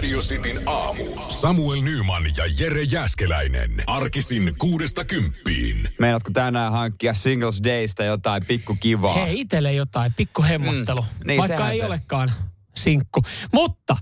Radio 0.00 0.20
Cityn 0.20 0.62
aamu. 0.66 1.04
Samuel 1.28 1.80
Nyman 1.82 2.22
ja 2.36 2.44
Jere 2.58 2.82
Jäskeläinen. 2.82 3.70
Arkisin 3.86 4.54
kuudesta 4.58 5.04
kymppiin. 5.04 5.88
Meinaatko 5.98 6.30
tänään 6.32 6.72
hankkia 6.72 7.14
Singles 7.14 7.60
Daysta 7.64 8.04
jotain 8.04 8.46
pikku 8.46 8.76
kivaa? 8.80 9.14
Hei, 9.14 9.40
itelle 9.40 9.72
jotain, 9.72 10.14
pikku 10.14 10.42
hemmottelu. 10.42 11.00
Mm, 11.02 11.26
niin, 11.26 11.38
vaikka 11.38 11.70
ei 11.70 11.78
se. 11.78 11.84
olekaan 11.84 12.32
sinkku. 12.76 13.22
Mutta 13.52 13.96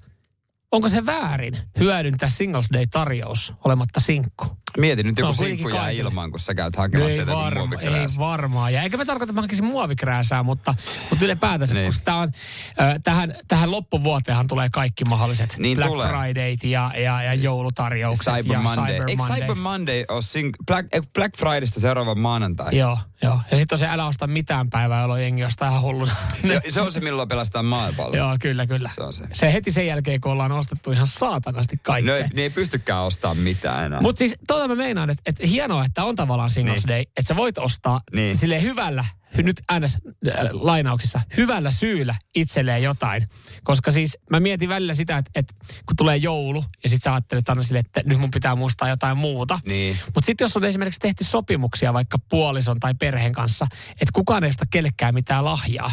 onko 0.72 0.88
se 0.88 1.06
väärin 1.06 1.58
hyödyntää 1.78 2.28
Singles 2.28 2.68
Day-tarjous 2.72 3.52
olematta 3.64 4.00
sinkku? 4.00 4.46
Mietin 4.78 5.06
nyt 5.06 5.18
joku 5.18 5.32
kuitenkin 5.36 5.58
sinkku 5.64 5.76
jää 5.76 5.90
ilman, 5.90 6.30
kun 6.30 6.40
sä 6.40 6.54
käyt 6.54 6.76
No 6.76 6.82
hakemassa 6.82 7.08
ei, 7.10 7.14
sieltä 7.14 7.32
varma, 7.32 7.48
ei 7.60 7.66
muovikrääsä. 7.68 8.18
varmaan. 8.20 8.72
Ja 8.72 8.82
eikä 8.82 8.96
me 8.96 9.04
tarkoita, 9.04 9.24
että 9.30 9.32
mä 9.34 9.40
hankisin 9.40 9.64
muovikrääsää, 9.64 10.42
mutta, 10.42 10.74
mutta 11.10 11.24
ylipäätänsä, 11.24 11.74
Niin. 11.74 11.86
koska 11.86 12.04
tää 12.04 12.16
on, 12.16 12.32
äh, 12.80 12.94
tähän, 13.04 13.34
tähän 13.48 13.70
loppuvuoteenhan 13.70 14.46
tulee 14.48 14.68
kaikki 14.72 15.04
mahdolliset 15.04 15.56
Niin 15.58 15.76
Black 15.76 15.90
tulee. 15.92 16.08
Fridayt 16.08 16.64
ja, 16.64 16.90
ja, 16.96 17.22
ja 17.22 17.34
joulutarjoukset 17.34 18.34
Cyber 18.34 18.52
ja 18.52 18.60
Monday. 18.60 18.84
Cyber 18.92 19.08
Eikö 19.10 19.22
Monday. 19.22 19.40
Cyber 19.40 19.54
Monday 19.56 20.04
ole 20.08 20.20
sing- 20.20 20.64
Black, 20.66 20.88
eh, 20.92 21.02
Black 21.14 21.36
Fridaysta 21.38 21.80
seuraava 21.80 22.14
maanantai? 22.14 22.78
Joo, 22.78 22.98
joo. 23.22 23.40
Ja 23.50 23.56
sitten 23.56 23.76
on 23.76 23.78
se 23.78 23.86
älä 23.88 24.06
osta 24.06 24.26
mitään 24.26 24.70
päivää, 24.70 25.00
jolloin 25.00 25.22
jengi 25.22 25.44
ostaa 25.44 25.68
ihan 25.68 25.82
hulluna. 25.82 26.12
Jo, 26.54 26.60
se 26.68 26.80
on 26.80 26.92
se, 26.92 27.00
milloin 27.00 27.28
pelastaa 27.28 27.62
maapallo. 27.62 28.16
Joo, 28.16 28.36
kyllä, 28.40 28.66
kyllä. 28.66 28.90
Se 28.94 29.02
on 29.02 29.12
se. 29.12 29.24
se 29.32 29.52
heti 29.52 29.70
sen 29.70 29.86
jälkeen, 29.86 30.20
kun 30.20 30.32
ollaan 30.32 30.52
ostettu 30.52 30.92
ihan 30.92 31.06
saatanasti 31.06 31.76
No 31.76 31.80
kaikkea. 31.82 32.16
ei, 32.16 32.24
ne 32.34 32.42
ei 32.42 32.50
pystykään 32.50 33.00
ostamaan 33.02 33.36
mitään 33.36 33.84
enää. 33.86 34.00
Mutta 34.00 34.18
siis 34.18 34.34
tuota 34.58 34.68
mä 34.74 34.82
meinaan, 34.82 35.10
että, 35.10 35.22
että 35.26 35.46
hienoa, 35.46 35.84
että 35.84 36.04
on 36.04 36.16
tavallaan 36.16 36.50
Singles 36.50 36.86
Niin. 36.86 36.88
Day, 36.88 37.00
että 37.00 37.28
sä 37.28 37.36
voit 37.36 37.58
ostaa 37.58 38.00
Niin. 38.12 38.36
silleen 38.36 38.62
hyvällä, 38.62 39.04
nyt 39.36 39.60
äänes 39.68 39.94
äh, 40.28 40.34
lainauksissa, 40.52 41.20
hyvällä 41.36 41.70
syyllä 41.70 42.14
itselleen 42.34 42.82
jotain. 42.82 43.28
Koska 43.64 43.90
siis 43.90 44.18
mä 44.30 44.40
mietin 44.40 44.68
välillä 44.68 44.94
sitä, 44.94 45.16
että, 45.18 45.30
että 45.34 45.54
kun 45.86 45.96
tulee 45.96 46.16
joulu 46.16 46.64
ja 46.82 46.88
sit 46.88 47.02
sä 47.02 47.12
ajattelet 47.12 47.48
aina 47.48 47.62
silleen, 47.62 47.84
että 47.86 48.00
nyt 48.04 48.18
mun 48.18 48.30
pitää 48.30 48.56
muistaa 48.56 48.88
jotain 48.88 49.16
muuta. 49.16 49.60
Niin. 49.66 49.98
Mutta 50.04 50.26
sitten 50.26 50.44
jos 50.44 50.56
on 50.56 50.64
esimerkiksi 50.64 51.00
tehty 51.00 51.24
sopimuksia 51.24 51.92
vaikka 51.92 52.18
puolison 52.28 52.80
tai 52.80 52.94
perheen 52.94 53.32
kanssa, 53.32 53.66
että 53.90 54.12
kukaan 54.12 54.44
ei 54.44 54.50
osta 54.50 54.64
kellekään 54.70 55.14
mitään 55.14 55.44
lahjaa. 55.44 55.92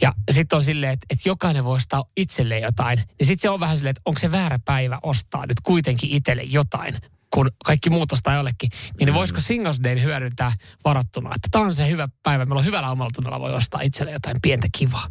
Ja 0.00 0.14
sitten 0.30 0.56
on 0.56 0.62
silleen, 0.62 0.92
että, 0.92 1.06
että 1.10 1.28
jokainen 1.28 1.64
voi 1.64 1.76
ostaa 1.76 2.04
itselleen 2.16 2.62
jotain. 2.62 2.98
Niin 2.98 3.26
sitten 3.26 3.42
se 3.42 3.50
on 3.50 3.60
vähän 3.60 3.76
silleen, 3.76 3.90
että 3.90 4.02
onko 4.04 4.18
se 4.18 4.32
väärä 4.32 4.58
päivä 4.64 4.98
ostaa 5.02 5.46
nyt 5.46 5.60
kuitenkin 5.62 6.10
itselle 6.10 6.42
jotain 6.42 6.94
kun 7.34 7.50
kaikki 7.64 7.90
muut 7.90 8.12
ostaa 8.12 8.34
jollekin, 8.34 8.70
niin 8.98 9.08
mm. 9.08 9.14
voisiko 9.14 9.40
Singles 9.40 9.80
Day 9.84 10.02
hyödyntää 10.02 10.52
varattuna, 10.84 11.30
että 11.34 11.48
tämä 11.50 11.64
on 11.64 11.74
se 11.74 11.88
hyvä 11.88 12.08
päivä, 12.22 12.44
meillä 12.44 12.58
on 12.58 12.64
hyvällä 12.64 12.90
omalla 12.90 13.10
tunnella 13.14 13.40
voi 13.40 13.54
ostaa 13.54 13.80
itselle 13.80 14.12
jotain 14.12 14.36
pientä 14.42 14.68
kivaa. 14.78 15.08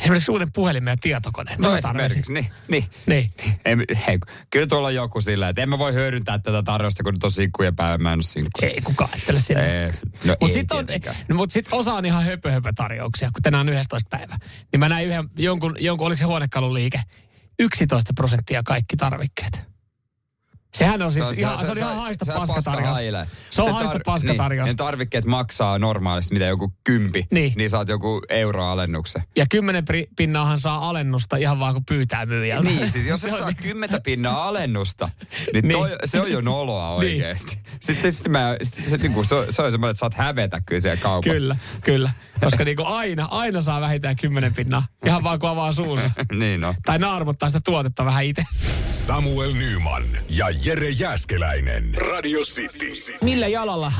Esimerkiksi 0.00 0.30
uuden 0.30 0.48
puhelimen 0.54 0.92
ja 0.92 0.96
tietokoneen. 1.00 1.60
No 1.60 1.76
esimerkiksi, 1.76 2.32
niin. 2.32 2.46
niin. 2.68 2.84
Niin. 3.06 3.32
Ei, 3.64 3.76
hei, 4.06 4.18
kyllä 4.50 4.66
tuolla 4.66 4.88
on 4.88 4.94
joku 4.94 5.20
sillä, 5.20 5.48
että 5.48 5.62
en 5.62 5.68
mä 5.68 5.78
voi 5.78 5.94
hyödyntää 5.94 6.38
tätä 6.38 6.62
tarjosta, 6.62 7.02
kun 7.02 7.14
nyt 7.14 7.24
on 7.24 7.32
sinkkujen 7.32 7.76
päivä, 7.76 7.98
mä 7.98 8.12
en 8.12 8.16
ole 8.16 8.22
sinkku. 8.22 8.60
Ei 8.62 8.80
kukaan 8.80 9.10
ajattele 9.12 9.38
sinne. 9.38 9.84
Ei, 9.84 9.90
no 9.90 9.96
Mutta 10.24 10.46
ei 10.46 10.52
sitten 10.52 10.86
no, 11.28 11.36
mut 11.36 11.50
sit 11.50 11.68
osa 11.70 11.94
on 11.94 12.06
ihan 12.06 12.24
höpö, 12.24 12.50
höpö 12.50 12.72
tarjouksia, 12.76 13.30
kun 13.32 13.42
tänään 13.42 13.68
on 13.68 13.74
11 13.74 14.16
päivä. 14.18 14.38
Niin 14.72 14.80
mä 14.80 14.88
näin 14.88 15.08
yhden, 15.08 15.28
jonkun, 15.38 15.76
jonkun 15.80 16.06
oliko 16.06 16.18
se 16.18 16.24
huonekaluliike, 16.24 17.00
11 17.58 18.12
prosenttia 18.16 18.62
kaikki 18.62 18.96
tarvikkeet. 18.96 19.71
Sehän 20.76 21.02
on 21.02 21.12
siis 21.12 21.24
Se 21.24 21.30
on- 21.30 21.38
ihan, 21.38 21.58
se- 21.58 21.64
se, 21.64 21.70
on 21.70 21.74
se- 21.76 21.80
ihan 21.80 21.96
haista 21.96 22.24
se 22.24 22.32
on 22.32 22.48
paskahaile. 22.48 23.26
Se 23.50 23.62
on 23.62 23.68
Se 23.68 23.72
haista 23.74 23.98
tar- 23.98 24.02
paskatarjous. 24.04 24.64
Niin, 24.66 24.72
ne 24.72 24.76
tarvikkeet 24.84 25.24
maksaa 25.24 25.78
normaalisti, 25.78 26.34
mitä 26.34 26.44
joku 26.46 26.72
kympi, 26.84 27.26
Niin. 27.30 27.52
niin 27.56 27.70
saat 27.70 27.88
joku 27.88 28.22
euroalennuksen. 28.28 29.22
Ja 29.36 29.46
10 29.50 29.84
pri- 29.90 30.06
pinnaahan 30.16 30.58
saa 30.58 30.88
alennusta 30.88 31.36
ihan 31.36 31.58
vaan 31.58 31.74
kun 31.74 31.84
pyytää 31.84 32.26
myyjältä. 32.26 32.68
Niin, 32.68 32.90
siis 32.90 33.06
jos 33.06 33.20
Se 33.22 33.26
et 33.28 33.32
on 33.32 33.38
saa 33.40 33.48
niin- 33.48 33.56
kymmentä 33.62 34.00
pinnaa 34.00 34.48
alennusta, 34.48 35.08
niin, 35.52 35.62
Niin. 35.68 35.78
toi, 35.78 35.96
se 36.04 36.20
on 36.20 36.32
jo 36.32 36.40
noloa 36.40 36.88
Niin. 36.88 36.96
oikeesti. 36.98 37.58
Sitten, 37.80 38.12
sitten 38.12 38.32
mä, 38.32 38.56
sit, 38.62 38.84
se, 38.88 38.96
niin 38.96 39.12
kuin, 39.12 39.26
se, 39.26 39.34
on- 39.34 39.46
se 39.52 39.62
on 39.62 39.72
semmoinen, 39.72 39.90
että 39.90 40.00
saat 40.00 40.14
hävetä 40.14 40.60
kyllä 40.66 40.80
siellä 40.80 41.02
kaupassa. 41.02 41.34
Kyllä, 41.40 41.56
kyllä. 41.84 42.10
Koska 42.44 42.64
niinku 42.64 42.84
aina, 42.86 43.28
aina 43.30 43.60
saa 43.60 43.80
vähintään 43.80 44.16
10 44.16 44.54
pinnaa. 44.54 44.86
Ihan 45.06 45.22
vaan 45.22 45.38
kun 45.38 45.50
avaa 45.50 45.72
suunsa. 45.72 46.10
niin 46.38 46.64
on. 46.64 46.74
Tai 46.86 46.98
naarmuttaa 46.98 47.48
sitä 47.48 47.60
tuotetta 47.64 48.04
vähän 48.04 48.24
itse. 48.24 48.44
Samuel 48.90 49.52
Nyman 49.52 50.04
ja 50.36 50.46
Jere 50.64 50.90
Jäskeläinen. 50.90 51.94
Radio 51.94 52.40
City. 52.40 52.92
millä 53.22 53.48
jalalla 53.48 53.92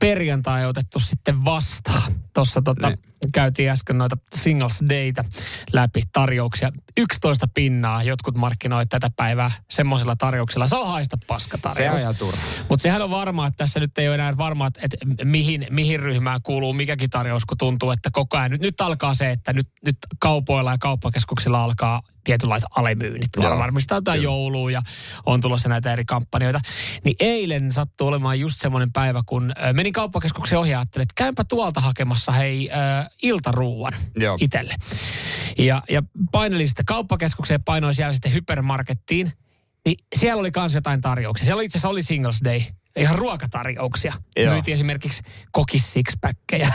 perjantai 0.00 0.66
otettu 0.66 1.00
sitten 1.00 1.44
vastaan? 1.44 2.12
Tuossa 2.34 2.62
tota, 2.62 2.88
Niin. 2.88 2.98
Käytiin 3.32 3.70
äsken 3.70 3.98
noita 3.98 4.16
Singles 4.34 4.82
Dayta 4.88 5.24
läpi 5.72 6.02
tarjouksia. 6.12 6.72
11 6.96 7.48
pinnaa 7.54 8.02
jotkut 8.02 8.36
markkinoivat 8.36 8.88
tätä 8.88 9.10
päivää 9.16 9.50
semmoisilla 9.70 10.16
tarjouksilla. 10.16 10.66
Se 10.66 10.76
on 10.76 10.88
haista 10.88 11.18
paska 11.26 11.56
Se 11.56 11.68
on 11.68 11.72
tarjous. 11.74 12.00
ihan 12.00 12.16
turha. 12.16 12.42
Mutta 12.68 12.82
sehän 12.82 13.02
on 13.02 13.10
varmaa, 13.10 13.46
että 13.46 13.56
tässä 13.56 13.80
nyt 13.80 13.98
ei 13.98 14.08
ole 14.08 14.14
enää 14.14 14.36
varmaa, 14.36 14.66
että, 14.66 14.80
että 14.82 15.24
mihin, 15.24 15.66
mihin 15.70 16.00
ryhmään 16.00 16.42
kuuluu 16.42 16.72
mikäkin 16.72 17.10
tarjous, 17.10 17.44
kun 17.44 17.58
tuntuu, 17.58 17.90
että 17.90 18.10
koko 18.12 18.38
ajan. 18.38 18.50
Nyt, 18.50 18.60
nyt 18.60 18.80
alkaa 18.80 19.14
se, 19.14 19.30
että 19.30 19.52
nyt, 19.52 19.68
nyt 19.86 19.96
kaupoilla 20.18 20.70
ja 20.70 20.78
kauppakeskuksilla 20.78 21.64
alkaa 21.64 22.00
tietynlaiset 22.24 22.68
alemyynnit. 22.76 23.28
Joo, 23.36 23.58
varmistautuu 23.58 24.14
jouluun 24.14 24.72
ja 24.72 24.82
on 25.26 25.40
tulossa 25.40 25.68
näitä 25.68 25.92
eri 25.92 26.04
kampanjoita. 26.04 26.60
Niin 27.04 27.16
eilen 27.20 27.72
sattui 27.72 28.08
olemaan 28.08 28.40
just 28.40 28.60
semmoinen 28.60 28.92
päivä, 28.92 29.22
kun 29.26 29.52
menin 29.72 29.92
kauppakeskuksen 29.92 30.58
ohi 30.58 30.70
ja 30.70 30.78
ajattelin, 30.78 31.02
että 31.02 31.14
käympä 31.16 31.44
tuolta 31.44 31.80
hakemassa 31.80 32.32
hei 32.32 32.70
ö, 32.70 32.74
iltaruuan 33.22 33.92
Joo. 34.16 34.38
itselle. 34.40 34.74
Ja, 35.58 35.82
ja 35.90 36.02
painelin 36.32 36.68
sitten 36.68 36.84
kauppakeskukseen, 36.84 37.64
painoin 37.64 37.94
siellä 37.94 38.12
sitten 38.12 38.32
hypermarkettiin. 38.32 39.32
Niin 39.84 39.96
siellä 40.18 40.40
oli 40.40 40.50
kans 40.50 40.74
jotain 40.74 41.00
tarjouksia. 41.00 41.46
Siellä 41.46 41.62
itse 41.62 41.78
asiassa 41.78 41.88
oli 41.88 42.02
Singles 42.02 42.40
Day, 42.44 42.60
ihan 42.96 43.18
ruokatarjouksia. 43.18 44.12
Joo. 44.36 44.52
Myytiin 44.52 44.72
esimerkiksi 44.72 45.22
kokis 45.52 45.92
sixpackkejä. 45.92 46.72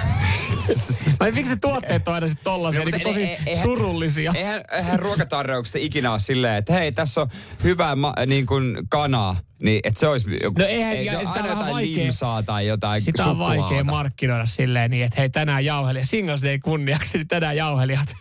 Vai 1.20 1.32
miksi 1.32 1.52
ne 1.52 1.58
tuotteet 1.62 2.08
on 2.08 2.14
aina 2.14 2.28
sitten 2.28 2.44
tollaisia, 2.44 2.82
No, 2.82 2.86
niin 2.86 2.96
mutta 2.96 3.10
tosi 3.10 3.22
ei- 3.22 3.28
ei- 3.28 3.38
eihän- 3.46 3.62
surullisia. 3.64 4.32
Eihän, 4.36 4.62
eihän 4.72 5.00
ruokatarjouksesta 5.00 5.78
ikinä 5.82 6.12
ole 6.12 6.20
silleen, 6.20 6.56
että 6.56 6.74
hei, 6.74 6.92
tässä 6.92 7.22
on 7.22 7.30
hyvää 7.64 7.96
ma- 7.96 8.14
niin 8.28 8.46
kuin 8.46 8.78
kanaa. 8.90 9.38
Niin, 9.64 9.80
että 9.84 10.00
se 10.00 10.08
olisi 10.08 10.30
joku, 10.44 10.60
No 10.60 10.66
eihän- 10.68 10.94
ei, 10.94 11.06
ja 11.06 11.14
no, 11.14 11.20
sitä 11.20 11.32
aina 11.34 11.48
jotain 11.48 11.72
vaikea- 11.74 12.04
limsaa 12.04 12.44
tai 12.44 12.68
jotain 12.68 13.02
Sitä 13.02 13.24
on 13.24 13.30
suklaata. 13.30 13.62
vaikea 13.62 13.84
markkinoida 13.84 14.46
silleen 14.46 14.92
niin, 14.92 15.06
että 15.06 15.22
hei 15.22 15.30
tänään 15.30 15.66
jauhelia. 15.66 16.04
Singles 16.06 16.44
Day 16.44 16.60
kunniaksi, 16.64 17.18
niin 17.18 17.28
tänään 17.28 17.56
jauhelijat. 17.58 18.16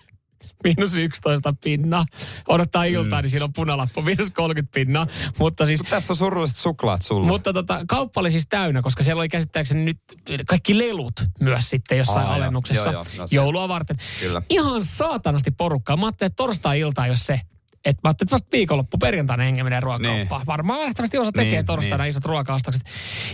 Miinus 0.64 0.96
11 0.96 1.54
pinnaa. 1.64 2.06
Odottaa 2.48 2.84
iltaa, 2.84 3.18
mm. 3.18 3.22
niin 3.22 3.30
siinä 3.30 3.44
on 3.44 3.52
punalappu, 3.52 4.02
miinus 4.02 4.30
30 4.30 4.74
pinnaa. 4.74 5.06
Mutta 5.38 5.66
siis 5.66 5.80
Tässä 5.90 6.12
on 6.12 6.16
surulliset 6.16 6.56
suklaat 6.56 7.02
sulla. 7.02 7.26
Mutta 7.26 7.52
tota, 7.52 7.80
kauppa 7.88 8.20
oli 8.20 8.30
siis 8.30 8.46
täynnä, 8.48 8.82
koska 8.82 9.02
siellä 9.02 9.20
oli 9.20 9.28
käsittääkseni 9.28 9.84
nyt 9.84 9.98
kaikki 10.46 10.78
lelut 10.78 11.24
myös 11.40 11.70
sitten 11.70 11.98
jossain 11.98 12.26
Aa, 12.26 12.34
alennuksessa 12.34 12.90
Joo, 12.90 12.92
joo. 12.92 13.04
No 13.18 13.26
joulua 13.30 13.68
varten. 13.68 13.96
Kyllä. 14.20 14.42
Ihan 14.50 14.84
saatanasti 14.84 15.50
porukkaa. 15.50 15.96
Mä 15.96 16.06
ajattelin, 16.06 16.30
että 16.30 16.36
torstai-ilta 16.36 17.06
jos 17.06 17.26
se, 17.26 17.40
että 17.84 18.00
mä 18.04 18.08
ajattelin, 18.08 18.26
että 18.26 18.34
vasta 18.34 18.48
viikonloppu 18.52 18.98
perjantaina 18.98 19.42
hengen 19.42 19.66
menee 19.66 19.80
ruokakauppaan. 19.80 20.40
Niin. 20.40 20.46
Varmaan 20.46 20.80
lähtevästi 20.80 21.18
osa 21.18 21.32
tekee 21.32 21.52
Niin, 21.52 21.66
torstaina 21.66 22.04
niin. 22.04 22.08
isot 22.08 22.24
ruokaostokset. 22.24 22.82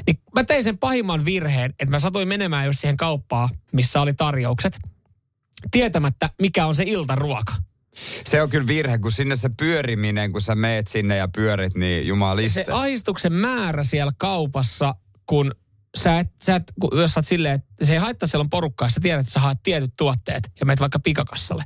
Niin 0.06 0.18
mä 0.34 0.44
tein 0.44 0.64
sen 0.64 0.78
pahimman 0.78 1.24
virheen, 1.24 1.70
että 1.70 1.90
mä 1.90 1.98
satuin 1.98 2.28
menemään 2.28 2.66
just 2.66 2.80
siihen 2.80 2.96
kauppaan, 2.96 3.48
missä 3.72 4.00
oli 4.00 4.14
tarjoukset, 4.14 4.78
tietämättä 5.70 6.30
mikä 6.40 6.66
on 6.66 6.74
se 6.74 6.84
iltaruoka. 6.86 7.52
Se 8.26 8.42
on 8.42 8.50
kyllä 8.50 8.66
virhe, 8.66 8.98
kun 8.98 9.12
sinne 9.12 9.36
se 9.36 9.50
pyöriminen, 9.58 10.32
kun 10.32 10.40
sä 10.40 10.54
meet 10.54 10.86
sinne 10.86 11.16
ja 11.16 11.28
pyörit, 11.28 11.74
niin 11.74 12.06
jumaliste. 12.06 12.64
se 12.64 12.72
ahdistuksen 12.72 13.32
määrä 13.32 13.82
siellä 13.82 14.12
kaupassa, 14.18 14.94
kun 15.26 15.54
sä 15.96 16.18
et, 16.18 16.28
sä 16.42 16.56
et 16.56 16.62
kun, 16.80 16.90
jos 17.00 17.12
sä 17.12 17.20
oot 17.20 17.26
silleen, 17.26 17.54
että 17.54 17.86
se 17.86 17.92
ei 17.92 17.98
haittaa 17.98 18.26
siellä 18.26 18.42
on 18.42 18.50
porukkaa, 18.50 18.90
sä 18.90 19.00
tiedät, 19.00 19.20
että 19.20 19.32
sä 19.32 19.40
haet 19.40 19.58
tietyt 19.62 19.92
tuotteet 19.96 20.50
ja 20.60 20.66
menet 20.66 20.80
vaikka 20.80 20.98
pikakassalle. 20.98 21.64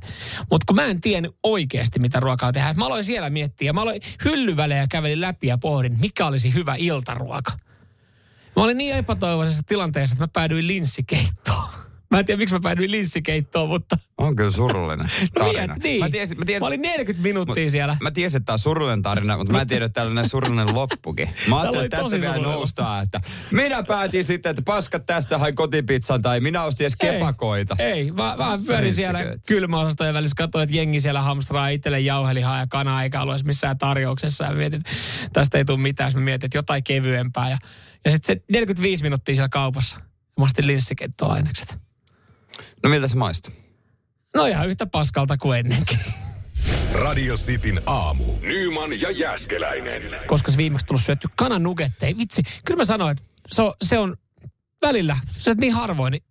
Mutta 0.51 0.65
kun 0.67 0.75
mä 0.75 0.85
en 0.85 1.01
tiennyt 1.01 1.35
oikeasti, 1.43 1.99
mitä 1.99 2.19
ruokaa 2.19 2.51
tehdään, 2.51 2.75
mä 2.77 2.85
aloin 2.85 3.03
siellä 3.03 3.29
miettiä, 3.29 3.73
mä 3.73 3.81
aloin 3.81 4.01
hyllyvälejä 4.25 4.87
kävelin 4.87 5.21
läpi 5.21 5.47
ja 5.47 5.57
pohdin, 5.57 5.99
mikä 5.99 6.25
olisi 6.25 6.53
hyvä 6.53 6.75
iltaruoka. 6.77 7.51
Mä 8.55 8.63
olin 8.63 8.77
niin 8.77 8.95
epätoivoisessa 8.95 9.63
tilanteessa, 9.67 10.13
että 10.13 10.23
mä 10.23 10.29
päädyin 10.33 10.67
linssikeittoon. 10.67 11.88
Mä 12.11 12.19
en 12.19 12.25
tiedä, 12.25 12.37
miksi 12.39 12.55
mä 12.55 12.59
päädyin 12.63 12.91
linssikeittoon, 12.91 13.69
mutta... 13.69 13.97
On 14.17 14.35
kyllä 14.35 14.51
surullinen 14.51 15.07
No 15.39 15.45
tarina. 15.45 15.73
niin, 15.73 15.83
niin. 15.83 15.99
Mä, 15.99 16.09
tiesin, 16.09 16.37
mä, 16.37 16.45
tiesin, 16.45 16.61
mä 16.61 16.67
olin 16.67 16.81
40 16.81 17.27
minuuttia 17.27 17.69
siellä. 17.69 17.97
Mä 18.01 18.11
tiesin, 18.11 18.37
että 18.37 18.45
tämä 18.45 18.53
on 18.53 18.59
surullinen 18.59 19.01
tarina, 19.01 19.37
mutta 19.37 19.53
mä 19.53 19.61
en 19.61 19.67
tiedä, 19.67 19.85
että 19.85 20.01
tällainen 20.01 20.29
surullinen 20.29 20.75
loppukin. 20.75 21.29
Mä 21.49 21.59
ajattelin, 21.59 21.85
että 21.85 21.97
tästä 21.97 22.21
vielä 22.21 22.37
noustaan, 22.37 23.03
että 23.03 23.21
minä 23.51 23.83
päätin 23.83 24.23
sitten, 24.23 24.49
että 24.49 24.61
paskat 24.65 25.05
tästä 25.05 25.37
hain 25.37 25.55
kotipizzan 25.55 26.21
tai 26.21 26.39
minä 26.39 26.63
ostin 26.63 26.85
edes 26.85 26.95
kepakoita. 26.95 27.75
Ei, 27.79 28.11
mä, 28.11 28.35
mä 28.37 28.59
pyörin 28.65 28.93
siellä 28.93 29.19
kylmäosastojen 29.47 30.13
välissä, 30.13 30.35
katsoin, 30.37 30.63
että 30.63 30.75
jengi 30.75 31.01
siellä 31.01 31.21
hamstraa 31.21 31.69
itselleen 31.69 32.05
jauhelihaa 32.05 32.59
ja 32.59 32.67
kanaa, 32.67 33.03
eikä 33.03 33.21
ollut 33.21 33.33
edes 33.33 33.45
missään 33.45 33.77
tarjouksessa. 33.77 34.43
Ja 34.45 34.51
mietin, 34.51 34.79
että 34.79 34.91
tästä 35.33 35.57
ei 35.57 35.65
tule 35.65 35.79
mitään. 35.79 36.11
Mä 36.13 36.19
mietin, 36.19 36.47
että 36.47 36.57
jotain 36.57 36.83
kevyempää. 36.83 37.49
Ja, 37.49 37.57
ja 38.05 38.11
sitten 38.11 38.35
se 38.35 38.43
45 38.51 39.03
minuuttia 39.03 39.35
siellä 39.35 39.49
kaupassa. 39.49 39.97
Mä 40.37 40.45
ostin 40.45 40.67
linssikettoainekset. 40.67 41.88
No 42.83 42.89
miltä 42.89 43.07
se 43.07 43.15
maistuu? 43.15 43.53
No 44.35 44.45
ihan 44.45 44.69
yhtä 44.69 44.85
paskalta 44.85 45.37
kuin 45.37 45.59
ennenkin. 45.59 45.99
Radio 46.93 47.35
Cityn 47.35 47.81
aamu. 47.85 48.23
Nyman 48.41 49.01
ja 49.01 49.11
Jäskeläinen. 49.11 50.01
Koska 50.27 50.51
se 50.51 50.57
viimeksi 50.57 50.85
tullut 50.85 51.03
syötty 51.03 51.27
kananugetteja. 51.35 52.17
Vitsi, 52.17 52.43
kyllä 52.65 52.77
mä 52.77 52.85
sanoin, 52.85 53.11
että 53.11 53.23
se 53.47 53.61
on, 53.61 53.73
se 53.83 53.97
on 53.97 54.17
välillä, 54.81 55.17
se 55.27 55.51
on 55.51 55.57
niin 55.57 55.73
harvoin, 55.73 56.11
niin 56.11 56.23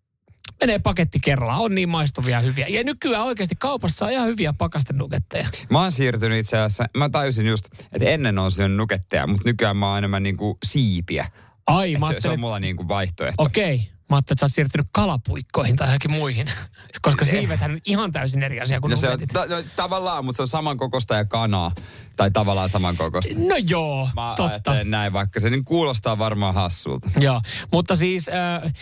menee 0.60 0.78
paketti 0.78 1.20
kerrallaan. 1.20 1.60
On 1.60 1.74
niin 1.74 1.88
maistuvia 1.88 2.40
hyviä. 2.40 2.66
Ja 2.68 2.84
nykyään 2.84 3.24
oikeasti 3.24 3.54
kaupassa 3.58 4.04
on 4.04 4.10
ihan 4.10 4.26
hyviä 4.26 4.52
pakastenugetteja. 4.52 5.48
Mä 5.70 5.80
oon 5.80 5.92
siirtynyt 5.92 6.38
itse 6.38 6.58
asiassa, 6.58 6.84
mä 6.96 7.08
tajusin 7.08 7.46
just, 7.46 7.66
että 7.92 8.08
ennen 8.08 8.38
on 8.38 8.52
syönyt 8.52 8.76
nuketteja, 8.76 9.26
mutta 9.26 9.48
nykyään 9.48 9.76
mä 9.76 9.88
oon 9.88 9.98
enemmän 9.98 10.22
niinku 10.22 10.58
siipiä. 10.66 11.30
Ai, 11.66 11.94
Et 11.94 12.00
mä 12.00 12.12
se, 12.12 12.20
se 12.20 12.28
on 12.28 12.40
mulla 12.40 12.60
niinku 12.60 12.88
vaihtoehto. 12.88 13.42
Okei. 13.42 13.90
Mä 14.08 14.16
ajattelin, 14.16 14.34
että 14.36 14.40
sä 14.40 14.46
oot 14.46 14.54
siirtynyt 14.54 14.86
kalapuikkoihin 14.92 15.76
tai 15.76 15.86
johonkin 15.88 16.12
muihin. 16.12 16.50
Koska 17.02 17.24
siivethän 17.24 17.70
on 17.70 17.78
ihan 17.84 18.12
täysin 18.12 18.42
eri 18.42 18.60
asia 18.60 18.80
kuin 18.80 18.90
No 18.90 18.96
se 18.96 19.08
on 19.08 19.18
ta- 19.32 19.46
no, 19.46 19.62
tavallaan, 19.76 20.24
mutta 20.24 20.36
se 20.36 20.42
on 20.42 20.48
samankokosta 20.48 21.14
ja 21.14 21.24
kanaa. 21.24 21.72
Tai 22.18 22.30
tavallaan 22.30 22.68
samankokosta. 22.68 23.34
No 23.36 23.56
joo, 23.68 24.08
Mä 24.14 24.34
totta. 24.36 24.84
näin, 24.84 25.12
vaikka 25.12 25.40
se 25.40 25.50
niin 25.50 25.64
kuulostaa 25.64 26.18
varmaan 26.18 26.54
hassulta. 26.54 27.10
Joo, 27.18 27.40
mutta 27.72 27.96
siis 27.96 28.28
äh, 28.28 28.72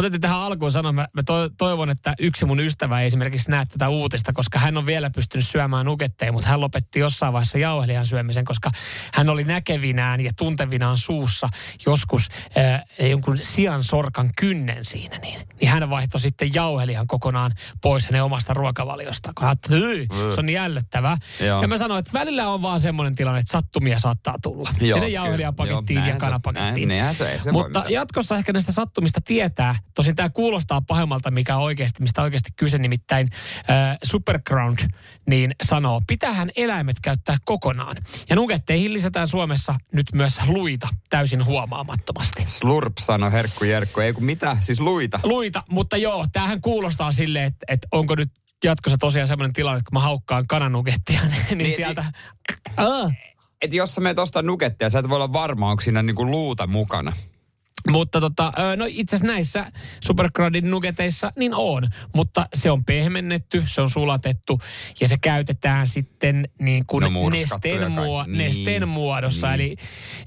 täytyy 0.00 0.20
tähän 0.20 0.38
alkuun 0.38 0.72
sanoa, 0.72 0.92
mä, 0.92 1.06
mä 1.12 1.22
to, 1.22 1.34
toivon, 1.58 1.90
että 1.90 2.14
yksi 2.18 2.44
mun 2.44 2.60
ystävä 2.60 3.00
ei 3.00 3.06
esimerkiksi 3.06 3.50
näe 3.50 3.64
tätä 3.66 3.88
uutista, 3.88 4.32
koska 4.32 4.58
hän 4.58 4.76
on 4.76 4.86
vielä 4.86 5.10
pystynyt 5.10 5.46
syömään 5.48 5.86
nuketteja, 5.86 6.32
mutta 6.32 6.48
hän 6.48 6.60
lopetti 6.60 6.98
jossain 7.00 7.32
vaiheessa 7.32 7.58
jauhelihan 7.58 8.06
syömisen, 8.06 8.44
koska 8.44 8.70
hän 9.14 9.28
oli 9.28 9.44
näkevinään 9.44 10.20
ja 10.20 10.30
tuntevinaan 10.38 10.98
suussa 10.98 11.48
joskus 11.86 12.28
äh, 12.58 13.08
jonkun 13.10 13.38
sian 13.38 13.84
sorkan 13.84 14.30
kynnen 14.36 14.84
siinä, 14.84 15.18
niin, 15.18 15.40
niin 15.60 15.68
hän 15.70 15.90
vaihtoi 15.90 16.20
sitten 16.20 16.50
jauhelihan 16.54 17.06
kokonaan 17.06 17.52
pois 17.82 18.06
hänen 18.06 18.24
omasta 18.24 18.54
ruokavaliostaan, 18.54 19.34
kun 19.34 19.44
hän 19.44 19.52
että 19.52 19.74
"Hyi, 19.74 20.06
se 20.34 20.40
on 20.40 20.46
niin 20.46 20.58
ällöttävää. 20.58 21.16
Joo. 21.40 21.62
Ja 21.62 21.68
mä 21.68 21.78
sanoin, 21.78 21.98
että 21.98 22.18
välillä 22.18 22.48
on 22.48 22.62
vaan 22.62 22.80
semmoinen 22.84 23.14
tilanne, 23.14 23.40
että 23.40 23.52
sattumia 23.52 23.98
saattaa 23.98 24.34
tulla. 24.42 24.70
Joo, 24.80 24.94
Sinne 24.96 25.08
Joo, 25.08 25.34
ja 25.34 25.52
kanapakettiin. 26.18 26.88
näin- 26.88 26.88
näinhän 26.88 27.14
se- 27.14 27.32
ei 27.32 27.38
se 27.38 27.52
Mutta 27.52 27.84
jatkossa 27.88 28.36
ehkä 28.36 28.52
näistä 28.52 28.72
sattumista 28.72 29.20
tietää. 29.20 29.74
Tosin 29.94 30.16
tämä 30.16 30.28
kuulostaa 30.28 30.80
pahemmalta, 30.80 31.30
mikä 31.30 31.56
oikeasti, 31.56 32.02
mistä 32.02 32.22
oikeasti 32.22 32.50
kyse, 32.56 32.78
nimittäin 32.78 33.30
äh, 33.70 33.98
Superground 34.02 34.78
niin 35.26 35.54
sanoo, 35.62 36.02
pitähän 36.06 36.50
eläimet 36.56 36.96
käyttää 37.02 37.36
kokonaan. 37.44 37.96
Ja 38.30 38.36
nugetteihin 38.36 38.92
lisätään 38.92 39.28
Suomessa 39.28 39.74
nyt 39.92 40.06
myös 40.14 40.40
luita 40.46 40.88
täysin 41.10 41.44
huomaamattomasti. 41.44 42.42
Slurp 42.46 42.98
sanoi 42.98 43.32
herkku 43.32 43.64
jerkku, 43.64 44.00
ei 44.00 44.12
kun 44.12 44.24
mitä, 44.24 44.56
siis 44.60 44.80
luita. 44.80 45.20
Luita, 45.22 45.62
mutta 45.70 45.96
joo, 45.96 46.26
tämähän 46.32 46.60
kuulostaa 46.60 47.12
silleen, 47.12 47.44
että, 47.44 47.66
että 47.68 47.88
onko 47.92 48.14
nyt 48.14 48.32
jatkossa 48.64 48.98
tosiaan 48.98 49.28
semmoinen 49.28 49.52
tilanne, 49.52 49.78
että 49.78 49.90
kun 49.90 49.96
mä 49.96 50.04
haukkaan 50.04 50.46
kananugettia, 50.48 51.20
niin, 51.30 51.58
niin 51.58 51.76
sieltä... 51.76 52.04
Ah. 52.76 53.12
Et 53.62 53.72
jos 53.72 53.94
sä 53.94 54.00
meet 54.00 54.18
ostaa 54.18 54.42
nukettia, 54.42 54.90
sä 54.90 54.98
et 54.98 55.08
voi 55.08 55.16
olla 55.16 55.32
varma, 55.32 55.70
onko 55.70 55.80
siinä 55.80 56.02
niinku 56.02 56.26
luuta 56.26 56.66
mukana. 56.66 57.12
Mutta 57.88 58.20
tota, 58.20 58.52
no 58.76 58.84
itse 58.88 59.16
asiassa 59.16 59.32
näissä 59.32 59.72
Supercroudin 60.04 60.70
nugeteissa 60.70 61.32
niin 61.36 61.52
on, 61.54 61.88
mutta 62.14 62.46
se 62.54 62.70
on 62.70 62.84
pehmennetty, 62.84 63.62
se 63.66 63.80
on 63.80 63.90
sulatettu 63.90 64.60
ja 65.00 65.08
se 65.08 65.18
käytetään 65.18 65.86
sitten 65.86 66.48
niin 66.58 66.84
kuin 66.86 67.02
No 67.14 67.30
nesteen, 67.30 67.92
muo- 67.92 68.16
kaikki. 68.16 68.36
nesteen 68.36 68.82
Niin, 68.82 68.88
muodossa. 68.88 69.46
niin. 69.46 69.54
Eli 69.54 69.76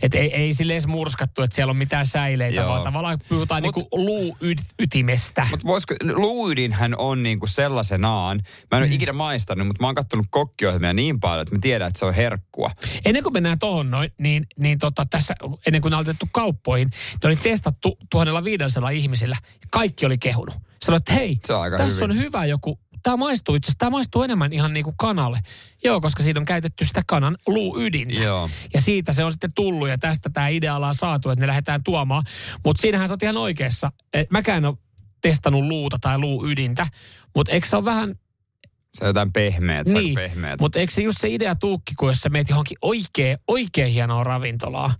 et 0.01 0.15
ei, 0.15 0.33
ei 0.35 0.53
sille 0.53 0.73
edes 0.73 0.87
murskattu, 0.87 1.41
että 1.41 1.55
siellä 1.55 1.71
on 1.71 1.77
mitään 1.77 2.05
säileitä, 2.05 2.59
Joo. 2.61 2.69
vaan 2.69 2.83
tavallaan 2.83 3.19
puhutaan 3.29 3.63
Mut- 3.63 3.75
niin 3.75 3.87
kuin 3.89 4.05
luuytimestä. 4.05 5.47
Mutta 5.51 5.67
voisiko, 5.67 5.95
luuydinhän 6.13 6.93
on 6.97 7.23
niinku 7.23 7.47
sellaisenaan, 7.47 8.41
mä 8.71 8.77
en 8.77 8.83
ole 8.83 8.93
ikinä 8.93 9.13
maistanut, 9.13 9.67
mutta 9.67 9.83
mä 9.83 9.87
oon 9.87 9.95
kattonut 9.95 10.25
kokkiohjelmia 10.29 10.93
niin 10.93 11.19
paljon, 11.19 11.41
että 11.41 11.55
mä 11.55 11.59
tiedän, 11.61 11.87
että 11.87 11.99
se 11.99 12.05
on 12.05 12.13
herkkua. 12.13 12.71
Ennen 13.05 13.23
kuin 13.23 13.33
mennään 13.33 13.59
tohon 13.59 13.91
noin, 13.91 14.11
niin, 14.19 14.47
niin 14.59 14.79
tota, 14.79 15.05
tässä, 15.09 15.35
ennen 15.67 15.81
kuin 15.81 15.93
on 15.93 15.97
aloitettu 15.97 16.25
kauppoihin, 16.31 16.89
ne 17.23 17.27
oli 17.27 17.36
testattu 17.43 17.97
1500 18.11 18.89
ihmisillä. 18.89 19.37
Kaikki 19.71 20.05
oli 20.05 20.17
kehunut. 20.17 20.55
Sanoit, 20.85 21.01
että 21.01 21.13
hei, 21.13 21.39
on 21.49 21.77
tässä 21.77 22.05
hyvin. 22.05 22.17
on 22.17 22.23
hyvä 22.23 22.45
joku, 22.45 22.79
tämä 23.03 23.17
maistuu 23.17 23.55
itse 23.55 23.65
asiassa, 23.65 23.79
tämä 23.79 23.89
maistuu 23.89 24.23
enemmän 24.23 24.53
ihan 24.53 24.73
niin 24.73 24.83
kuin 24.83 24.95
kanalle. 24.97 25.39
Joo, 25.83 26.01
koska 26.01 26.23
siinä 26.23 26.39
on 26.39 26.45
käytetty 26.45 26.85
sitä 26.85 27.01
kanan 27.07 27.37
luuydintä. 27.47 28.13
Joo. 28.13 28.49
Ja 28.73 28.81
siitä 28.81 29.13
se 29.13 29.23
on 29.23 29.31
sitten 29.31 29.53
tullut 29.53 29.89
ja 29.89 29.97
tästä 29.97 30.29
tämä 30.29 30.47
idea 30.47 30.75
ollaan 30.75 30.95
saatu, 30.95 31.29
että 31.29 31.43
ne 31.43 31.47
lähdetään 31.47 31.83
tuomaan. 31.83 32.23
Mutta 32.65 32.81
siinähän 32.81 33.07
sä 33.07 33.13
oot 33.13 33.23
ihan 33.23 33.37
oikeassa. 33.37 33.91
Et 34.13 34.31
mäkään 34.31 34.57
en 34.57 34.65
ole 34.65 34.77
testannut 35.21 35.63
luuta 35.63 35.97
tai 36.01 36.19
luuydintä, 36.19 36.87
mutta 37.35 37.51
eikö 37.51 37.67
se 37.67 37.75
ole 37.75 37.85
vähän 37.85 38.15
Se 38.93 39.03
on 39.03 39.07
jotain 39.07 39.33
pehmeät, 39.33 39.87
on 39.87 39.93
niin, 39.93 40.15
pehmeät. 40.15 40.59
mutta 40.59 40.79
eikö 40.79 40.93
se 40.93 41.01
just 41.01 41.17
se 41.21 41.29
idea 41.29 41.55
tuukki, 41.55 41.93
kun 41.95 42.09
jos 42.09 42.17
sä 42.17 42.29
meet 42.29 42.49
johonkin 42.49 42.77
oikein, 42.81 43.37
oikein 43.47 43.93
hienoa 43.93 44.23
ravintolaa, 44.23 44.95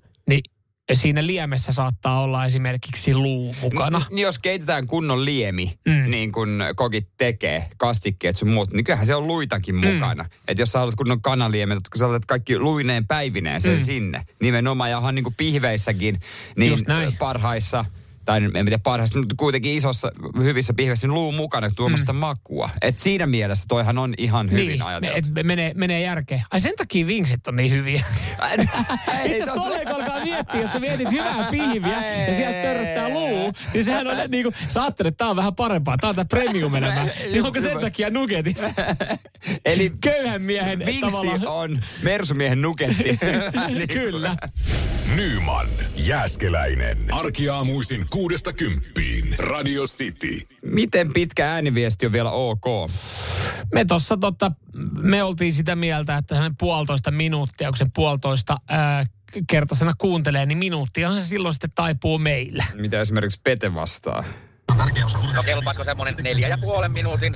siinä 0.96 1.26
liemessä 1.28 1.72
saattaa 1.72 2.22
olla 2.22 2.46
esimerkiksi 2.46 3.16
luu 3.16 3.56
mukana. 3.62 4.02
Niin 4.12 4.24
jos 4.24 4.40
keitetään 4.40 4.88
kunnon 4.88 5.26
liemi, 5.26 5.80
Mm. 5.88 6.12
niin 6.12 6.32
kuin 6.32 6.60
kokit 6.76 7.08
tekee, 7.18 7.68
kastikkeet 7.78 8.38
sun 8.38 8.50
muut, 8.50 8.72
niin 8.72 8.84
kyllähän 8.84 9.06
se 9.08 9.16
on 9.16 9.28
luitakin 9.28 9.76
Mm. 9.76 9.88
mukana. 9.94 10.26
Että 10.48 10.62
jos 10.62 10.72
sä 10.72 10.80
haluat 10.80 10.96
kunnon 10.96 11.22
kanaliemet, 11.22 11.78
kun 11.92 12.00
sä 12.00 12.08
olet 12.08 12.26
kaikki 12.26 12.60
luineen 12.60 13.08
päivineen 13.08 13.62
sen 13.62 13.74
Mm. 13.74 13.80
sinne. 13.80 14.26
Nimenomaan, 14.42 14.90
ja 14.90 14.98
onhan 14.98 15.16
niin 15.16 15.24
kuin 15.24 15.36
pihveissäkin, 15.36 16.20
niin 16.58 16.78
parhaissa, 17.20 17.86
tai 18.28 18.44
en 18.44 18.52
tiedä 18.66 18.80
parhaissa, 18.80 19.20
mutta 19.20 19.36
kuitenkin 19.38 19.74
isossa, 19.74 20.12
hyvissä 20.44 20.74
pihveissä, 20.74 21.08
niin 21.08 21.14
luu 21.14 21.32
mukana 21.32 21.70
tuomasta 21.76 22.14
mm. 22.14 22.20
makua. 22.20 22.70
Et 22.82 22.98
siinä 22.98 23.28
mielessä 23.28 23.66
toihan 23.68 23.98
on 23.98 24.14
ihan 24.18 24.52
hyvin 24.52 24.68
niin, 24.68 24.82
ajateltu. 24.82 25.18
et 25.18 25.34
me- 25.34 25.44
menee, 25.44 25.72
menee 25.76 26.02
järkeen. 26.02 26.44
Ai 26.52 26.60
sen 26.60 26.74
takia 26.78 27.08
vinksit 27.08 27.48
on 27.48 27.56
niin 27.56 27.72
hyviä. 27.72 28.04
Itse 29.26 29.52
kun 29.52 29.96
alkaa 29.96 30.24
miettiä, 30.24 30.62
jos 30.62 30.74
sä 30.74 30.80
mietit 30.80 31.12
hyvää 31.12 31.48
pihviä 31.52 32.26
ja 32.28 32.34
sieltä 32.34 32.62
törröttää 32.62 33.10
luu, 33.10 33.54
niin 33.74 33.84
sehän 33.84 34.08
on 34.08 34.18
niin 34.32 34.44
kuin, 34.44 34.56
sä 34.68 34.82
ajattelet, 34.82 35.14
että 35.14 35.18
tää 35.18 35.30
on 35.30 35.36
vähän 35.36 35.56
parempaa, 35.56 35.98
tää 35.98 36.10
on 36.10 36.16
tää 36.16 36.26
premium 36.26 36.76
elämä. 36.76 37.08
Niin 37.32 37.44
onko 37.44 37.60
sen 37.62 37.80
takia 37.80 38.10
nugetis? 38.10 38.64
Eli 39.66 39.92
Köyhän 40.02 40.42
miehen 40.42 40.80
Vinksi 40.80 41.02
tavallaan. 41.02 41.48
on 41.48 41.84
Mersumiehen 42.02 42.62
nuketti. 42.62 43.20
Niin 43.68 43.88
Kyllä. 43.88 44.36
Nyman, 45.16 45.68
Jääskeläinen. 45.96 46.98
Arkiaamuisin 47.14 48.06
kuudesta 48.10 48.54
kymppiin. 48.54 49.36
Radio 49.40 49.84
City. 49.84 50.48
Miten 50.66 51.14
pitkä 51.14 51.52
ääniviesti 51.54 52.06
on 52.06 52.12
vielä 52.12 52.32
ok? 52.32 52.66
Me 53.74 53.86
tossa 53.86 54.18
tota, 54.18 54.52
me 55.02 55.24
oltiin 55.24 55.54
sitä 55.54 55.76
mieltä, 55.76 56.18
että 56.18 56.36
sellainen 56.36 56.58
puolitoista 56.60 57.12
minuuttia, 57.12 57.68
kun 57.70 57.78
se 57.78 57.86
puolitoista 57.96 58.58
ää, 58.70 59.06
kertaisena 59.48 59.94
kuuntelee, 59.98 60.46
niin 60.46 60.58
minuuttiahan 60.58 61.20
se 61.20 61.26
silloin 61.26 61.54
sitten 61.54 61.72
taipuu 61.76 62.20
meillä. 62.20 62.66
Mitä 62.74 63.02
esimerkiksi 63.02 63.42
Pete 63.44 63.74
vastaa? 63.76 64.24
No 65.36 65.44
kelpaisiko 65.46 65.84
semmonen 65.84 66.14
neljä 66.24 66.48
ja 66.48 66.58
puolen 66.58 66.92
minuutin 66.92 67.36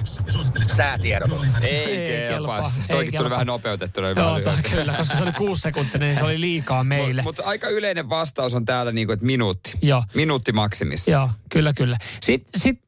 säätiedotus? 0.76 1.42
Ei, 1.62 1.70
Ei 1.72 2.30
kelpaa, 2.30 2.62
kelpaa. 2.62 2.72
Toikin 2.90 3.18
tuli 3.18 3.30
vähän 3.30 3.48
nopeutettuna. 3.48 4.10
Joo, 4.10 4.40
vähän 4.46 4.64
kyllä, 4.64 4.94
koska 4.94 5.16
se 5.18 5.24
oli 5.24 5.32
kuusi 5.32 5.62
sekuntia, 5.62 6.00
niin 6.00 6.16
se 6.16 6.24
oli 6.24 6.42
liikaa 6.42 6.84
meille. 6.84 7.22
Mutta 7.22 7.44
aika 7.46 7.70
yleinen 7.70 8.10
vastaus 8.10 8.56
on 8.56 8.66
täällä 8.66 8.92
niinku, 8.92 9.14
että 9.14 9.26
minuutti. 9.26 9.74
Joo. 9.82 10.04
Minuutti 10.14 10.52
maksimissa. 10.52 11.12
Joo, 11.12 11.30
kyllä, 11.50 11.74
kyllä. 11.74 11.98
Sitten 12.22 12.62
sit, 12.62 12.82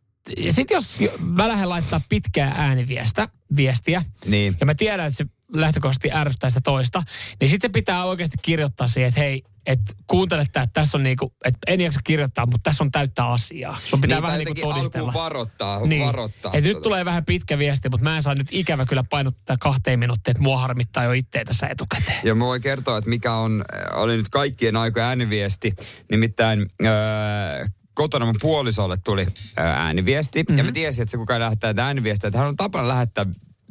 sit 0.51 0.71
jos 0.71 0.97
mä 1.19 1.47
lähden 1.47 1.69
laittaa 1.69 2.01
pitkää 2.09 2.53
ääniviestä, 2.57 3.27
viestiä, 3.55 4.03
Niin. 4.25 4.57
ja 4.59 4.65
mä 4.65 4.75
tiedän, 4.75 5.07
että 5.07 5.17
se 5.17 5.25
lähtökohtaisesti 5.53 6.11
ärsyttää 6.11 6.49
sitä 6.49 6.61
toista, 6.63 7.03
niin 7.39 7.49
sitten 7.49 7.69
se 7.69 7.73
pitää 7.73 8.05
oikeasti 8.05 8.37
kirjoittaa 8.41 8.87
siihen, 8.87 9.07
että 9.07 9.19
hei, 9.19 9.43
että 9.65 9.93
kuuntele 10.07 10.41
että 10.41 10.67
tässä 10.73 10.97
on 10.97 11.03
niinku, 11.03 11.33
että 11.45 11.59
en 11.67 11.81
jaksa 11.81 11.99
kirjoittaa, 12.03 12.45
mutta 12.45 12.69
tässä 12.69 12.83
on 12.83 12.91
täyttä 12.91 13.25
asiaa. 13.25 13.77
Sun 13.85 14.01
pitää 14.01 14.17
niin, 14.17 14.23
vähän 14.23 14.37
niinku 14.39 14.53
todistella. 14.61 15.07
alkuun 15.07 15.23
varoittaa. 15.23 15.85
Niin. 15.85 16.05
varoittaa 16.05 16.51
Et 16.53 16.63
nyt 16.63 16.73
tota. 16.73 16.83
tulee 16.83 17.05
vähän 17.05 17.25
pitkä 17.25 17.57
viesti, 17.57 17.89
mutta 17.89 18.03
mä 18.03 18.15
en 18.15 18.23
saa 18.23 18.35
nyt 18.35 18.47
ikävä 18.51 18.85
kyllä 18.85 19.03
painottaa 19.09 19.57
kahteen 19.59 19.99
minuuttiin, 19.99 20.31
että 20.31 20.43
mua 20.43 20.57
harmittaa 20.59 21.03
jo 21.03 21.11
itseä 21.11 21.45
tässä 21.45 21.67
etukäteen. 21.67 22.19
Ja 22.23 22.35
mä 22.35 22.45
voin 22.45 22.61
kertoa, 22.61 22.97
että 22.97 23.09
mikä 23.09 23.33
on, 23.33 23.63
oli 23.93 24.17
nyt 24.17 24.29
kaikkien 24.29 24.77
aikojen 24.77 25.07
ääniviesti. 25.07 25.73
Nimittäin 26.11 26.65
äh, 26.85 27.71
kotona 27.93 28.25
mun 28.25 28.35
puolisolle 28.41 28.97
tuli 29.03 29.27
ää, 29.57 29.85
ääniviesti. 29.85 30.39
Mm-hmm. 30.39 30.53
Mhm. 30.53 30.57
Ja 30.57 30.63
mä 30.63 30.71
tiesin, 30.71 31.01
että 31.01 31.11
se 31.11 31.17
kuka 31.17 31.39
lähettää 31.39 31.73
ääniviestiä, 31.77 32.27
että 32.27 32.39
hän 32.39 32.47
on 32.47 32.55
tapana 32.55 32.87
lähettää 32.87 33.25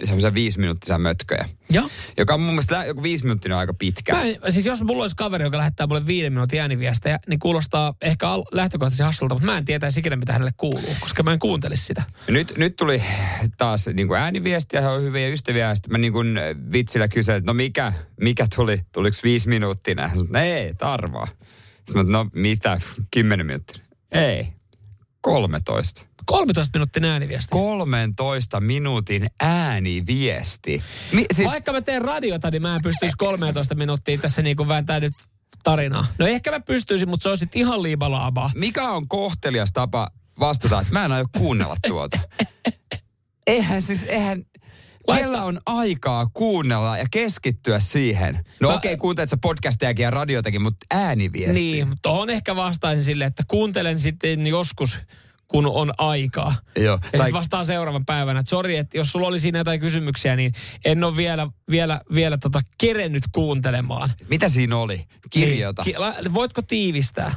semmoisia 0.04 0.34
viisi 0.34 0.60
minuuttisia 0.60 0.98
mötköjä. 0.98 1.48
Joo. 1.70 1.88
Joka 2.18 2.34
on 2.34 2.40
mun 2.40 2.54
mielestä 2.54 2.84
joku 2.84 3.02
viisi 3.02 3.24
minuuttia 3.24 3.58
aika 3.58 3.74
pitkä. 3.74 4.12
Mä 4.12 4.50
siis 4.50 4.66
jos 4.66 4.82
mulla 4.82 5.02
olisi 5.02 5.16
kaveri, 5.16 5.44
joka 5.44 5.58
lähettää 5.58 5.86
mulle 5.86 6.06
viiden 6.06 6.32
minuutin 6.32 6.60
ääniviestejä, 6.60 7.18
niin 7.26 7.38
kuulostaa 7.38 7.94
ehkä 8.00 8.28
al- 8.28 8.44
lähtökohtaisesti 8.52 9.02
hassulta, 9.02 9.34
mutta 9.34 9.46
mä 9.46 9.58
en 9.58 9.64
tietäisi 9.64 10.00
ikinä, 10.00 10.16
mitä 10.16 10.32
hänelle 10.32 10.52
kuuluu, 10.56 10.96
koska 11.00 11.22
mä 11.22 11.32
en 11.32 11.38
kuuntelisi 11.38 11.84
sitä. 11.84 12.02
Nyt, 12.28 12.52
nyt 12.56 12.76
tuli 12.76 13.02
taas 13.58 13.86
niin 13.86 14.08
kuin 14.08 14.20
ääniviestiä, 14.20 14.80
he 14.80 14.88
on 14.88 15.02
hyviä 15.02 15.28
ystäviä, 15.28 15.68
ja 15.68 15.74
sitten 15.74 15.92
mä 15.92 15.98
niin 15.98 16.12
kuin 16.12 16.38
vitsillä 16.72 17.08
kyselin, 17.08 17.38
että 17.38 17.50
no 17.50 17.54
mikä, 17.54 17.92
mikä 18.20 18.46
tuli, 18.56 18.80
tuliko 18.92 19.16
viisi 19.24 19.48
minuuttia? 19.48 19.94
Hän 19.98 20.10
sanoi, 20.26 20.42
ei, 20.42 20.74
tarvaa. 20.74 21.28
Sitten 21.86 22.06
mä, 22.06 22.12
no 22.12 22.26
mitä, 22.34 22.80
kymmenen 23.10 23.46
minuuttia? 23.46 23.81
Ei, 24.12 24.48
13. 25.20 26.06
13 26.26 26.78
minuutin 26.78 27.04
ääniviesti. 27.04 27.48
13 27.50 28.60
minuutin 28.60 29.26
ääniviesti. 29.40 30.82
Mi, 31.12 31.26
siis, 31.34 31.50
Vaikka 31.50 31.72
mä 31.72 31.80
teen 31.80 32.02
radiota, 32.02 32.50
niin 32.50 32.62
mä 32.62 32.76
en 32.76 32.82
pystyisi 32.82 33.16
13 33.18 33.74
minuuttia 33.74 34.18
tässä 34.18 34.42
niin 34.42 34.56
kuin 34.56 34.68
vääntää 34.68 35.00
nyt 35.00 35.12
tarinaa. 35.62 36.06
No 36.18 36.26
ehkä 36.26 36.50
mä 36.50 36.60
pystyisin, 36.60 37.08
mutta 37.08 37.22
se 37.22 37.28
on 37.28 37.38
sitten 37.38 37.60
ihan 37.60 37.82
liibalaabaa. 37.82 38.50
mikä 38.54 38.90
on 38.90 39.08
kohtelias 39.08 39.72
tapa 39.72 40.08
vastata, 40.40 40.80
että 40.80 40.92
mä 40.92 41.04
en 41.04 41.12
aio 41.12 41.24
kuunnella 41.38 41.76
tuota? 41.88 42.18
Eihän 43.46 43.82
siis, 43.82 44.04
eihän, 44.08 44.44
Laita- 45.08 45.20
Kellä 45.22 45.44
on 45.44 45.60
aikaa 45.66 46.26
kuunnella 46.32 46.98
ja 46.98 47.04
keskittyä 47.10 47.80
siihen? 47.80 48.44
No 48.60 48.74
okei, 48.74 48.92
okay, 48.92 49.00
kuuntelet 49.00 49.30
sä 49.30 49.36
podcastiakin 49.36 50.02
ja 50.02 50.10
radiotakin, 50.10 50.62
mutta 50.62 50.86
ääniviesti. 50.90 51.62
Niin, 51.62 51.88
mutta 51.88 52.02
tuohon 52.02 52.30
ehkä 52.30 52.56
vastaisin 52.56 53.04
silleen, 53.04 53.28
että 53.28 53.42
kuuntelen 53.48 53.98
sitten 53.98 54.46
joskus, 54.46 54.98
kun 55.48 55.66
on 55.66 55.92
aikaa. 55.98 56.54
Joo. 56.76 56.84
Ja 56.94 56.98
Tai, 56.98 57.10
sitten 57.20 57.32
vastaan 57.32 57.66
seuraavan 57.66 58.04
päivänä, 58.06 58.40
että 58.40 58.50
sori, 58.50 58.76
että 58.76 58.96
jos 58.96 59.12
sulla 59.12 59.26
oli 59.26 59.40
siinä 59.40 59.58
jotain 59.58 59.80
kysymyksiä, 59.80 60.36
niin 60.36 60.52
en 60.84 61.04
ole 61.04 61.16
vielä, 61.16 61.48
vielä, 61.70 62.00
vielä 62.14 62.38
tota 62.38 62.60
kerennyt 62.78 63.22
kuuntelemaan. 63.32 64.10
mitä 64.30 64.48
siinä 64.48 64.76
oli? 64.76 65.04
Kirjoita. 65.30 65.82
Niin, 65.82 65.94
ki- 65.94 65.98
la- 65.98 66.14
voitko 66.34 66.62
tiivistää 66.62 67.34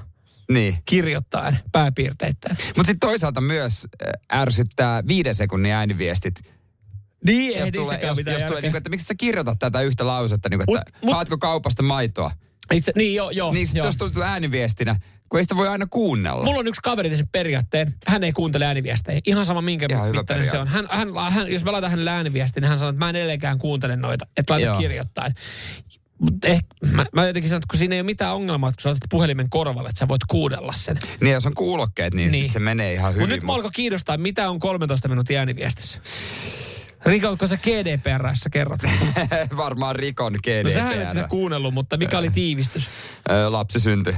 Niin. 0.52 0.78
kirjoittaen 0.86 1.60
pääpiirteittäin? 1.72 2.58
Mutta 2.68 2.84
sitten 2.92 3.10
toisaalta 3.10 3.42
myös 3.42 3.88
äh, 4.32 4.40
ärsyttää 4.42 5.04
viiden 5.08 5.36
sekunnin 5.36 5.72
ääniviestit. 5.72 6.55
Niin, 7.26 7.60
Jos 7.60 7.66
ei 7.66 7.72
tulee, 7.72 8.00
jos, 8.02 8.18
mitään 8.18 8.34
jos 8.34 8.44
tulee 8.44 8.62
niin 8.62 8.72
kuin, 8.72 8.78
että 8.78 8.90
miksi 8.90 9.06
sä 9.06 9.16
kirjoitat 9.18 9.60
tätä 9.60 9.82
yhtä 9.82 10.08
lausetta, 10.08 10.50
niin 10.50 10.60
kuin, 10.66 10.80
että 10.80 10.92
Mut- 10.92 11.00
mut- 11.02 11.10
saatko 11.10 11.38
kaupasta 11.38 11.84
maitoa? 11.84 12.32
Itse, 12.74 12.92
niin 12.96 13.16
joo, 13.16 13.30
joo. 13.30 13.54
niin 13.54 13.68
sit 13.68 13.76
joo. 13.76 13.86
jos 13.86 13.98
tulee 13.98 14.28
ääniviestinä, 14.28 14.96
kun 15.30 15.40
ei 15.40 15.44
sitä 15.44 15.56
voi 15.56 15.68
aina 15.68 15.88
kuunnella. 15.90 16.46
Mulla 16.46 16.60
on 16.60 16.68
yksi 16.68 16.82
kaveri 16.84 17.10
tehnyt 17.10 17.32
periaatteen. 17.32 17.96
Hän 18.08 18.24
ei 18.24 18.32
kuuntele 18.34 18.66
ääniviestejä. 18.66 19.20
Ihan 19.26 19.46
sama 19.46 19.62
minkä 19.62 19.86
Ihan 19.90 20.12
mittainen 20.12 20.46
se 20.46 20.58
on. 20.58 20.68
Hän, 20.68 20.88
hän, 20.90 21.10
hän, 21.30 21.52
jos 21.52 21.64
mä 21.66 21.72
laitan 21.72 21.90
hänelle 21.90 22.12
ääniviestin, 22.12 22.62
niin 22.62 22.70
hän 22.70 22.78
sanoo, 22.78 22.90
että 22.90 23.00
mä 23.00 23.10
en 23.10 23.16
edelleenkään 23.16 23.60
kuuntele 23.60 23.96
noita. 23.96 24.26
Että 24.38 24.54
laita 24.54 24.66
Joo. 24.68 24.78
kirjoittain. 24.78 25.34
Mutta 26.20 26.48
eh, 26.48 26.64
mä, 26.92 27.06
mä 27.14 27.28
jotenkin 27.28 27.50
sanon, 27.50 27.58
että 27.58 27.68
kun 27.72 27.80
siinä 27.80 27.96
ei 27.96 28.02
ole 28.02 28.06
mitään 28.06 28.36
ongelmaa, 28.36 28.70
että 28.70 28.78
kun 28.78 28.84
sä 28.84 28.90
laitat 28.90 29.10
puhelimen 29.10 29.50
korvalle, 29.50 29.90
että 29.90 30.00
sä 30.00 30.08
voit 30.08 30.22
kuudella 30.28 30.74
sen. 30.74 31.00
Niin 31.22 31.34
jos 31.34 31.46
on 31.46 31.54
kuulokkeet, 31.54 32.14
niin, 32.14 32.32
niin. 32.32 32.44
Sit 32.44 32.52
se 32.52 32.60
menee 32.60 32.94
ihan 32.94 33.10
Mutta 33.12 33.22
hyvin. 33.22 33.36
nyt 33.36 33.44
mä 33.44 33.54
alkoi 33.54 33.72
kiinnostaa, 33.74 34.18
mitä 34.18 34.50
on 34.50 34.60
13 34.60 35.08
minuutin 35.08 35.38
ääniviestissä. 35.38 36.00
Rikotko 37.06 37.48
sä 37.48 37.58
GDPRssä 37.58 38.50
kerrot? 38.50 38.80
Varmaan 39.58 39.96
rikon 39.96 40.34
No 40.34 40.40
GDPR. 40.40 40.72
sähän 40.74 41.02
et 41.02 41.10
sitä 41.10 41.28
kuunnellut, 41.28 41.74
mutta 41.74 41.98
mikä 41.98 42.18
oli 42.18 42.30
tiivistys? 42.30 42.90
Lapsi 43.50 43.80
syntyi. 43.80 44.16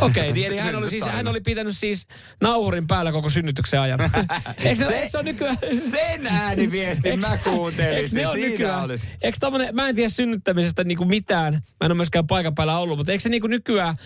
Okei, 0.00 0.32
niin 0.32 0.46
eli 0.52 0.58
hän 0.58 0.74
oli, 0.74 0.90
siis, 0.90 1.04
hän 1.04 1.28
oli 1.28 1.40
pitänyt 1.40 1.76
siis 1.76 2.06
nauhurin 2.40 2.86
päällä 2.86 3.12
koko 3.12 3.30
synnytyksen 3.30 3.80
ajan. 3.80 4.00
eikö, 4.64 4.74
se, 4.82 4.86
Se- 4.86 4.94
eikö 4.98 5.08
se 5.08 5.18
ole 5.18 5.24
nykyään... 5.24 5.58
Sen 5.90 6.26
ääniviestin 6.26 7.20
mä 7.20 7.36
kuuntelisin. 7.36 8.18
eikö 8.18 8.28
ole 8.30 8.36
Siinä 8.38 8.50
nykyään, 8.52 8.82
olisi. 8.84 9.08
Eikö 9.22 9.38
tommonen, 9.40 9.74
mä 9.74 9.88
en 9.88 9.94
tiedä 9.96 10.08
synnyttämisestä 10.08 10.84
niinku 10.84 11.04
mitään, 11.04 11.52
mä 11.52 11.60
en 11.84 11.90
ole 11.90 11.94
myöskään 11.96 12.26
paikan 12.26 12.54
päällä 12.54 12.78
ollut, 12.78 12.98
mutta 12.98 13.12
eikö 13.12 13.22
se 13.22 13.28
niinku 13.28 13.46
nykyään 13.46 13.96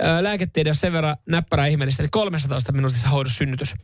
ää, 0.00 0.22
lääketiede 0.22 0.70
on 0.70 0.74
sen 0.76 0.92
verran 0.92 1.16
näppärä 1.28 1.66
ihmeellistä, 1.66 2.02
että 2.02 2.12
13 2.12 2.72
minuutissa 2.72 3.08
hoidossa 3.08 3.38
synnytys. 3.38 3.74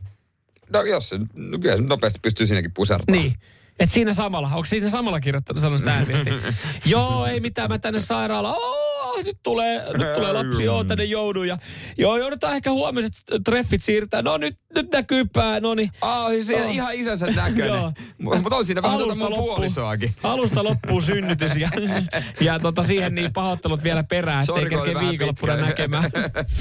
No 0.73 0.81
jos 0.81 1.11
no 1.33 1.59
kyllä 1.59 1.77
nopeasti 1.77 2.19
pystyy 2.21 2.45
siinäkin 2.45 2.71
pusertamaan. 2.73 3.23
Niin. 3.23 3.35
Et 3.79 3.91
siinä 3.91 4.13
samalla, 4.13 4.47
onko 4.47 4.65
siinä 4.65 4.89
samalla 4.89 5.19
kirjoittanut 5.19 5.61
sellaista 5.61 5.89
ääniviestiä? 5.89 6.33
Joo, 6.85 7.25
ei 7.25 7.39
mitään, 7.39 7.69
mä 7.69 7.79
tänne 7.79 7.99
sairaalaan. 7.99 8.55
Oh, 8.57 9.23
nyt 9.23 9.37
tulee, 9.43 9.83
nyt 9.97 10.13
tulee 10.13 10.33
lapsi, 10.33 10.63
joo, 10.63 10.83
tänne 10.83 11.03
joudun. 11.03 11.47
Ja, 11.47 11.57
joo, 11.97 12.17
joudutaan 12.17 12.55
ehkä 12.55 12.71
huomiset 12.71 13.11
treffit 13.45 13.83
siirtää. 13.83 14.21
No 14.21 14.37
nyt, 14.37 14.55
nyt 14.75 14.91
näkyy 14.91 15.25
pää, 15.25 15.59
no 15.59 15.75
niin. 15.75 15.91
Ah, 16.01 16.29
siis 16.29 16.49
Joo. 16.49 16.69
ihan 16.69 16.95
isänsä 16.95 17.25
näköinen. 17.27 17.93
Mutta 18.17 18.55
on 18.55 18.65
siinä 18.65 18.81
vähän 18.81 18.99
tuota 18.99 19.19
mun 19.19 19.27
puolisoakin. 19.27 20.15
alusta 20.23 20.63
loppuu 20.63 21.01
synnytys 21.01 21.57
ja, 21.57 21.69
ja 22.41 22.59
tota, 22.59 22.83
siihen 22.83 23.15
niin 23.15 23.33
pahoittelut 23.33 23.83
vielä 23.83 24.03
perään, 24.03 24.45
ettei 24.49 24.69
kerkeä 24.69 24.99
viikonloppuna 24.99 25.55
näkemään. 25.55 26.11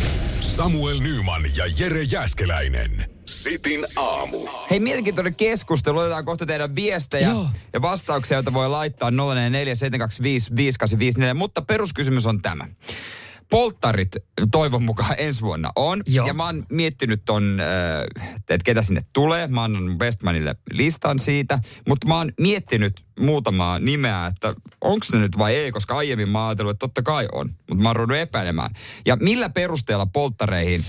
Samuel 0.41 0.99
Nyman 0.99 1.43
ja 1.57 1.65
Jere 1.79 2.03
Jäskeläinen. 2.03 3.18
Sitin 3.29 3.87
aamu. 3.97 4.49
Hei, 4.71 4.81
mielenkiintoinen 4.81 5.35
keskustelu. 5.35 5.99
Otetaan 5.99 6.25
kohta 6.25 6.47
teidän 6.47 6.75
viestejä 6.75 7.29
Joo. 7.29 7.49
ja 7.73 7.83
vastauksia, 7.83 8.37
joita 8.37 8.53
voi 8.53 8.69
laittaa 8.69 9.11
047255854. 9.11 9.15
Mutta 11.35 11.63
peruskysymys 11.63 12.27
on 12.27 12.43
tämä. 12.43 12.69
Polttarit 13.51 14.17
toivon 14.53 14.83
mukaan 14.83 15.15
ensi 15.19 15.43
vuonna 15.43 15.73
on. 15.77 16.03
Joo. 16.07 16.27
Ja 16.27 16.35
mä 16.35 16.47
oon 16.47 16.67
miettinyt 16.71 17.23
ton, 17.25 17.61
äh, 17.61 18.27
että 18.39 18.65
ketä 18.65 18.83
sinne 18.83 19.01
tulee. 19.13 19.47
Mä 19.47 19.65
annan 19.65 19.99
Westmanille 19.99 20.57
listan 20.73 21.19
siitä. 21.19 21.59
Mutta 21.89 22.09
mä 22.09 22.17
oon 22.17 22.33
miettinyt 22.41 23.05
muutamaa 23.19 23.79
nimeä, 23.79 24.27
että 24.27 24.55
onko 24.81 25.07
se 25.11 25.19
nyt 25.19 25.39
vai 25.39 25.55
ei, 25.55 25.73
koska 25.73 25.97
aiemmin 25.97 26.29
mä 26.29 26.39
oon 26.39 26.49
ajatellut, 26.49 26.71
että 26.71 26.87
totta 26.87 27.03
kai 27.03 27.29
on. 27.33 27.49
Mutta 27.49 27.83
mä 27.83 27.89
oon 27.89 27.97
ruvennut 27.97 28.19
epäilemään. 28.19 28.71
Ja 29.07 29.17
millä 29.17 29.49
perusteella 29.49 30.07
polttareihin 30.07 30.85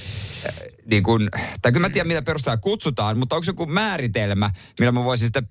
niin 0.90 1.04
kun, 1.04 1.30
tai 1.62 1.72
kyllä 1.72 1.88
mä 1.88 1.94
tiedän, 1.94 2.08
mitä 2.08 2.22
perusteella 2.22 2.58
kutsutaan, 2.58 3.18
mutta 3.18 3.36
onko 3.36 3.46
joku 3.48 3.66
määritelmä, 3.66 4.52
millä 4.80 4.92
mä 4.92 5.04
voisin 5.04 5.28
sitten 5.28 5.50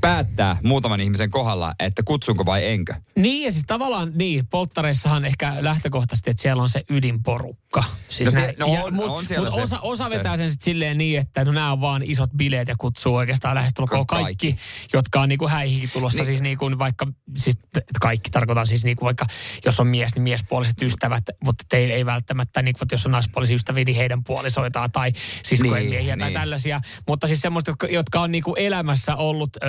päättää 0.00 0.56
muutaman 0.62 1.00
ihmisen 1.00 1.30
kohdalla, 1.30 1.74
että 1.80 2.02
kutsunko 2.02 2.46
vai 2.46 2.66
enkö? 2.66 2.94
Niin, 3.16 3.44
ja 3.44 3.52
siis 3.52 3.64
tavallaan 3.66 4.12
niin, 4.14 4.46
polttareissahan 4.46 5.24
ehkä 5.24 5.54
lähtökohtaisesti, 5.60 6.30
että 6.30 6.42
siellä 6.42 6.62
on 6.62 6.68
se 6.68 6.84
ydinporukka. 6.90 7.67
Siis 8.08 8.26
No 8.34 8.40
se- 8.40 8.54
no 8.58 8.74
Ja 8.74 8.84
on- 8.84 8.94
mut, 8.94 9.04
on 9.04 9.10
mut 9.10 9.26
se- 9.26 9.38
osa, 9.40 9.80
osa 9.80 10.08
se- 10.08 10.16
vetää 10.16 10.36
sen 10.36 10.50
sitten 10.50 10.64
silleen 10.64 10.98
niin, 10.98 11.18
että 11.20 11.44
no 11.44 11.52
nämä 11.52 11.72
on 11.72 11.80
vaan 11.80 12.02
isot 12.02 12.30
bileet 12.36 12.68
ja 12.68 12.74
kutsuu 12.78 13.14
oikeastaan 13.14 13.54
lähestulkoon 13.54 14.06
Ka- 14.06 14.16
kaikki, 14.22 14.56
jotka 14.92 15.20
on 15.20 15.28
niinku 15.28 15.48
häihin 15.48 15.90
tulossa. 15.92 16.16
Niin. 16.18 16.26
Siis 16.26 16.42
niinku 16.42 16.70
vaikka, 16.78 17.06
siis 17.36 17.58
kaikki 18.00 18.30
tarkoitan 18.30 18.66
siis 18.66 18.84
niinku 18.84 19.04
vaikka, 19.04 19.26
jos 19.64 19.80
on 19.80 19.86
mies, 19.86 20.14
niin 20.14 20.22
miespuoliset 20.22 20.82
ystävät, 20.82 21.24
mutta 21.44 21.76
ei, 21.76 21.92
ei 21.92 22.06
välttämättä, 22.06 22.62
niinku, 22.62 22.78
että 22.82 22.94
jos 22.94 23.06
on 23.06 23.12
naispuolisia 23.12 23.54
ystäviä, 23.56 23.84
niin 23.84 23.96
heidän 23.96 24.24
puolisoitaan 24.24 24.90
tai 24.92 25.12
siskojen 25.44 25.74
Niin, 25.82 25.90
miehiä 25.90 26.16
tai 26.16 26.28
niin. 26.28 26.40
tällaisia. 26.40 26.80
Mutta 27.08 27.26
siis 27.26 27.40
semmoista, 27.40 27.70
jotka, 27.70 27.86
jotka 27.86 28.20
on 28.20 28.32
niinku 28.32 28.54
elämässä 28.54 29.16
ollut 29.16 29.50
ö, 29.56 29.60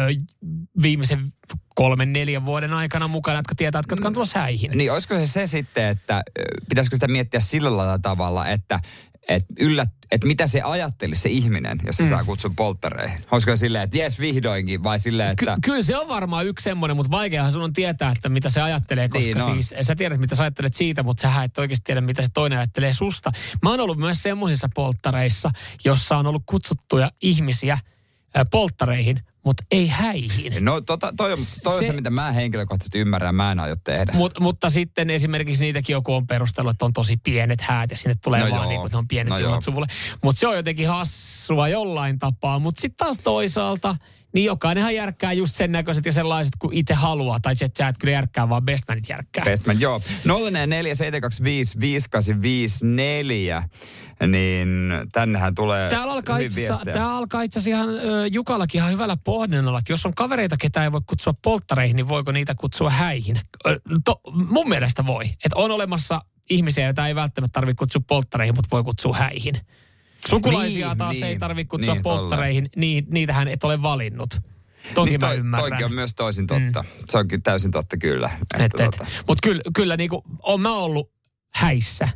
viimeisen 0.81 1.33
kolmen, 1.79 2.13
neljän 2.13 2.45
vuoden 2.45 2.73
aikana 2.73 3.07
mukana, 3.07 3.39
jotka 3.39 3.55
tietää, 3.55 3.79
että 3.79 3.93
jotka 3.93 4.07
on 4.07 4.13
tulossa 4.13 4.39
häihin. 4.39 4.71
Niin 4.75 4.91
olisiko 4.91 5.17
se 5.17 5.27
se 5.27 5.47
sitten, 5.47 5.87
että 5.87 6.23
pitäisikö 6.69 6.95
sitä 6.95 7.07
miettiä 7.07 7.39
sillä 7.39 7.99
tavalla, 8.01 8.47
että 8.47 8.79
et 9.27 9.45
yllä, 9.59 9.85
et 10.11 10.23
mitä 10.23 10.47
se 10.47 10.61
ajattelisi 10.61 11.21
se 11.21 11.29
ihminen, 11.29 11.79
jos 11.85 11.97
se 11.97 12.03
mm. 12.03 12.09
saa 12.09 12.23
kutsun 12.23 12.55
polttareihin? 12.55 13.25
Olisiko 13.31 13.55
silleen, 13.55 13.83
että 13.83 13.97
jes 13.97 14.19
vihdoinkin, 14.19 14.83
vai 14.83 14.99
silleen, 14.99 15.35
Ky- 15.35 15.45
että... 15.45 15.57
kyllä 15.63 15.81
se 15.81 15.97
on 15.97 16.07
varmaan 16.07 16.45
yksi 16.45 16.63
semmoinen, 16.63 16.97
mutta 16.97 17.11
vaikeahan 17.11 17.51
sun 17.51 17.63
on 17.63 17.73
tietää, 17.73 18.11
että 18.11 18.29
mitä 18.29 18.49
se 18.49 18.61
ajattelee, 18.61 19.09
koska 19.09 19.25
Niin 19.25 19.41
on. 19.41 19.63
siis 19.63 19.87
sä 19.87 19.95
tiedät, 19.95 20.19
mitä 20.19 20.35
sä 20.35 20.43
ajattelet 20.43 20.73
siitä, 20.73 21.03
mutta 21.03 21.31
sä 21.31 21.43
et 21.43 21.57
oikeasti 21.57 21.83
tiedä, 21.83 22.01
mitä 22.01 22.21
se 22.21 22.27
toinen 22.33 22.59
ajattelee 22.59 22.93
susta. 22.93 23.31
Mä 23.63 23.69
oon 23.69 23.79
ollut 23.79 23.97
myös 23.97 24.23
semmoisissa 24.23 24.69
polttareissa, 24.75 25.51
jossa 25.85 26.17
on 26.17 26.27
ollut 26.27 26.43
kutsuttuja 26.45 27.11
ihmisiä 27.21 27.77
polttareihin, 28.51 29.19
mutta 29.45 29.63
ei 29.71 29.87
häihin. 29.87 30.65
No 30.65 30.81
tota, 30.81 31.13
toi, 31.17 31.31
on, 31.31 31.37
toi 31.63 31.73
on 31.75 31.79
se, 31.83 31.87
Se- 31.87 31.93
mitä 31.93 32.09
mä 32.09 32.31
henkilökohtaisesti 32.31 32.99
ymmärrän, 32.99 33.35
mä 33.35 33.51
en 33.51 33.59
aio 33.59 33.75
tehdä. 33.83 34.11
Mut, 34.13 34.39
mutta 34.39 34.69
sitten 34.69 35.09
esimerkiksi 35.09 35.63
niitäkin 35.65 35.93
joku 35.93 36.13
on 36.13 36.27
perustellut, 36.27 36.71
että 36.71 36.85
on 36.85 36.93
tosi 36.93 37.17
pienet 37.17 37.61
häät 37.61 37.91
ja 37.91 37.97
sinne 37.97 38.15
tulee 38.23 38.39
No 38.43 38.49
vaan 38.49 38.61
joo. 38.61 38.69
niin 38.69 38.81
kuin, 38.81 38.91
ne 38.91 38.97
on 38.97 39.07
pienet 39.07 39.33
No 39.39 39.61
suvulle. 39.61 39.87
Mutta 40.23 40.39
se 40.39 40.47
on 40.47 40.55
jotenkin 40.55 40.87
hassua 40.87 41.67
jollain 41.67 42.19
tapaa. 42.19 42.59
Mutta 42.59 42.81
sitten 42.81 43.05
taas 43.05 43.17
toisaalta, 43.23 43.95
niin 44.33 44.45
jokainenhan 44.45 44.95
järkkää 44.95 45.33
just 45.33 45.55
sen 45.55 45.71
näköiset 45.71 46.05
ja 46.05 46.11
sellaiset 46.11 46.53
kuin 46.59 46.73
itse 46.73 46.93
haluaa. 46.93 47.39
Tai 47.39 47.53
että 47.61 47.77
sä 47.77 47.87
et 47.87 47.97
kyllä 47.97 48.11
järkkää, 48.11 48.49
vaan 48.49 48.65
bestmanit 48.65 49.09
järkkää. 49.09 49.45
Bestman, 49.45 49.79
joo. 49.79 50.01
047255854, 50.27 50.31
niin 54.27 54.69
tännehän 55.11 55.55
tulee 55.55 55.89
Täällä 55.89 56.13
alkaa, 57.17 57.41
itse 57.41 57.59
asiassa 57.59 57.69
ihan 57.69 57.89
ö, 57.89 58.27
Jukallakin 58.31 58.79
ihan 58.79 58.91
hyvällä 58.91 59.17
pohdinnalla, 59.23 59.79
että 59.79 59.93
jos 59.93 60.05
on 60.05 60.13
kavereita, 60.13 60.57
ketä 60.57 60.83
ei 60.83 60.91
voi 60.91 61.01
kutsua 61.05 61.33
polttareihin, 61.41 61.95
niin 61.95 62.09
voiko 62.09 62.31
niitä 62.31 62.55
kutsua 62.55 62.89
häihin? 62.89 63.41
Ö, 63.67 63.79
To, 64.05 64.21
mun 64.49 64.69
mielestä 64.69 65.05
voi. 65.05 65.25
Että 65.25 65.55
on 65.55 65.71
olemassa 65.71 66.21
ihmisiä, 66.49 66.85
joita 66.85 67.07
ei 67.07 67.15
välttämättä 67.15 67.53
tarvitse 67.53 67.79
kutsua 67.79 68.01
polttareihin, 68.07 68.55
mutta 68.55 68.69
voi 68.71 68.83
kutsua 68.83 69.17
häihin. 69.17 69.55
Sukulaisia 70.27 70.87
Niin, 70.87 70.97
taas 70.97 71.11
niin, 71.13 71.23
ei 71.23 71.39
tarvitse 71.39 71.69
kutsua 71.69 71.93
niin, 71.93 72.03
polttareihin, 72.03 72.69
niin, 72.75 73.05
niitähän 73.09 73.47
et 73.47 73.63
ole 73.63 73.81
valinnut. 73.81 74.29
Tonkin 74.95 75.11
Niin 75.11 75.21
mä 75.21 75.27
toi, 75.27 75.37
ymmärrän. 75.37 75.69
toikin 75.69 75.85
on 75.85 75.93
myös 75.93 76.13
toisin 76.15 76.47
totta. 76.47 76.81
Mm. 76.81 76.89
Se 77.09 77.17
on 77.17 77.27
kyllä 77.27 77.41
täysin 77.43 77.71
totta 77.71 77.97
kyllä. 77.97 78.29
Et, 78.55 78.61
et. 78.61 78.71
tota, 78.71 79.05
Mutta 79.27 79.47
kyllä, 79.47 79.61
kyllä 79.75 79.97
niinku, 79.97 80.23
on 80.43 80.61
mä 80.61 80.75
ollut 80.75 81.11
häissä, 81.53 82.09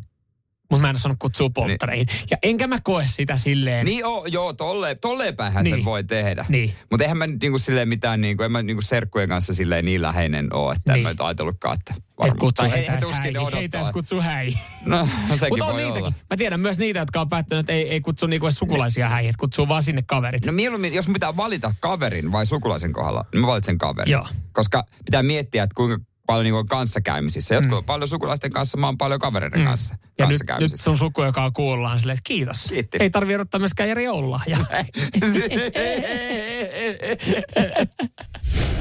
mutta 0.74 0.82
mä 0.82 0.90
en 0.90 0.96
osannut 0.96 1.20
kutsua 1.20 1.50
polttareihin. 1.50 2.08
Ja 2.32 2.38
enkä 2.44 2.68
mä 2.68 2.80
koe 2.84 3.04
sitä 3.08 3.38
silleen. 3.38 3.86
Niin 3.86 4.00
joo, 4.00 4.26
joo 4.26 4.54
tolle, 4.54 4.96
tolleen 4.96 5.36
päinhän 5.36 5.64
Niin. 5.64 5.76
sen 5.76 5.86
voi 5.86 6.04
tehdä. 6.04 6.46
Niin. 6.50 6.74
Mutta 6.92 7.04
eihän 7.04 7.18
mä 7.18 7.28
nyt 7.28 7.42
niinku 7.42 7.60
silleen 7.60 7.88
mitään, 7.90 8.22
niinku, 8.22 8.44
en 8.44 8.52
mä 8.52 8.62
niinku 8.64 8.82
serkkujen 8.82 9.30
kanssa 9.30 9.54
silleen 9.54 9.86
niin 9.86 10.02
läheinen 10.02 10.54
ole, 10.56 10.76
että 10.76 10.82
niin. 10.86 10.92
en 10.92 10.96
Niin. 10.96 11.04
mä 11.04 11.10
nyt 11.10 11.22
ajatellutkaan, 11.22 11.78
että 11.80 11.94
Et 11.98 12.04
varmaan. 12.18 12.38
kutsu 12.40 12.62
Tai 12.62 12.72
he- 12.72 12.76
heitä 12.78 12.92
he 12.92 12.98
tuskin 12.98 13.22
häihin. 13.22 13.54
Heitä 13.54 13.78
odottaa. 13.78 13.94
kutsu 13.94 14.22
häihin. 14.22 14.60
No, 14.86 14.98
no 15.30 15.38
sekin 15.38 15.50
Mutta 15.50 15.66
on 15.66 15.72
voi 15.74 15.82
niitäkin. 15.82 16.04
olla. 16.04 16.14
Mä 16.30 16.38
tiedän 16.38 16.60
myös 16.60 16.78
niitä, 16.80 17.00
jotka 17.00 17.22
on 17.22 17.30
päättänyt, 17.30 17.60
että 17.60 17.74
ei, 17.74 17.90
ei 17.90 18.02
kutsu 18.02 18.28
niinku 18.28 18.52
sukulaisia 18.52 19.10
häihin, 19.10 19.30
että 19.30 19.40
kutsuu 19.40 19.68
vaan 19.68 19.84
sinne 19.84 20.02
kaverit. 20.08 20.46
No 20.46 20.52
mieluummin, 20.52 20.94
jos 20.94 21.06
pitää 21.14 21.36
valita 21.38 21.74
kaverin 21.80 22.32
vai 22.32 22.46
sukulaisen 22.46 22.94
kohdalla, 22.94 23.26
niin 23.34 23.42
mä 23.42 23.48
valitsen 23.48 23.78
kaverin. 23.78 24.12
Joo. 24.12 24.28
Koska 24.52 24.84
pitää 25.06 25.24
miettiä, 25.24 25.64
että 25.64 25.76
kuinka 25.76 26.06
paljon 26.26 26.58
on 26.58 26.68
kanssakäymisissä. 26.68 27.56
Jotkut 27.56 27.78
on 27.78 27.84
paljon 27.84 28.08
sukulaisten 28.08 28.52
kanssa, 28.52 28.78
mä 28.78 28.86
oon 28.86 28.98
paljon 28.98 29.20
kavereiden 29.20 29.60
Mm. 29.60 29.66
kanssa 29.66 29.96
Ja 30.20 30.28
nyt, 30.28 30.42
nyt 30.60 30.72
sun 30.76 30.98
suku, 30.98 31.24
joka 31.24 31.44
on 31.44 31.54
kuullaan 31.54 32.00
silleen, 32.00 32.18
että 32.18 32.28
kiitos. 32.28 32.66
Kiitti. 32.70 32.98
Ei 33.02 33.10
tarvi 33.10 33.36
odottaa 33.36 33.60
myöskään 33.60 33.90
Jari 33.90 34.04
joululahjaa. 34.04 34.66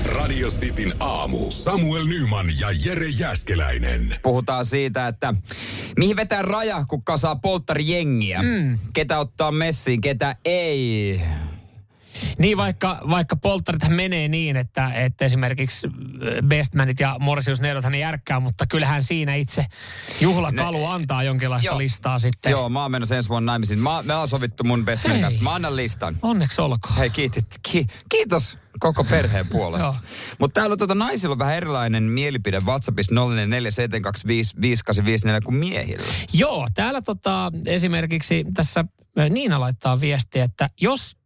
Radio 0.07 0.49
Cityn 0.49 0.95
aamu. 1.01 1.51
Samuel 1.51 2.05
Nyman 2.05 2.47
ja 2.61 2.69
Jere 2.85 3.09
Jäskeläinen. 3.09 4.17
Puhutaan 4.23 4.67
siitä, 4.67 5.09
että 5.09 5.35
mihin 5.99 6.17
vetää 6.17 6.43
raja, 6.43 6.85
kun 6.89 7.05
kasaa 7.05 7.37
polttarijengiä. 7.37 8.43
Mm. 8.43 8.79
Ketä 8.95 9.19
ottaa 9.19 9.53
messiin, 9.53 10.01
ketä 10.01 10.37
ei. 10.45 11.21
Niin 12.39 12.57
vaikka, 12.57 12.99
vaikka 13.11 13.37
polttarithan 13.37 13.93
menee 13.93 14.29
niin, 14.29 14.57
että, 14.57 14.93
että 14.95 15.25
esimerkiksi 15.25 15.89
Bestmanit 16.49 17.01
ja 17.01 17.17
Morsius 17.21 17.61
Neidothan 17.61 17.95
ei 17.95 18.01
järkkää, 18.01 18.41
mutta 18.41 18.67
kyllähän 18.67 19.03
siinä 19.03 19.35
itse 19.35 19.67
juhlakalu 20.21 20.87
antaa 20.87 21.23
jonkinlaista 21.23 21.67
Joo. 21.67 21.79
listaa 21.79 22.19
sitten. 22.19 22.51
Joo, 22.51 22.69
mä 22.69 22.83
oon 22.83 22.91
menossa 22.91 23.17
ensi 23.17 23.29
vuonna 23.29 23.53
naimisiin. 23.53 23.79
Mä, 23.79 24.03
me 24.03 24.15
on 24.15 24.29
sovittu 24.29 24.65
mun 24.65 24.85
best 24.85 25.09
Hei. 25.09 25.21
kanssa. 25.21 25.43
Mä 25.43 25.55
annan 25.55 25.77
listan. 25.77 26.17
Onneksi 26.23 26.61
olkoon. 26.61 26.97
Hei, 26.97 27.11
kiitit, 27.11 27.47
ki, 27.63 27.87
kiitos 28.09 28.59
koko 28.79 29.05
perheen 29.05 29.47
puolesta. 29.47 29.95
Mutta 30.39 30.61
täällä 30.61 30.73
on 30.73 30.79
tuota, 30.79 30.95
naisilla 30.95 31.33
on 31.33 31.39
vähän 31.39 31.57
erilainen 31.57 32.03
mielipide 32.03 32.59
WhatsAppissa 32.65 33.15
0447255854 33.15 33.19
kuin 35.45 35.55
miehillä. 35.55 36.05
Joo, 36.33 36.69
täällä 36.75 37.03
tota, 37.03 37.53
esimerkiksi 37.67 38.45
tässä 38.55 38.85
Niina 39.31 39.61
laittaa 39.61 40.01
viestiä, 40.01 40.45
että 40.45 40.71
jos 40.81 41.17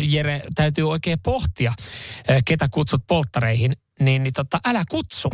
Jere 0.00 0.42
täytyy 0.54 0.90
oikein 0.90 1.18
pohtia, 1.20 1.72
ö, 2.30 2.40
ketä 2.44 2.68
kutsut 2.70 3.06
polttareihin, 3.06 3.72
niin, 4.00 4.22
niin 4.22 4.32
tota, 4.32 4.60
älä 4.66 4.84
kutsu. 4.90 5.30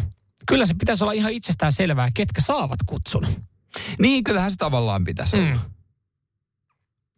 Kyllä 0.49 0.67
se 0.67 0.75
pitäisi 0.75 1.05
olla 1.05 1.13
ihan 1.13 1.33
itsestään 1.33 1.73
selvää, 1.73 2.09
ketkä 2.15 2.41
saavat 2.41 2.79
kutsun. 2.87 3.27
Niin, 3.99 4.25
kyllähän 4.25 4.51
se 4.51 4.57
tavallaan 4.57 5.05
pitäisi 5.05 5.37
olla. 5.37 5.55
Mm. 5.55 5.61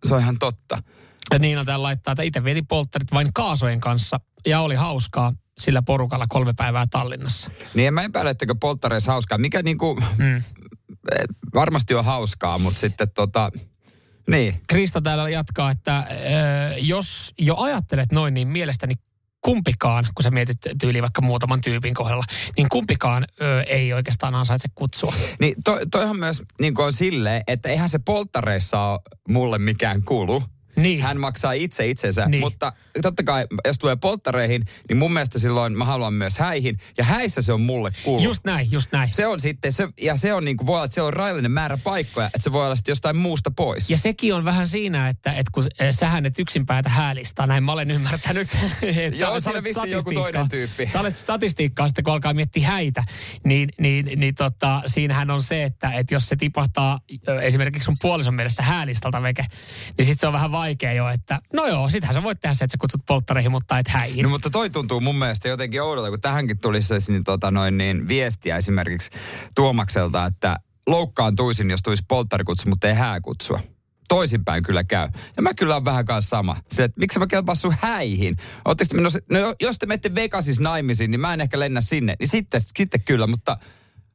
Se 0.09 0.15
on 0.15 0.21
ihan 0.21 0.39
totta. 0.39 0.83
Ja 1.33 1.39
Niina 1.39 1.65
täällä 1.65 1.83
laittaa, 1.83 2.13
että 2.13 2.23
itse 2.23 2.45
vietin 2.45 2.67
polttarit 2.67 3.13
vain 3.13 3.31
kaasojen 3.35 3.81
kanssa 3.81 4.21
ja 4.47 4.61
oli 4.61 4.75
hauskaa 4.75 5.33
sillä 5.59 5.83
porukalla 5.83 6.27
kolme 6.29 6.53
päivää 6.57 6.87
Tallinnassa. 6.91 7.51
Niin 7.75 7.89
en 7.89 7.95
mä 7.95 8.03
epäile, 8.03 8.35
polttareissa 8.61 9.13
hauskaa. 9.13 9.39
Mikä 9.39 9.63
niinku, 9.63 9.95
Mm. 10.19 10.37
eh, 10.37 10.43
varmasti 11.55 11.95
on 11.95 12.05
hauskaa, 12.05 12.59
mutta 12.59 12.81
sitten 12.81 13.11
tota, 13.15 13.51
niin. 14.31 14.61
Krista 14.69 15.01
täällä 15.01 15.31
jatkaa, 15.31 15.71
että 15.71 15.99
ö, 15.99 16.75
jos 16.79 17.35
jo 17.39 17.57
ajattelet 17.57 18.13
noin, 18.13 18.35
niin 18.35 18.49
mielestäni 18.49 18.95
kumpikaan, 19.41 20.05
kun 20.15 20.23
sä 20.23 20.31
mietit 20.31 20.59
tyyliin 20.81 21.03
vaikka 21.03 21.23
muutaman 21.23 21.61
tyypin 21.61 21.95
kohdalla, 21.95 22.25
niin 22.57 22.69
kumpikaan 22.69 23.27
ö, 23.41 23.63
ei 23.63 23.93
oikeastaan 23.93 24.35
ansaitse 24.35 24.69
kutsua. 24.75 25.15
Niin 25.41 25.55
to, 25.65 25.79
toihan 25.91 26.19
myös 26.19 26.43
niin 26.61 26.81
on 26.81 26.93
silleen, 26.93 27.43
että 27.47 27.69
eihän 27.69 27.89
se 27.89 27.99
polttareissa 27.99 28.81
ole 28.81 29.01
mulle 29.29 29.59
mikään 29.59 30.03
kulu. 30.03 30.43
Niin. 30.77 31.03
Hän 31.03 31.21
maksaa 31.21 31.53
itse 31.53 31.87
itsensä, 31.89 32.27
Niin. 32.27 32.41
mutta 32.41 32.73
totta 33.03 33.23
kai, 33.23 33.47
jos 33.67 33.79
tulee 33.79 33.97
polttareihin, 33.97 34.65
niin 34.89 34.97
mun 34.97 35.13
mielestä 35.13 35.39
silloin 35.39 35.79
mä 35.79 35.85
haluan 35.85 36.15
myös 36.15 36.39
häihin. 36.39 36.79
Ja 36.99 37.05
häissä 37.05 37.43
se 37.43 37.53
on 37.53 37.61
mulle 37.61 37.91
kulu. 38.05 38.23
Just 38.23 38.45
näin, 38.45 38.69
just 38.73 38.93
näin. 38.93 39.13
Se 39.13 39.27
on 39.27 39.41
sitten, 39.41 39.73
se, 39.73 39.89
ja 40.01 40.17
se 40.17 40.35
on 40.35 40.45
niin 40.45 40.57
kuin, 40.57 40.67
voi 40.67 40.75
olla, 40.75 40.85
että 40.85 40.95
se 40.95 41.03
on 41.03 41.13
rajallinen 41.13 41.51
määrä 41.51 41.79
paikkoja, 41.85 42.27
että 42.27 42.39
se 42.43 42.53
voi 42.53 42.65
olla 42.67 42.77
sitten 42.77 42.93
jostain 42.93 43.17
muusta 43.17 43.51
pois. 43.51 43.91
Ja 43.91 43.97
sekin 43.97 44.35
on 44.35 44.45
vähän 44.45 44.69
siinä, 44.69 45.09
että, 45.09 45.31
että 45.33 45.51
kun 45.53 45.65
eh, 45.81 45.95
sähän 45.95 46.27
et 46.27 46.39
yksin 46.39 46.67
päätä 46.67 46.89
häälistaa, 46.89 47.47
näin 47.47 47.65
mä 47.65 47.73
olen 47.73 47.91
ymmärtänyt. 47.91 48.49
että 48.83 49.19
Joo, 49.19 49.41
sä- 49.41 49.51
olet 49.51 49.65
vissiin 49.65 49.91
joku 49.91 50.11
statistiikkaa- 50.11 50.23
toinen 50.33 50.49
tyyppi. 50.49 50.89
Sä 50.89 51.01
olet 51.01 51.19
statistiikkaa 51.19 51.89
sitten, 51.89 52.05
kun 52.05 52.13
alkaa 52.13 52.35
miettiä 52.35 52.67
häitä, 52.69 53.05
niin, 53.45 53.69
niin, 53.81 54.11
niin 54.17 54.35
tota, 54.35 54.83
siinähän 54.87 55.31
on 55.31 55.43
se, 55.43 55.63
että, 55.65 55.93
että 55.93 56.15
jos 56.15 56.29
se 56.29 56.37
tipahtaa 56.37 57.01
ö, 57.29 57.41
esimerkiksi 57.43 57.85
sun 57.85 57.97
puolison 58.03 58.35
mielestä 58.35 58.63
häälistalta 58.63 59.23
veke, 59.23 59.45
niin 59.99 60.07
sitten 60.07 60.21
se 60.21 60.27
on 60.27 60.33
vähän 60.33 60.53
vaikea 60.65 60.93
jo, 60.93 61.09
että 61.09 61.41
no 61.53 61.67
joo, 61.67 61.89
sitähän 61.89 62.15
sä 62.15 62.23
voit 62.23 62.41
tehdä 62.41 62.55
se, 62.55 62.65
että 62.65 62.73
sä 62.73 62.79
kutsut 62.81 63.07
polttareihin, 63.07 63.51
mutta 63.51 63.79
et 63.79 63.89
häihin. 63.89 64.23
No 64.23 64.29
mutta 64.29 64.51
toi 64.51 64.71
tuntuu 64.71 65.01
mun 65.01 65.17
mielestä 65.17 65.49
jotenkin 65.49 65.83
oudolta, 65.83 66.11
kun 66.11 66.21
tähänkin 66.21 66.59
tulisi 66.59 67.13
niin, 67.13 67.25
tota, 67.25 67.51
noin, 67.51 67.79
niin, 67.79 68.09
viestiä 68.09 68.57
esimerkiksi 68.57 69.11
Tuomakselta, 69.55 70.27
että 70.27 70.57
loukkaantuisin, 70.87 71.71
jos 71.71 71.81
tulisi 71.83 72.05
polttarikutsu, 72.09 72.69
mutta 72.69 72.89
ei 72.89 72.95
hääkutsua. 72.95 73.61
Toisinpäin 74.09 74.63
kyllä 74.63 74.85
käy. 74.85 75.09
Ja 75.37 75.43
mä 75.43 75.55
kyllä 75.55 75.77
on 75.77 75.85
vähän 75.85 76.05
kanssa 76.05 76.29
sama. 76.29 76.57
Se, 76.73 76.85
että 76.85 77.01
miksi 77.01 77.19
mä 77.19 77.27
kelpaan 77.27 77.57
sun 77.57 77.75
häihin? 77.81 78.37
Te 78.77 78.85
menossa, 78.95 79.19
no 79.31 79.55
jos 79.61 79.79
te 79.79 79.87
menette 79.87 80.15
Vegasissa 80.15 80.63
naimisiin, 80.63 81.11
niin 81.11 81.21
mä 81.21 81.35
en 81.35 81.41
ehkä 81.41 81.59
lennä 81.59 81.81
sinne. 81.81 82.17
Niin 82.21 82.29
sitten, 82.29 82.61
sitten 82.61 83.01
kyllä, 83.01 83.27
mutta 83.27 83.57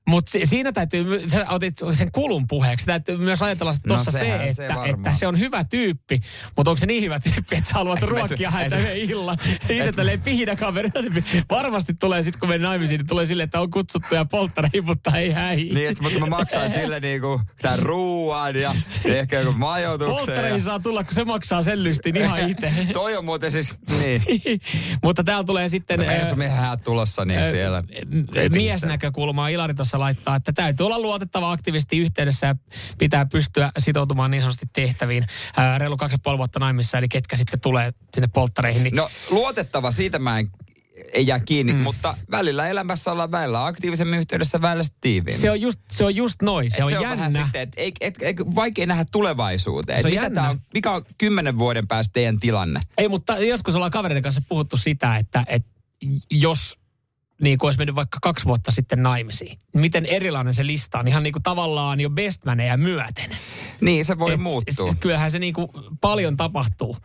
Mutta 0.09 0.31
si- 0.31 0.45
siinä 0.45 0.71
täytyy, 0.71 1.29
sä 1.29 1.45
otit 1.49 1.73
sen 1.93 2.11
kulun 2.11 2.47
puheeksi, 2.47 2.85
täytyy 2.85 3.17
myös 3.17 3.41
ajatella 3.41 3.71
No 3.71 3.77
tuossa 3.87 4.11
se, 4.11 4.19
sehän 4.19 4.41
että, 4.41 4.53
se 4.53 4.89
että 4.89 5.13
se 5.13 5.27
on 5.27 5.39
hyvä 5.39 5.63
tyyppi, 5.63 6.19
mutta 6.57 6.71
onko 6.71 6.79
se 6.79 6.85
niin 6.85 7.03
hyvä 7.03 7.19
tyyppi, 7.19 7.55
että 7.55 7.69
sä 7.69 7.73
haluat 7.73 8.03
Et 8.03 8.09
ruokkia 8.09 8.51
häntä 8.51 8.91
illan. 8.93 9.37
Itse 9.69 9.91
tälleen 9.91 10.21
pihinä 10.21 10.55
kaverina, 10.55 11.01
niin 11.01 11.23
varmasti 11.49 11.93
tulee 11.93 12.23
sitten 12.23 12.39
kun 12.39 12.49
menen 12.49 12.61
naimisiin, 12.61 12.97
niin 12.97 13.07
tulee 13.07 13.25
silleen, 13.25 13.45
että 13.45 13.61
on 13.61 13.69
kutsuttuja 13.69 14.25
polttareihin, 14.25 14.85
mutta 14.85 15.17
ei 15.17 15.31
häihin. 15.31 15.73
niin, 15.73 15.89
että, 15.89 16.03
mutta 16.03 16.19
mä 16.19 16.25
maksan 16.25 16.69
sille 16.69 16.99
niinku 16.99 17.41
tämän 17.61 17.79
ruuan 17.79 18.55
ja 18.55 18.75
ehkä 19.05 19.39
joku 19.39 19.51
majoituksen. 19.51 20.15
Polttareihin 20.15 20.59
Ja... 20.59 20.63
saa 20.63 20.79
tulla, 20.79 21.03
kun 21.03 21.13
se 21.13 21.25
maksaa 21.25 21.63
sen 21.63 21.83
lystin 21.83 22.17
ihan 22.17 22.49
itse. 22.49 22.73
Toi 22.93 23.17
on 23.17 23.25
muuten 23.25 23.51
siis, 23.51 23.75
niin. 23.99 24.21
mutta 25.03 25.23
täällä 25.23 25.43
tulee 25.43 25.69
sitten... 25.69 25.99
On 25.99 26.41
häät 26.49 26.83
tulossa, 26.83 27.25
niin 27.25 27.49
siellä. 27.51 27.83
Miesnäkökulmaa 28.49 29.47
Ilari 29.47 29.73
tuossa 29.73 29.98
laittaa, 29.99 30.35
että 30.35 30.51
täytyy 30.51 30.85
olla 30.85 30.99
luotettava 30.99 31.51
aktivisti 31.51 31.97
yhteydessä 31.97 32.47
ja 32.47 32.55
pitää 32.97 33.25
pystyä 33.25 33.71
sitoutumaan 33.77 34.31
niin 34.31 34.41
sanotusti 34.41 34.65
tehtäviin. 34.73 35.25
Ää, 35.57 35.77
Reilu 35.77 35.97
kaksi 35.97 36.15
ja 36.15 36.19
puoli 36.23 36.37
vuotta 36.37 36.59
naimissa, 36.59 36.97
eli 36.97 37.07
ketkä 37.09 37.35
sitten 37.37 37.59
tulee 37.61 37.93
sinne 38.13 38.29
polttareihin. 38.33 38.83
Niin 38.83 38.95
No 38.95 39.09
luotettava, 39.29 39.91
siitä 39.91 40.19
mä 40.19 40.39
en 40.39 40.49
ei 41.13 41.27
jää 41.27 41.39
kiinni, 41.39 41.73
mm. 41.73 41.79
mutta 41.79 42.17
välillä 42.31 42.67
elämässä 42.67 43.11
ollaan 43.11 43.31
välillä 43.31 43.65
aktiivisemmin 43.65 44.19
yhteydessä, 44.19 44.61
välillä 44.61 44.89
tiiviimmin. 45.01 45.41
se, 45.41 45.51
on 45.51 45.61
just, 45.61 45.79
se 45.91 46.05
on 46.05 46.15
just 46.15 46.41
noin, 46.41 46.71
se 46.71 46.77
Et 46.77 46.83
on 46.83 46.89
se 46.89 46.97
on 46.97 47.03
vähän 47.03 47.17
jännä. 47.19 47.43
sitten, 47.43 47.61
että 47.61 47.81
et, 47.81 47.95
et, 48.01 48.15
et, 48.21 48.37
vaikea 48.55 48.85
nähdä 48.85 49.05
tulevaisuuteen. 49.11 50.01
Se 50.01 50.07
on 50.07 50.13
Et 50.13 50.15
mitä 50.15 50.25
jännä. 50.25 50.41
tää 50.41 50.49
on, 50.49 50.59
mikä 50.73 50.91
on 50.91 51.05
kymmenen 51.17 51.57
vuoden 51.57 51.87
päästä 51.87 52.13
teidän 52.13 52.39
tilanne? 52.39 52.79
Ei, 52.97 53.07
mutta 53.07 53.37
joskus 53.37 53.75
ollaan 53.75 53.91
kavereiden 53.91 54.23
kanssa 54.23 54.41
puhuttu 54.49 54.77
sitä, 54.77 55.17
että, 55.17 55.43
että 55.47 55.69
jos 56.31 56.77
niin 57.41 57.57
kuin 57.57 57.67
olisi 57.67 57.77
mennyt 57.77 57.95
vaikka 57.95 58.17
kaksi 58.21 58.45
vuotta 58.45 58.71
sitten 58.71 59.03
naimisiin, 59.03 59.59
miten 59.75 60.05
erilainen 60.05 60.53
se 60.53 60.65
lista 60.65 60.99
on, 60.99 61.07
ihan 61.07 61.23
niin 61.23 61.33
kuin 61.33 61.43
tavallaan 61.43 61.99
jo 62.01 62.09
bestmaneja 62.09 62.77
myöten. 62.77 63.29
Niin, 63.81 64.05
se 64.05 64.17
voi 64.19 64.33
Et 64.33 64.39
muuttua. 64.39 64.91
s- 64.91 64.95
Kyllähän 64.99 65.31
se 65.31 65.39
niin 65.39 65.53
kuin 65.53 65.67
paljon 66.01 66.37
tapahtuu. 66.37 66.97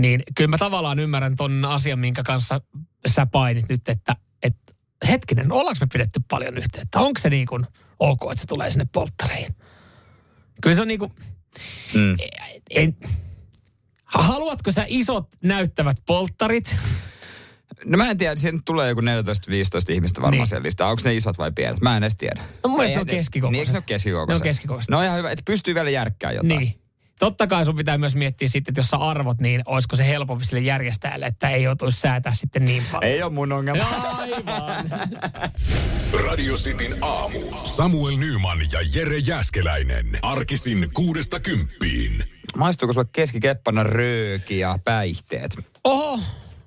Niin 0.00 0.22
kyllä 0.36 0.48
mä 0.48 0.58
tavallaan 0.58 0.98
ymmärrän 0.98 1.36
ton 1.36 1.64
asian, 1.64 1.98
minkä 1.98 2.22
kanssa 2.22 2.60
sä 3.06 3.26
painit 3.26 3.68
nyt, 3.68 3.88
että, 3.88 4.16
että 4.42 4.72
hetkinen, 5.08 5.52
ollaanko 5.52 5.78
me 5.80 5.86
pidetty 5.92 6.20
paljon 6.30 6.58
yhteyttä? 6.58 7.00
Onko 7.00 7.20
se 7.20 7.30
niin 7.30 7.46
kuin 7.46 7.66
ok, 7.98 8.20
että 8.30 8.40
se 8.40 8.46
tulee 8.46 8.70
sinne 8.70 8.86
polttareihin? 8.92 9.54
Kyllä 10.62 10.76
se 10.76 10.82
on 10.82 10.88
niin 10.88 11.00
kuin, 11.00 11.12
Mm. 11.94 12.16
en, 12.70 12.96
haluatko 14.04 14.72
sä 14.72 14.84
isot 14.88 15.28
näyttävät 15.42 15.96
polttarit? 16.06 16.76
No 17.84 17.98
mä 17.98 18.10
en 18.10 18.18
tiedä, 18.18 18.36
siinä 18.36 18.58
tulee 18.64 18.88
joku 18.88 19.00
14-15 19.00 19.04
ihmistä 19.92 20.20
varmaan 20.22 20.38
Niin. 20.38 20.46
siellä 20.46 20.62
listaa. 20.66 20.90
Onko 20.90 21.02
ne 21.04 21.14
isot 21.14 21.38
vai 21.38 21.52
pienet? 21.52 21.80
Mä 21.80 21.96
en 21.96 22.02
edes 22.02 22.16
tiedä. 22.16 22.40
No 22.62 22.68
mun 22.68 22.78
mielestä 22.78 22.96
ne 22.96 23.00
on 23.00 23.06
keskikokoiset. 23.06 23.52
Niin, 23.52 23.60
eikö 23.60 23.72
ne 23.72 23.76
ole 23.78 23.84
keskikokoiset? 23.86 24.28
Ne 24.28 24.34
on 24.34 24.42
keskikokoiset. 24.42 24.90
No 24.90 24.98
on 24.98 25.04
ihan 25.04 25.18
hyvä, 25.18 25.30
että 25.30 25.42
pystyy 25.46 25.74
vielä 25.74 25.90
järkkää 25.90 26.32
jotain. 26.32 26.48
Niin. 26.48 26.80
Totta 27.18 27.46
kai 27.46 27.64
sun 27.64 27.76
pitää 27.76 27.98
myös 27.98 28.14
miettiä 28.14 28.48
sitten, 28.48 28.72
että 28.72 28.80
jos 28.80 28.88
sä 28.88 28.96
arvot, 28.96 29.40
niin 29.40 29.62
olisiko 29.66 29.96
se 29.96 30.06
helpompi 30.06 30.44
sille 30.44 30.60
järjestäjälle, 30.60 31.26
että 31.26 31.50
ei 31.50 31.62
joutuisi 31.62 32.00
säätää 32.00 32.34
sitten 32.34 32.64
niin 32.64 32.82
paljon. 32.92 33.12
Ei 33.12 33.22
ole 33.22 33.32
mun 33.32 33.52
ongelma. 33.52 33.84
Aivan. 34.18 34.90
Radio 36.26 36.54
Cityn 36.54 36.96
aamu. 37.04 37.38
Samuel 37.64 38.16
Nyman 38.16 38.58
ja 38.72 38.80
Jere 38.94 39.18
Jäskeläinen. 39.18 40.18
Arkisin 40.22 40.88
kuudesta 40.94 41.40
kymppiin. 41.40 42.24
Maistuuko 42.56 42.92
sulle 42.92 43.06
keskikeppana 43.12 43.82
rööki 43.82 44.58
ja 44.58 44.78
päihteet? 44.84 45.58
Oho, 45.84 46.20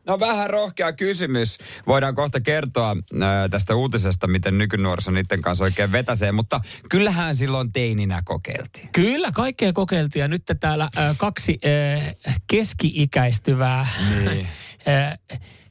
No 0.08 0.20
vähän 0.20 0.50
rohkea 0.50 0.94
kysymys. 0.94 1.58
Voidaan 1.88 2.16
kohta 2.16 2.40
kertoa 2.42 2.96
ää, 3.22 3.50
tästä 3.50 3.76
uutisesta, 3.76 4.28
miten 4.28 4.58
nykynuoriso 4.58 5.12
niiden 5.12 5.42
kanssa 5.42 5.64
oikein 5.64 5.92
vetäsee, 5.92 6.32
mutta 6.32 6.62
kyllähän 6.90 7.36
silloin 7.36 7.72
teininä 7.72 8.22
kokeiltiin. 8.26 8.90
Kyllä, 8.92 9.32
kaikkea 9.32 9.74
kokeiltiin 9.74 10.22
ja 10.22 10.28
nyt 10.28 10.44
täällä 10.60 10.90
äh, 10.98 11.18
kaksi 11.18 11.60
äh, 11.98 12.16
keski-ikäistyvää 12.48 13.88
Niin. 14.26 14.48
äh, 14.88 15.20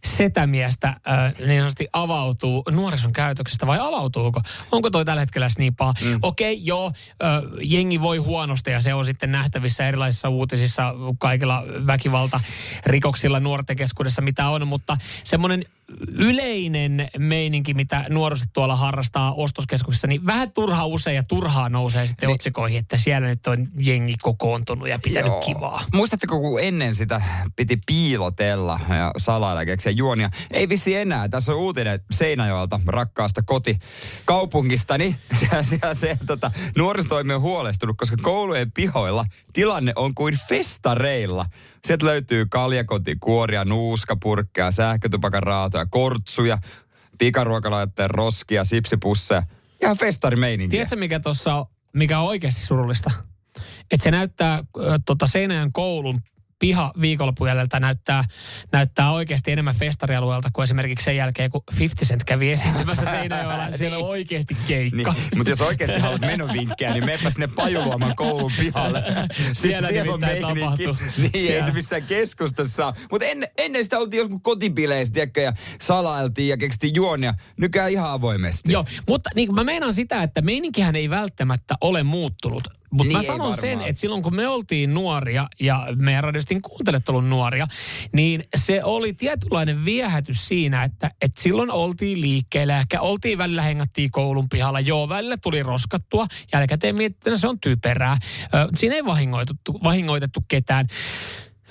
setämiestä 0.05 0.89
äh, 0.89 1.35
niin 1.47 1.61
sanotusti 1.61 1.89
avautuu 1.93 2.63
nuorison 2.71 3.13
käytöksestä 3.13 3.67
vai 3.67 3.79
avautuuko? 3.81 4.41
Onko 4.73 4.91
toi 4.91 5.05
tällä 5.05 5.21
hetkellä 5.21 5.47
edes 5.47 5.75
paha? 5.77 5.95
Mm. 6.05 6.19
Okei, 6.23 6.55
okay, 6.55 6.65
joo, 6.65 6.87
äh, 6.87 7.43
jengi 7.63 8.01
voi 8.01 8.17
huonosti 8.17 8.71
ja 8.71 8.81
se 8.81 8.95
on 8.95 9.05
sitten 9.05 9.33
nähtävissä 9.33 9.89
erilaisissa 9.89 10.29
uutisissa 10.29 10.95
kaikilla 11.19 11.65
väkivalta 11.87 12.41
rikoksilla 12.87 13.41
nuorten 13.41 13.77
keskuudessa 13.77 14.23
mitä 14.23 14.49
on, 14.49 14.69
mutta 14.69 14.97
semmoinen 15.25 15.65
yleinen 16.19 17.09
meininki, 17.19 17.75
mitä 17.75 18.05
nuoriset 18.11 18.49
tuolla 18.53 18.77
harrastaa 18.77 19.35
ostoskeskuksessa, 19.35 20.07
niin 20.07 20.27
vähän 20.27 20.53
turhaa 20.53 20.87
usein 20.87 21.17
ja 21.17 21.23
turhaa 21.23 21.69
nousee 21.69 22.07
sitten 22.07 22.27
niin. 22.27 22.35
otsikoihin, 22.35 22.79
että 22.79 22.97
siellä 22.97 23.29
nyt 23.29 23.47
on 23.47 23.69
jengi 23.81 24.15
kokoontunut 24.23 24.89
ja 24.89 24.99
pitänyt 24.99 25.33
Joo. 25.33 25.41
kivaa. 25.41 25.85
Muistatteko, 25.95 26.41
kun 26.41 26.61
ennen 26.61 26.95
sitä 26.95 27.23
piti 27.57 27.79
piilotella 27.87 28.81
ja 28.89 29.11
salailla 29.17 29.65
keksiä 29.65 29.93
juonia? 29.93 30.31
Ei 30.51 30.69
vissi 30.69 30.95
enää. 30.95 31.29
Tässä 31.29 31.53
on 31.53 31.59
uutinen 31.59 32.01
Seinäjoelta, 32.11 32.81
rakkaasta 32.87 33.43
kotikaupungistani. 33.43 35.17
Siellä, 35.39 35.63
siellä 35.73 35.95
se 35.95 36.19
tota, 36.27 36.51
nuorisotoimi 36.77 37.33
on 37.33 37.41
huolestunut, 37.41 37.97
koska 37.97 38.17
koulujen 38.23 38.73
pihoilla 38.73 39.25
tilanne 39.53 39.93
on 39.97 40.15
kuin 40.15 40.39
festareilla. 40.49 41.47
Sieltä 41.87 42.07
löytyy 42.07 42.47
kaljakotikuoria, 42.47 43.65
nuuskapurkkeja, 43.65 44.71
sähkötupakan 44.71 45.43
raatoja, 45.43 45.87
kortsuja, 45.87 46.59
pikaruokalaitteen 47.19 48.11
roskia, 48.11 48.65
sipsipusseja. 48.65 49.43
Ihan 49.83 49.99
festarimeininkiä. 49.99 50.77
Tiedätkö, 50.77 50.97
mikä 50.97 51.21
tuossa 51.21 51.67
mikä 51.93 52.19
on 52.19 52.27
oikeasti 52.27 52.61
surullista? 52.61 53.11
Että 53.91 54.05
se 54.05 54.11
näyttää 54.11 54.55
äh, 54.55 54.65
tota 55.07 55.27
Seinäjön 55.27 55.73
koulun 55.73 56.21
piha 56.63 56.93
viikonloppujäljeltä 57.01 57.81
näyttää, 57.81 58.25
näyttää 58.73 59.13
oikeasti 59.13 59.53
enemmän 59.53 59.75
festarialueelta 59.75 60.49
kuin 60.53 60.65
esimerkiksi 60.65 61.05
sen 61.05 61.17
jälkeen, 61.17 61.51
kun 61.51 61.63
50 61.79 62.09
Cent 62.09 62.25
kävi 62.25 62.51
esiintymässä 62.51 63.05
Seinäjoella. 63.11 63.73
Siellä 63.73 63.99
on 63.99 64.05
oikeasti 64.05 64.57
keikka. 64.67 65.13
Niin, 65.13 65.29
mutta 65.37 65.51
jos 65.51 65.61
oikeasti 65.61 65.99
haluat 65.99 66.21
menovinkkejä, 66.21 66.93
niin 66.93 67.05
meepä 67.05 67.31
sinne 67.31 67.47
Pajuluoman 67.47 68.17
koulun 68.17 68.53
pihalle. 68.59 69.03
Siellä 69.53 69.89
nimittäin 69.89 70.43
tapahtuu. 70.43 70.97
Niin, 71.17 71.31
ei 71.35 71.41
Siellä. 71.41 71.67
se 71.67 71.73
missään 71.73 72.03
keskustassa. 72.03 72.93
Mutta 73.11 73.27
en, 73.27 73.49
ennen 73.59 73.85
sitä 73.85 73.99
oltiin 73.99 74.19
joskus 74.19 74.41
kotipileissä, 74.43 75.15
tiedätkö, 75.15 75.41
ja 75.41 75.53
salailtiin 75.81 76.49
ja 76.49 76.57
keksittiin 76.57 76.95
juonia. 76.95 77.35
Nykyään 77.57 77.91
ihan 77.91 78.11
avoimesti. 78.11 78.73
Joo, 78.73 78.85
mutta 79.09 79.31
niin, 79.35 79.55
mä 79.55 79.65
meinaan 79.65 79.95
sitä, 79.95 80.23
että 80.23 80.43
meininkihän 80.43 80.97
ei 80.97 81.11
välttämättä 81.11 81.75
ole 81.81 82.03
muuttunut. 82.03 82.82
Mutta 82.93 83.09
Niin 83.09 83.19
mä 83.19 83.23
sanon 83.23 83.57
sen, 83.57 83.81
että 83.81 84.01
silloin 84.01 84.23
kun 84.23 84.37
me 84.37 84.49
oltiin 84.49 84.95
nuoria 84.95 85.47
ja 85.61 85.87
meidän 85.97 86.25
radiostin 86.25 86.63
kuuntelijat 86.63 87.09
ollut 87.09 87.29
nuoria, 87.29 87.67
niin 88.13 88.45
se 88.57 88.85
oli 88.85 89.13
tietynlainen 89.13 89.85
viehätys 89.85 90.47
siinä, 90.47 90.85
että, 90.85 91.11
että 91.23 91.43
silloin 91.43 91.71
oltiin 91.71 92.21
liikkeellä. 92.21 92.81
Ehkä 92.81 93.01
oltiin 93.01 93.39
välillä 93.39 93.63
hengattiin 93.63 94.11
koulun 94.11 94.49
pihalla. 94.49 94.81
Joo, 94.81 95.09
välillä 95.09 95.37
tuli 95.37 95.63
roskattua. 95.63 96.27
Jälkikäteen 96.53 96.97
mietittiin, 96.97 97.33
että 97.33 97.41
se 97.41 97.49
on 97.49 97.61
typerää. 97.61 98.19
Siinä 98.77 98.95
ei 98.95 99.05
vahingoitettu, 99.05 99.81
vahingoitettu 99.83 100.41
ketään. 100.49 100.87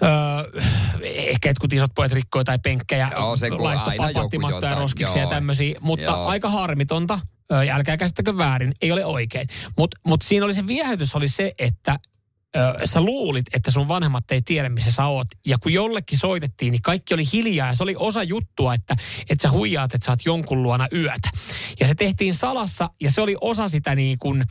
Öö, 0.03 0.61
ehkä 1.03 1.49
jotkut 1.49 1.73
isot 1.73 1.91
pojat 1.95 2.11
rikkoi 2.11 2.45
tai 2.45 2.59
penkkejä, 2.59 3.11
Joo, 3.11 3.37
se 3.37 3.49
laittoi 3.49 4.75
roskiksi 4.75 5.19
ja 5.19 5.27
tämmöisiä. 5.27 5.75
Mutta 5.81 6.03
Joo. 6.03 6.25
aika 6.25 6.49
harmitonta. 6.49 7.19
Ö, 7.51 7.71
älkää 7.71 7.97
käsittäkö 7.97 8.37
väärin, 8.37 8.73
ei 8.81 8.91
ole 8.91 9.05
oikein. 9.05 9.47
Mutta 9.77 9.97
mut 10.07 10.21
siinä 10.21 10.45
oli 10.45 10.53
se 10.53 10.67
viehätys 10.67 11.15
oli 11.15 11.27
se, 11.27 11.53
että 11.59 11.99
ö, 12.55 12.87
sä 12.87 13.01
luulit, 13.01 13.45
että 13.55 13.71
sun 13.71 13.87
vanhemmat 13.87 14.31
ei 14.31 14.41
tiedä, 14.41 14.69
missä 14.69 14.91
sä 14.91 15.05
oot. 15.05 15.27
Ja 15.45 15.57
kun 15.57 15.73
jollekin 15.73 16.17
soitettiin, 16.19 16.71
niin 16.71 16.81
kaikki 16.81 17.13
oli 17.13 17.23
hiljaa 17.33 17.67
ja 17.67 17.73
se 17.73 17.83
oli 17.83 17.95
osa 17.97 18.23
juttua, 18.23 18.73
että, 18.73 18.95
että 19.29 19.41
sä 19.41 19.51
huijaat, 19.51 19.93
että 19.93 20.05
sä 20.05 20.11
oot 20.11 20.25
jonkun 20.25 20.63
luona 20.63 20.87
yötä. 20.93 21.29
Ja 21.79 21.87
se 21.87 21.95
tehtiin 21.95 22.33
salassa 22.33 22.89
ja 23.01 23.11
se 23.11 23.21
oli 23.21 23.35
osa 23.41 23.67
sitä 23.67 23.95
niin 23.95 24.17
kuin, 24.19 24.43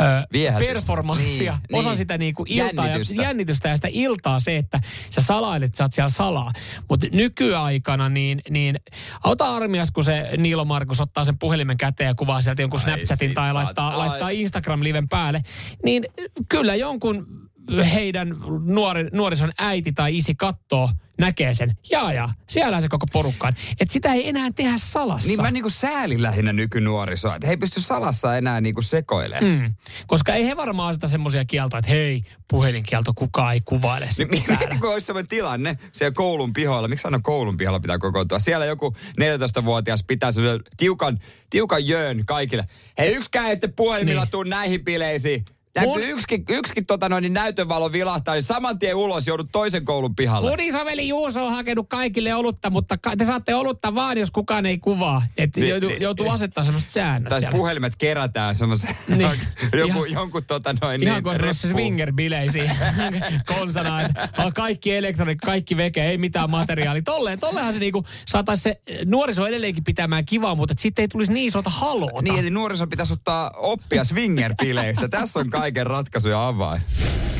ö, 0.00 0.58
performanssia, 0.58 1.58
Niin, 1.68 1.78
osa 1.78 1.88
niin. 1.88 1.96
sitä 1.98 2.18
niin 2.18 2.34
kuin 2.34 2.52
iltaa 2.52 2.86
Jännitystä. 2.86 3.14
ja 3.14 3.22
jännitystä 3.22 3.68
ja 3.68 3.76
sitä 3.76 3.88
iltaa 3.90 4.40
se, 4.40 4.56
että 4.56 4.80
sä 5.10 5.20
salailet, 5.20 5.74
sä 5.74 5.84
oot 5.84 5.92
siellä 5.92 6.08
salaa. 6.08 6.52
Mutta 6.88 7.06
nykyaikana 7.12 8.08
niin, 8.08 8.40
niin 8.50 8.80
auta 9.24 9.56
armias, 9.56 9.90
kun 9.90 10.04
se 10.04 10.30
Niilo 10.36 10.64
Markus 10.64 11.00
ottaa 11.00 11.24
sen 11.24 11.38
puhelimen 11.38 11.76
käteen 11.76 12.08
ja 12.08 12.14
kuvaa 12.14 12.40
sieltä 12.42 12.62
jonkun 12.62 12.80
Snapchatin 12.80 13.34
tai 13.34 13.52
laittaa, 13.52 13.88
ai. 13.90 13.96
laittaa 13.96 14.28
Instagram-liven 14.30 15.08
päälle, 15.08 15.42
niin 15.84 16.04
kyllä 16.48 16.74
jonkun 16.74 17.39
heidän 17.78 18.36
nuori, 18.66 19.08
nuorison 19.12 19.52
äiti 19.58 19.92
tai 19.92 20.16
isi 20.16 20.34
kattoo, 20.34 20.90
näkee 21.18 21.54
sen. 21.54 21.76
Jaa, 21.90 22.12
jaa, 22.12 22.34
siellä 22.48 22.80
se 22.80 22.88
koko 22.88 23.06
porukkaan. 23.12 23.54
Että 23.80 23.92
sitä 23.92 24.12
ei 24.12 24.28
enää 24.28 24.50
tehdä 24.56 24.72
salassa. 24.76 25.28
Niin 25.28 25.42
mä 25.42 25.50
niinku 25.50 25.70
säälin 25.70 26.22
lähinnä 26.22 26.52
nykynuorisoa, 26.52 27.34
että 27.34 27.46
he 27.46 27.52
ei 27.52 27.56
pysty 27.56 27.80
salassa 27.80 28.36
enää 28.36 28.60
niinku 28.60 28.82
sekoilemaan. 28.82 29.52
Mm. 29.60 29.74
Koska 30.06 30.34
ei 30.34 30.46
he 30.46 30.56
varmaan 30.56 30.94
sitä 30.94 31.08
semmoisia 31.08 31.44
kieltoja, 31.44 31.78
että 31.78 31.90
hei, 31.90 32.22
puhelinkielto, 32.50 33.12
kukaan 33.14 33.54
ei 33.54 33.60
kuvaile 33.64 34.06
Niin, 34.06 34.14
sitä 34.14 34.36
täällä. 34.46 34.56
mieti, 34.58 34.78
kun 34.78 34.92
olisi 34.92 35.06
sellainen 35.06 35.28
tilanne 35.28 35.78
siellä 35.92 36.12
koulun 36.14 36.52
pihoilla. 36.52 36.88
Miksi 36.88 37.06
aina 37.08 37.18
koulun 37.22 37.56
pihalla 37.56 37.80
pitää 37.80 37.98
kokoontua? 37.98 38.38
Siellä 38.38 38.66
joku 38.66 38.94
14-vuotias 39.20 40.04
pitää 40.06 40.32
sellaisen 40.32 40.62
tiukan, 40.76 41.18
tiukan 41.50 41.86
jöön 41.86 42.26
kaikille. 42.26 42.64
Hei, 42.98 43.14
yksikään 43.14 43.46
ei 43.48 43.54
sitten 43.54 43.72
puhelimilla 43.72 44.22
Niin. 44.22 44.30
tuu 44.30 44.42
näihin 44.42 44.84
bileisiin. 44.84 45.44
Mun- 45.80 46.00
yksikin, 46.02 46.44
yksikin 46.48 46.86
tota 46.86 47.08
noin, 47.08 47.22
niin 47.22 47.32
näytövalo 47.32 47.92
vilahtaa, 47.92 48.34
niin 48.34 48.42
saman 48.42 48.78
tien 48.78 48.96
ulos 48.96 49.26
joudut 49.26 49.48
toisen 49.52 49.84
koulun 49.84 50.16
pihalle. 50.16 50.50
Mun 50.50 50.60
isoveli 50.60 51.08
Juuso 51.08 51.46
on 51.46 51.52
hakenut 51.52 51.86
kaikille 51.88 52.34
olutta, 52.34 52.70
mutta 52.70 52.98
ka- 52.98 53.16
te 53.16 53.24
saatte 53.24 53.54
olutta 53.54 53.94
vaan, 53.94 54.18
jos 54.18 54.30
kukaan 54.30 54.66
ei 54.66 54.78
kuvaa. 54.78 55.22
Että 55.36 55.60
Niin, 55.60 55.70
joutuu, 55.70 55.88
niin, 55.88 56.02
joutuu 56.02 56.24
niin. 56.24 56.34
asettaa 56.34 56.64
semmoiset 56.64 56.90
säännöt 56.90 57.28
Tai 57.28 57.38
siellä. 57.40 57.56
puhelimet 57.56 57.96
kerätään 57.96 58.56
semmoisen, 58.56 58.96
Niin. 59.08 59.20
joku, 59.78 60.04
Ihan- 60.04 60.12
jonkun 60.20 60.44
tota 60.44 60.74
noin, 60.82 61.02
Ihan 61.02 61.14
niin, 61.14 61.22
kuin 61.24 61.36
swinger-bileisiin 61.36 62.70
konsana, 63.58 64.02
että 64.02 64.28
on 64.38 64.52
kaikki 64.52 64.96
elektroniikka, 64.96 65.46
kaikki 65.46 65.76
veke, 65.76 66.04
ei 66.04 66.18
mitään 66.18 66.50
materiaalia. 66.50 67.02
Tolleen, 67.02 67.38
tolleenhan 67.40 67.72
se 67.74 67.78
niinku 67.80 68.04
saataisiin 68.28 68.62
se 68.62 68.80
nuoriso 69.04 69.46
edelleenkin 69.46 69.84
pitämään 69.84 70.24
kivaa, 70.24 70.54
mutta 70.54 70.74
sitten 70.78 71.02
ei 71.02 71.08
tulisi 71.08 71.32
niin 71.32 71.46
isolta 71.46 71.70
haloota. 71.70 72.22
Niin, 72.22 72.38
eli 72.38 72.50
nuoriso 72.50 72.86
pitäisi 72.86 73.12
ottaa 73.12 73.50
oppia 73.56 74.02
swinger-bileistä. 74.04 75.08
Tässä 75.10 75.40
on 75.40 75.50
kaiken 75.60 75.86
ratkaisu 75.86 76.28
ja 76.28 76.48
avain. 76.48 76.82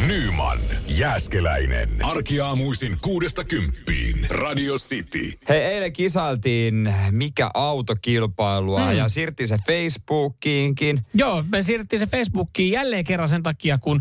Nyman, 0.07 0.59
Jääskeläinen. 0.89 1.89
Arkiaamuisin 2.05 2.97
kuudesta 3.01 3.45
kymppiin. 3.45 4.27
Radio 4.31 4.75
City. 4.75 5.39
Hei, 5.49 5.61
eilen 5.61 5.93
kisailtiin 5.93 6.95
mikä 7.11 7.51
autokilpailua 7.55 8.87
mm. 8.91 8.97
ja 8.97 9.09
siirti 9.09 9.47
se 9.47 9.59
Facebookiinkin. 9.67 11.07
Joo, 11.15 11.45
me 11.53 11.63
siirrettiin 11.63 12.01
se 12.01 12.07
Facebookiin 12.07 12.73
jälleen 12.73 13.05
kerran 13.05 13.29
sen 13.29 13.43
takia, 13.43 13.79
kun, 13.79 14.01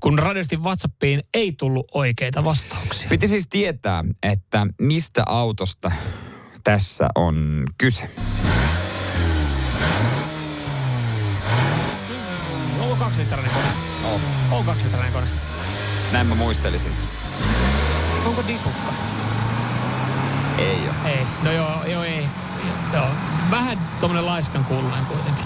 kun 0.00 0.18
radiostin 0.18 0.62
WhatsAppiin 0.62 1.22
ei 1.34 1.52
tullut 1.52 1.86
oikeita 1.94 2.44
vastauksia. 2.44 3.08
Piti 3.08 3.28
siis 3.28 3.48
tietää, 3.48 4.04
että 4.22 4.66
mistä 4.80 5.22
autosta 5.26 5.92
tässä 6.64 7.08
on 7.14 7.66
kyse. 7.78 8.10
Onko 13.26 13.42
kaksi 13.42 13.52
litrainen 13.52 13.52
kone? 13.52 14.18
On 14.50 14.64
kaksi 14.64 14.84
litrainen 14.84 15.12
kone. 15.12 15.26
Näin 16.12 16.26
mä 16.26 16.34
muistelisin. 16.34 16.92
Onko 18.26 18.44
disukka? 18.46 18.92
Ei 20.58 20.80
ole. 20.80 21.12
Ei. 21.12 21.26
No 21.42 21.52
joo, 21.52 21.84
joo 21.84 22.02
ei. 22.02 22.28
Joo. 22.92 23.06
Vähän 23.50 23.78
tommonen 24.00 24.26
laiskan 24.26 24.64
kuulunen 24.64 25.06
kuitenkin. 25.06 25.44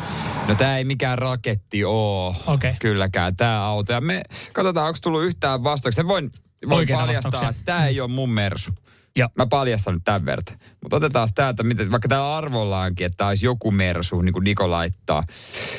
No 0.49 0.55
tää 0.55 0.79
ei 0.79 0.85
mikään 0.85 1.19
raketti 1.19 1.85
oo. 1.85 2.35
Okei. 2.47 2.75
Kylläkään 2.79 3.37
tää 3.37 3.65
auto. 3.65 3.93
Ja 3.93 4.01
me 4.01 4.23
katsotaan, 4.53 4.87
onko 4.87 4.99
tullut 5.03 5.23
yhtään 5.23 5.65
vastauksia. 5.65 6.09
Voin, 6.09 6.31
voin 6.69 6.79
Oikeita 6.79 7.03
paljastaa, 7.03 7.49
että 7.49 7.63
tää 7.65 7.87
ei 7.87 8.01
ole 8.01 8.11
mun 8.11 8.31
mersu. 8.31 8.73
Joo. 9.17 9.29
Mä 9.35 9.47
paljastan 9.47 9.95
nyt 9.95 10.05
tämän 10.05 10.25
verran. 10.25 10.59
Mutta 10.83 10.97
otetaan 10.97 11.29
täältä, 11.35 11.63
miten, 11.63 11.91
vaikka 11.91 12.09
täällä 12.09 12.37
arvollaankin, 12.37 13.07
että 13.07 13.27
olisi 13.27 13.47
joku 13.47 13.71
mersu, 13.71 14.23
niin 14.23 14.33
kuin 14.33 14.45
Niko 14.45 14.71
laittaa. 14.71 15.25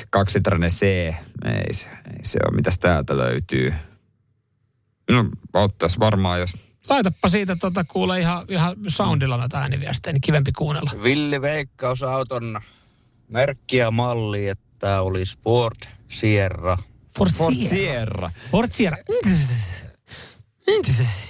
Kaksitrainen 0.09 0.69
C. 0.69 0.81
Ei 0.81 1.73
se, 1.73 1.85
ei 1.85 2.23
se 2.23 2.39
ole. 2.45 2.55
Mitäs 2.55 2.79
täältä 2.79 3.17
löytyy? 3.17 3.73
No, 5.11 5.25
ottais 5.53 5.99
varmaan, 5.99 6.39
jos... 6.39 6.57
Laitappa 6.89 7.29
siitä 7.29 7.55
tota, 7.55 7.83
kuule 7.83 8.19
ihan, 8.19 8.45
ihan 8.49 8.75
soundilla 8.87 9.37
noita 9.37 9.59
ääniviestejä, 9.59 10.13
niin 10.13 10.21
kivempi 10.21 10.51
kuunnella. 10.51 10.91
Villi 11.03 11.41
veikkaus 11.41 12.03
auton 12.03 12.59
merkki 13.27 13.77
ja 13.77 13.91
malli, 13.91 14.47
että 14.47 15.01
olisi 15.01 15.39
Ford 15.43 15.87
Sierra. 16.07 16.77
Ford 17.17 17.31
Ford 17.31 17.55
Sierra. 17.55 17.69
Sierra. 17.69 18.31
Ford 18.51 18.71
Sierra. 18.71 18.97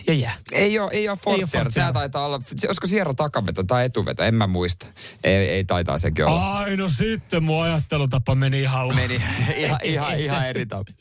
Ja 0.07 0.13
jää. 0.13 0.35
Ei 0.51 0.79
ole, 0.79 0.91
ei 0.91 1.09
ole. 1.09 1.17
Ford 1.17 1.41
Tämä 1.73 1.93
taitaa 1.93 2.25
olla, 2.25 2.41
olisiko 2.67 2.87
Sierra 2.87 3.13
takaveto 3.13 3.63
tai 3.63 3.85
etuveto, 3.85 4.23
en 4.23 4.35
mä 4.35 4.47
muista. 4.47 4.87
Ei, 5.23 5.35
ei 5.35 5.63
taitaa 5.63 5.97
sekin 5.97 6.25
olla. 6.25 6.57
Ai 6.57 6.77
no 6.77 6.87
sitten 6.89 7.43
mun 7.43 7.63
ajattelutapa 7.63 8.35
meni 8.35 8.61
ihan... 8.61 8.95
Meni 8.95 9.21
ihan, 9.55 9.79
ihan, 9.93 10.19
ihan 10.19 10.47
eri 10.47 10.65
tavalla. 10.65 10.91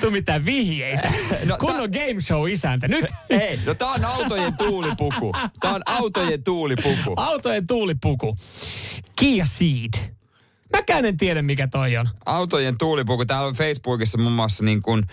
Tuu 0.00 0.10
mitään 0.10 0.44
vihjeitä. 0.44 1.12
No, 1.44 1.56
Kun 1.58 1.72
tää- 1.72 1.82
on 1.82 1.90
game 1.90 2.20
show 2.20 2.50
isäntä. 2.50 2.88
Nyt 2.88 3.04
Ei, 3.30 3.60
no 3.66 3.74
tää 3.74 3.88
on 3.88 4.04
autojen 4.04 4.56
tuulipuku. 4.56 5.32
Tää 5.60 5.74
on 5.74 5.82
autojen 5.86 6.42
tuulipuku. 6.44 7.14
autojen 7.16 7.66
tuulipuku. 7.66 8.36
Kia 9.16 9.44
Ceed. 9.44 10.16
Mäkään 10.72 11.04
en 11.04 11.16
tiedä 11.16 11.42
mikä 11.42 11.66
toi 11.68 11.96
on. 11.96 12.08
Autojen 12.26 12.78
tuulipuku. 12.78 13.24
Täällä 13.24 13.48
on 13.48 13.54
Facebookissa 13.54 14.18
muun 14.18 14.32
muassa 14.32 14.64
niin 14.64 14.82
kuin 14.82 15.06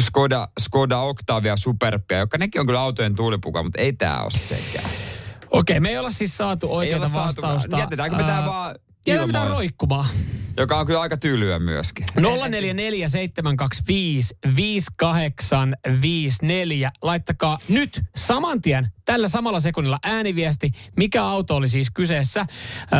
Skoda, 0.00 0.48
Skoda 0.60 0.98
Octavia 0.98 1.56
Superbia, 1.56 2.18
joka 2.18 2.38
nekin 2.38 2.60
on 2.60 2.66
kyllä 2.66 2.80
autojen 2.80 3.14
tuulipuku, 3.14 3.62
mutta 3.62 3.80
ei 3.80 3.92
tää 3.92 4.22
ole 4.22 4.30
sekään. 4.30 4.90
Okei, 5.50 5.80
me 5.80 5.88
ei 5.88 5.98
olla 5.98 6.10
siis 6.10 6.36
saatu 6.36 6.74
oikeaa 6.74 6.96
olla 6.96 7.08
saatu, 7.08 7.42
vastausta. 7.42 7.78
jätetäänkö 7.78 8.16
me 8.16 8.22
tää 8.22 8.46
vaan 8.46 8.74
Jätetään 9.06 9.48
roikkumaan. 9.48 10.06
Joka 10.56 10.78
on 10.78 10.86
kyllä 10.86 11.00
aika 11.00 11.16
tylyä 11.16 11.58
myöskin. 11.58 12.06
0447255854. 12.16 12.20
Laittakaa 17.02 17.58
nyt 17.68 18.00
saman 18.16 18.62
tien 18.62 18.88
tällä 19.04 19.28
samalla 19.28 19.60
sekunnilla 19.60 19.98
ääniviesti, 20.04 20.70
mikä 20.96 21.24
auto 21.24 21.56
oli 21.56 21.68
siis 21.68 21.90
kyseessä. 21.90 22.46
Öö, 22.92 22.98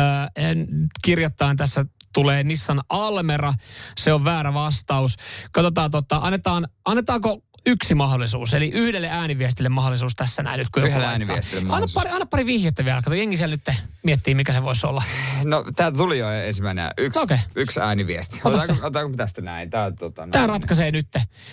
kirjoittain 1.01 1.57
tässä 1.57 1.85
tulee 2.13 2.43
Nissan 2.43 2.81
Almera. 2.89 3.53
Se 3.97 4.13
on 4.13 4.25
väärä 4.25 4.53
vastaus. 4.53 5.15
Katsotaan, 5.51 5.91
tota, 5.91 6.17
annetaan, 6.23 6.67
annetaanko 6.85 7.41
yksi 7.65 7.95
mahdollisuus, 7.95 8.53
eli 8.53 8.69
yhdelle 8.69 9.07
ääniviestille 9.09 9.69
mahdollisuus 9.69 10.15
tässä 10.15 10.43
näin 10.43 10.57
nyt. 10.57 10.67
Kun 10.69 10.83
Yhdelle 10.83 11.05
ääniviestille 11.05 11.59
anna 11.59 11.69
mahdollisuus. 11.69 12.03
pari, 12.03 12.09
anna 12.13 12.25
pari 12.25 12.45
vihjettä 12.45 12.85
vielä. 12.85 13.01
Kato, 13.01 13.15
jengi 13.15 13.37
siellä 13.37 13.55
nyt 13.55 13.77
miettii, 14.03 14.35
mikä 14.35 14.53
se 14.53 14.63
voisi 14.63 14.87
olla. 14.87 15.03
No, 15.43 15.63
täältä 15.75 15.97
tuli 15.97 16.19
jo 16.19 16.29
ensimmäinen 16.31 16.91
yksi, 16.97 17.19
Okei. 17.19 17.37
yksi 17.55 17.79
ääniviesti. 17.79 18.35
Ota 18.43 18.47
Otetaanko, 18.57 18.81
se. 18.81 18.85
otetaanko 18.87 19.17
tästä 19.17 19.41
näin? 19.41 19.69
Tää, 19.69 19.91
tota, 19.91 20.25
näin. 20.25 20.49
ratkaisee 20.49 20.91
nyt. 20.91 21.07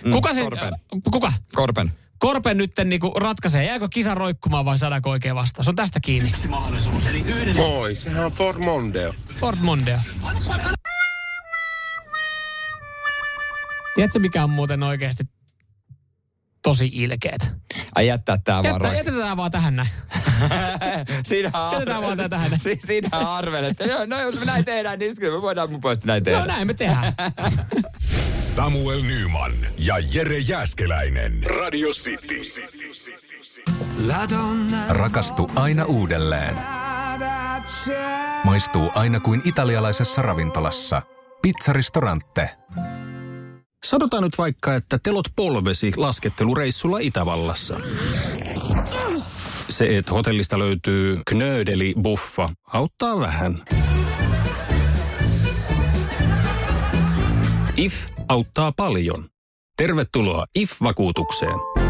Mm, 0.05 0.12
Kuka 0.12 0.35
sen, 0.35 0.44
Korpen. 0.44 0.73
kuka? 1.11 1.33
Korpen. 1.55 1.92
Korpen 2.21 2.59
nyt 2.59 2.73
niinku 2.85 3.11
ratkaisee, 3.17 3.65
jääkö 3.67 3.89
kisa 3.91 4.15
roikkumaan 4.15 4.65
vai 4.65 4.79
saadaanko 4.79 5.11
oikea 5.11 5.35
vastaus. 5.35 5.69
On 5.69 5.77
tästä 5.77 6.01
kiinni. 6.01 6.33
Moi, 7.57 7.95
sehän 7.95 8.25
on 8.25 8.33
Ford 8.33 8.59
Mondeo. 8.59 9.15
Ford 9.41 9.57
Mondeo. 9.61 9.99
Tiedätkö 13.95 14.19
mikä 14.19 14.45
on 14.45 14.51
muuten 14.51 14.83
oikeasti 14.83 15.25
tosi 16.63 16.91
ilkeet? 16.93 17.53
Ai 17.95 18.07
jättää 18.07 18.39
tää 18.45 18.63
vaan 18.63 18.75
Jättä, 18.75 18.89
roik- 18.89 18.97
jätetään 18.97 19.37
vaan 19.37 19.51
tähän 19.51 19.77
näin. 19.77 19.89
Siinähän 21.27 21.73
Jätetään 21.73 22.03
vaan 22.03 22.17
tää 22.19 22.29
tähän. 22.29 22.61
Si- 22.61 22.81
Siinähän 22.85 23.27
arvelet, 23.27 23.77
no, 23.81 24.17
no, 24.17 24.23
jos 24.23 24.35
me 24.35 24.45
näin 24.45 24.65
tehdään, 24.65 24.99
niin 24.99 25.11
sitten 25.11 25.33
me 25.33 25.43
voidaan 25.43 25.71
mun 25.71 25.81
puolesta 25.81 26.07
näin 26.07 26.25
tehdä. 26.25 26.39
No 26.41 26.47
näin 26.47 26.67
me 26.67 26.75
tehdään. 26.75 27.13
Samuel 28.61 29.03
Nyman 29.03 29.53
ja 29.79 29.94
Jere 30.12 30.38
Jäskeläinen. 30.38 31.42
Radio 31.44 31.88
City. 31.88 32.40
Rakastu 34.88 35.51
aina 35.57 35.85
uudelleen. 35.85 36.55
Maistuu 38.44 38.90
aina 38.94 39.20
kuin 39.20 39.42
italialaisessa 39.44 40.23
ravintolassa. 40.23 41.03
Pizzaristorante. 41.42 42.51
Sanotaan 43.85 44.23
nyt 44.23 44.38
vaikka, 44.38 44.75
että 44.75 44.99
telot 45.03 45.29
polvesi 45.37 45.92
laskettelureissulla 45.96 46.99
Itävallassa. 46.99 47.81
Se, 49.68 49.99
että 49.99 50.12
hotellista 50.12 50.59
löytyy 50.59 51.20
knöydeli 51.27 51.94
buffa, 52.03 52.49
auttaa 52.73 53.20
vähän. 53.20 53.64
IF 57.77 58.10
auttaa 58.31 58.73
paljon. 58.73 59.29
Tervetuloa 59.77 60.47
IF-vakuutukseen. 60.55 61.89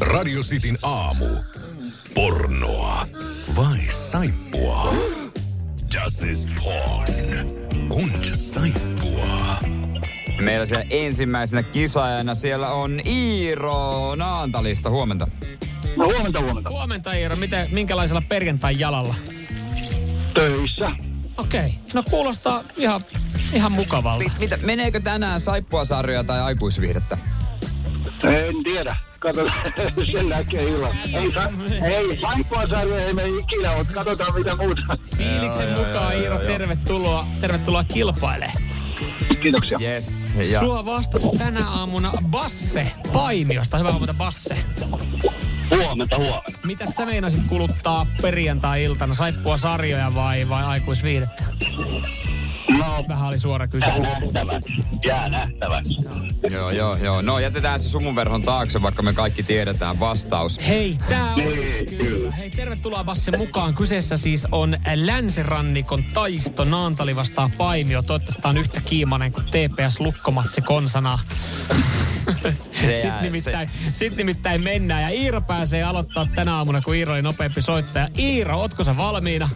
Radio 0.00 0.42
Cityn 0.42 0.78
aamu. 0.82 1.26
Pornoa 2.14 3.06
vai 3.56 3.78
saippua? 3.78 4.94
Das 5.94 6.20
ist 6.20 6.48
porn. 6.64 7.14
Und 7.92 8.24
saippua. 8.24 9.56
Meillä 10.40 10.66
siellä 10.66 10.86
ensimmäisenä 10.90 11.62
kisaajana 11.62 12.34
siellä 12.34 12.68
on 12.68 13.00
Iiro 13.06 14.14
Naantalista. 14.14 14.90
Huomenta. 14.90 15.26
No 15.96 16.04
huomenta, 16.04 16.40
huomenta. 16.40 16.70
Huomenta 16.70 17.12
Iiro, 17.12 17.36
miten, 17.36 17.68
minkälaisella 17.72 18.22
perjantai 18.28 18.78
jalalla? 18.78 19.14
Töissä. 20.34 20.90
Okei, 21.36 21.60
okay. 21.60 21.72
no 21.94 22.02
kuulostaa 22.10 22.62
ihan, 22.76 23.00
ihan 23.52 23.72
mukavalta. 23.72 24.24
Mi- 24.24 24.32
Mitä, 24.38 24.56
meneekö 24.56 25.00
tänään 25.00 25.40
saippua-sarjoja 25.40 26.24
tai 26.24 26.40
aikuisviihdettä? 26.40 27.18
En 28.24 28.64
tiedä. 28.64 28.96
Katsotaan, 29.18 29.58
sen 30.12 30.28
näkee 30.28 30.62
illalla. 30.64 30.94
Ei, 31.14 31.32
sa- 31.32 31.50
ei 31.86 32.18
saippua 32.20 32.62
sarja 32.68 33.00
ei 33.06 33.14
mene 33.14 33.28
ikinä, 33.28 33.76
mutta 33.76 33.92
katsotaan 33.92 34.34
mitä 34.34 34.56
muuta. 34.56 34.82
Fiiliksen 35.16 35.78
mukaan 35.78 36.18
Iiro, 36.18 36.38
tervetuloa, 36.38 37.26
tervetuloa 37.40 37.84
kilpailemaan. 37.84 38.62
Kiitoksia. 39.42 39.78
Yes. 39.80 40.34
Ja 40.50 40.60
Sua 40.60 40.84
vastasi 40.84 41.28
tänä 41.38 41.68
aamuna 41.70 42.12
Basse 42.30 42.92
Paimiosta. 43.12 43.78
Hyvää 43.78 43.92
huomenta 43.92 44.14
Basse. 44.14 44.56
Huomenta, 45.70 46.16
huomenta. 46.16 46.52
Mitä 46.64 46.90
sä 46.90 47.06
meinasit 47.06 47.42
kuluttaa 47.48 48.06
perjantai-iltana? 48.22 49.14
Saippua 49.14 49.56
sarjoja 49.56 50.14
vai, 50.14 50.48
vai 50.48 50.64
aikuisviidettä? 50.64 51.44
No, 52.98 53.04
Vähän 53.08 53.28
oli 53.28 53.38
suora 53.38 53.68
kysymys. 53.68 53.98
nähtäväksi. 53.98 54.72
Jää 55.06 55.28
nähtäväksi. 55.28 55.94
Joo, 56.50 56.70
joo, 56.70 56.96
joo. 56.96 57.22
No 57.22 57.38
jätetään 57.38 57.80
se 57.80 57.88
sumunverhon 57.88 58.42
taakse, 58.42 58.82
vaikka 58.82 59.02
me 59.02 59.12
kaikki 59.12 59.42
tiedetään 59.42 60.00
vastaus. 60.00 60.60
Hei, 60.68 60.96
tää 61.08 61.32
on 61.34 61.36
Niin, 61.36 61.86
kyllä. 61.98 62.30
Hei, 62.30 62.50
tervetuloa 62.50 63.04
Basse 63.04 63.36
mukaan. 63.36 63.74
Kyseessä 63.74 64.16
siis 64.16 64.46
on 64.52 64.76
länsirannikon 64.94 66.04
taisto 66.14 66.64
Naantali 66.64 67.16
vastaa 67.16 67.50
Paimio. 67.58 68.02
Toivottavasti 68.02 68.42
tää 68.42 68.48
on 68.50 68.58
yhtä 68.58 68.80
kiimainen 68.84 69.32
kuin 69.32 69.44
TPS 69.46 70.00
Lukkomatsi 70.00 70.60
konsana. 70.60 71.18
Se 72.42 72.92
jää- 72.92 72.94
Sitten 72.94 73.22
nimittäin, 73.22 73.70
sit 73.92 74.16
nimittäin 74.16 74.62
mennään 74.62 75.02
ja 75.02 75.08
Iiro 75.08 75.40
pääsee 75.40 75.82
aloittaa 75.82 76.26
tänä 76.34 76.56
aamuna, 76.56 76.80
kun 76.80 76.94
Iiro 76.94 77.12
oli 77.12 77.22
nopeampi 77.22 77.62
soittaja. 77.62 78.08
Iiro, 78.18 78.56
ootko 78.60 78.84
sä 78.84 78.96
valmiina? 78.96 79.48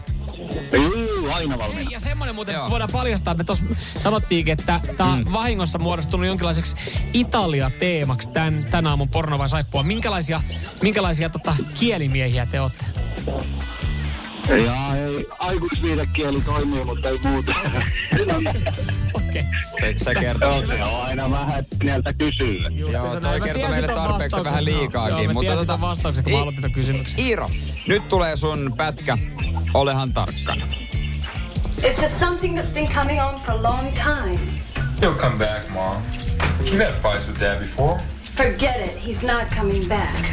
Juu, 0.73 1.29
aina 1.33 1.59
valmiina. 1.59 1.91
Ja 1.91 2.01
semmoinen 2.01 2.35
muuten 2.35 2.55
Joo. 2.55 2.71
voidaan 2.71 2.91
paljastaa, 2.93 3.33
että 3.33 3.39
me 3.39 3.45
tuossa 3.45 3.65
sanottiinkin, 3.99 4.53
että 4.53 4.81
tämä 4.97 5.13
on 5.13 5.19
Mm. 5.19 5.33
vahingossa 5.33 5.79
muodostunut 5.79 6.27
jonkinlaiseksi 6.27 6.77
Italia-teemaksi 7.13 8.29
tämän, 8.29 8.65
tämän 8.71 8.87
aamun 8.87 9.09
porno 9.09 9.39
vai 9.39 9.49
saippua. 9.49 9.83
Minkälaisia, 9.83 10.43
minkälaisia 10.83 11.29
tota, 11.31 11.57
kielimiehiä 11.79 12.47
te 12.47 12.61
olette? 12.61 12.85
Ja 14.49 14.97
ei, 14.97 15.27
aikuisviidekieli 15.39 16.41
toimii, 16.41 16.85
mutta 16.85 17.09
ei 17.09 17.19
muuta. 17.25 17.53
Okei. 19.15 19.45
Se, 19.81 19.95
se 19.97 20.15
kertoo. 20.15 20.51
Joo, 20.51 20.61
se 20.77 20.83
on 20.85 21.05
aina 21.07 21.31
vähän 21.31 21.65
pieneltä 21.79 22.13
kysyä. 22.19 22.69
Joo, 22.71 23.21
toi 23.21 23.41
kertoo 23.41 23.69
meille 23.69 23.89
tarpeeksi 23.89 24.45
vähän 24.45 24.65
liikaakin. 24.65 25.19
Joo, 25.19 25.27
mä 25.27 25.33
mutta 25.33 25.51
tiesin 25.51 25.69
tota- 25.71 25.81
vastauksen, 25.81 26.25
kun 26.25 26.33
mä 26.33 26.39
I- 26.39 26.43
aloitin 26.43 26.63
ton 26.63 26.73
kysymyksen. 26.73 27.21
Iiro, 27.21 27.51
nyt 27.87 28.09
tulee 28.09 28.37
sun 28.37 28.75
pätkä. 28.77 29.19
Olehan 29.75 30.13
tarkkana. 30.13 30.67
It's 31.81 32.03
just 32.03 32.19
something 32.19 32.59
that's 32.59 32.71
been 32.75 32.89
coming 32.95 33.23
on 33.23 33.41
for 33.41 33.55
a 33.55 33.63
long 33.63 33.93
time. 33.95 34.39
He'll 35.01 35.15
come 35.21 35.37
back, 35.39 35.69
Mom. 35.71 35.97
You've 36.61 36.85
had 36.85 36.95
fights 37.03 37.29
with 37.29 37.41
Dad 37.41 37.59
before. 37.61 38.01
Forget 38.37 38.77
it, 38.85 39.07
he's 39.07 39.27
not 39.27 39.49
coming 39.59 39.89
back. 39.89 40.25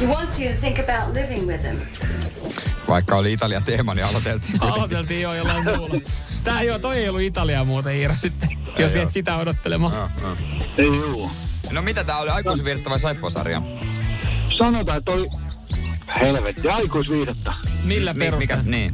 He 0.00 0.06
wants 0.06 0.40
you 0.40 0.52
to 0.54 0.60
think 0.60 0.78
about 0.78 1.14
living 1.14 1.46
with 1.46 1.64
him. 1.64 1.78
Vaikka 2.88 3.16
oli 3.16 3.32
Italia 3.32 3.60
teema, 3.60 3.94
niin 3.94 4.04
aloiteltiin. 4.06 4.62
Aloiteltiin 4.62 5.22
jo 5.22 5.34
jollain 5.34 5.64
muulla. 5.64 6.00
Tää 6.44 6.62
joo, 6.62 6.78
toi 6.78 6.96
ei 6.98 7.08
ollut 7.08 7.22
Italiaa 7.22 7.64
muuten 7.64 7.96
Iiro 7.96 8.14
sitten. 8.16 8.48
jos 8.78 8.96
Ei 8.96 9.02
et 9.02 9.06
oo. 9.06 9.12
sitä 9.12 9.36
odottelemaan. 9.36 9.94
Ei 10.78 10.86
juu. 10.86 11.30
No 11.72 11.82
mitä 11.82 12.04
tää 12.04 12.18
oli, 12.18 12.30
aikuisvirta 12.30 12.90
vai 12.90 13.00
saippuasarja? 13.00 13.62
Sanotaan, 14.58 14.98
että 14.98 15.12
oli 15.12 15.28
helvetti 16.20 16.68
aikuisviihdettä. 16.68 17.52
Millä 17.84 18.12
mikä, 18.12 18.24
perusteella? 18.24 18.62
niin. 18.66 18.92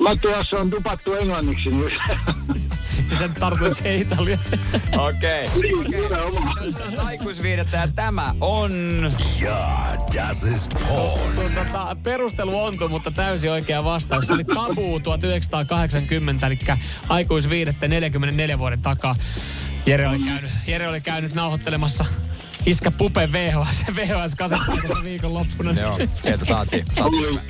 Mä 0.00 0.16
tuossa 0.16 0.56
on 0.60 0.70
tupattu 0.70 1.14
englanniksi, 1.14 1.70
niin 3.08 3.18
Sen 3.18 3.32
tartut 3.32 3.76
se 3.76 3.94
Italia. 3.94 4.38
Okei. 4.98 5.48
Niin, 5.62 5.90
nimenomaan. 5.90 6.56
Aikuisviihdettä 6.98 7.76
ja 7.76 7.88
tämä 7.88 8.34
on... 8.40 8.72
Ja, 9.40 9.78
das 10.16 10.44
ist 10.44 10.74
porn. 10.88 11.34
Sun 11.34 11.52
tota, 11.54 11.96
perustelu 12.02 12.62
ontu, 12.62 12.88
mutta 12.88 13.10
täysin 13.10 13.50
oikea 13.50 13.84
vastaus. 13.84 14.26
Se 14.26 14.32
oli 14.32 14.44
Tabu 14.44 15.00
1980, 15.00 16.46
eli 16.46 16.58
aikuisviidettä 17.08 17.88
44 17.88 18.58
vuoden 18.58 18.82
takaa. 18.82 19.14
Jere 19.86 20.08
oli 20.08 20.18
käynyt, 20.18 20.50
Jere 20.66 20.88
oli 20.88 21.00
käynyt 21.00 21.34
nauhoittelemassa 21.34 22.04
Iskä 22.66 22.90
Pupe 22.90 23.32
VHS, 23.32 23.84
VHS 23.96 24.34
kasettipaikassa 24.34 25.04
viikonloppuna. 25.04 25.80
Joo, 25.80 25.98
sieltä 26.22 26.44
saatiin. 26.44 26.86
saatiin 26.94 27.40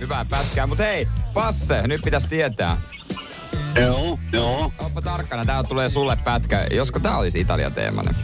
hyvää 0.00 0.24
pätkää. 0.24 0.66
Mutta 0.66 0.82
hei, 0.82 1.08
Passe, 1.34 1.82
nyt 1.86 2.00
pitäisi 2.04 2.28
tietää. 2.28 2.76
Joo, 3.80 4.18
joo. 4.32 4.72
Oppa 4.78 5.02
tarkkana, 5.02 5.44
täällä 5.44 5.68
tulee 5.68 5.88
sulle 5.88 6.16
pätkä. 6.24 6.66
Josko 6.70 6.98
tää 7.00 7.16
olisi 7.18 7.40
Italian 7.40 7.72
teemainen? 7.72 8.16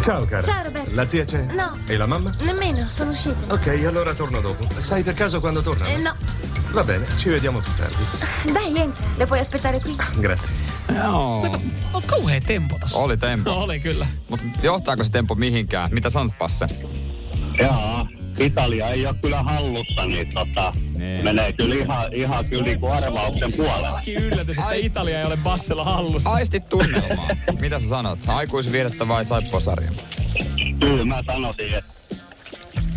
Ciao 0.00 0.26
cara. 0.26 0.42
Ciao, 0.42 0.64
Roberto. 0.64 0.90
La 0.96 1.04
zia 1.06 1.24
c'è? 1.24 1.54
No. 1.54 1.78
E 1.88 1.98
la 1.98 2.06
mamma? 2.06 2.34
Nemmeno, 2.44 2.86
sono 2.88 3.10
uscito. 3.10 3.54
Ok, 3.54 3.84
allora 3.86 4.14
torno 4.14 4.40
dopo. 4.40 4.64
Sai 4.78 5.02
per 5.02 5.14
caso 5.14 5.40
quando 5.40 5.62
torna? 5.62 5.86
Eh, 5.86 5.96
no. 5.96 6.12
Va 6.72 6.82
bene, 6.82 7.06
ci 7.18 7.28
vediamo 7.28 7.60
più 7.60 7.72
tardi. 7.76 8.52
Dai, 8.52 8.82
entra. 8.82 9.04
Le 9.18 9.26
puoi 9.26 9.38
aspettare 9.38 9.80
qui? 9.80 9.94
Grazie. 10.20 10.54
Joo. 10.88 11.58
On 11.92 12.02
kauhea 12.06 12.40
tempo 12.40 12.76
tossa. 12.80 12.98
Oli 12.98 13.16
tempo. 13.16 13.50
No, 13.50 13.56
oli 13.64 13.80
kyllä. 13.80 14.06
Mutta 14.28 14.44
johtaako 14.62 15.04
se 15.04 15.10
tempo 15.10 15.34
mihinkään? 15.34 15.90
Mitä 15.92 16.10
sanot, 16.10 16.38
Passe? 16.38 16.66
Jaa, 17.58 18.06
Italia 18.38 18.88
ei 18.88 19.06
ole 19.06 19.14
kyllä 19.22 19.42
hallussa, 19.42 20.06
niin 20.06 20.32
tota, 20.34 20.72
Niin. 20.98 21.24
menee 21.24 21.52
kyllä 21.52 21.74
ihan, 21.74 22.12
ihan 22.12 22.44
kyllä 22.44 22.64
niin 22.64 22.80
kuin 22.80 22.92
arvauksen 22.92 23.52
puolella. 23.56 23.92
Kaikki 23.92 24.14
yllätys, 24.14 24.58
että 24.58 24.72
Italia 24.72 25.18
ei 25.20 25.26
ole 25.26 25.36
Bassella 25.36 25.84
hallussa. 25.84 26.30
Aistit 26.30 26.68
tunnelmaa. 26.68 27.28
Mitä 27.60 27.78
sä 27.78 27.88
sanot? 27.88 28.18
Aikuisviihdettä 28.26 29.08
vai 29.08 29.24
saippuasarja? 29.24 29.90
Kyllä 30.80 31.04
mä 31.04 31.20
sanoisin, 31.26 31.74
että 31.74 31.92